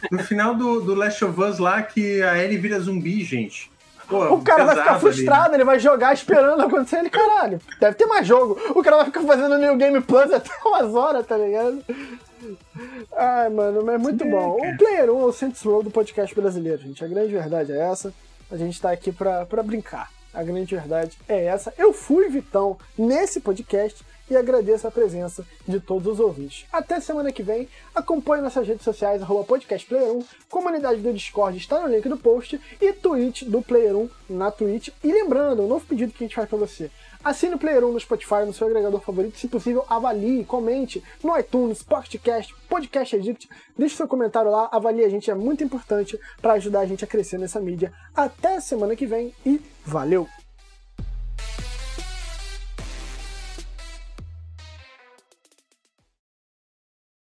[0.10, 3.70] no final do, do Last of Us lá que a Ellie vira zumbi, gente.
[4.08, 5.56] Pô, o cara vai ficar frustrado, ali.
[5.56, 7.62] ele vai jogar esperando acontecer ele, caralho.
[7.80, 8.60] Deve ter mais jogo.
[8.76, 11.84] O cara vai ficar fazendo New Game Plus até umas horas, tá ligado?
[13.16, 14.58] Ai, mano, mas é muito Sim, bom.
[14.58, 14.74] Cara.
[14.74, 17.04] O Player 1 é o Saints Row do podcast brasileiro, gente.
[17.04, 18.14] A grande verdade é essa.
[18.52, 20.10] A gente tá aqui pra, pra brincar.
[20.34, 21.74] A grande verdade é essa.
[21.78, 26.66] Eu fui Vitão nesse podcast e agradeço a presença de todos os ouvintes.
[26.72, 27.68] Até semana que vem.
[27.94, 32.94] Acompanhe nossas redes sociais, arroba podcastplayer1, comunidade do Discord está no link do post e
[32.94, 34.88] Twitch do Player1 na Twitch.
[35.04, 36.90] E lembrando, um novo pedido que a gente faz para você.
[37.24, 39.38] Assine o Player 1 no Spotify, no seu agregador favorito.
[39.38, 43.48] Se possível, avalie, comente no iTunes, Podcast, Podcast Addict.
[43.78, 47.08] Deixe seu comentário lá, avalie a gente, é muito importante para ajudar a gente a
[47.08, 47.94] crescer nessa mídia.
[48.16, 50.28] Até semana que vem e valeu!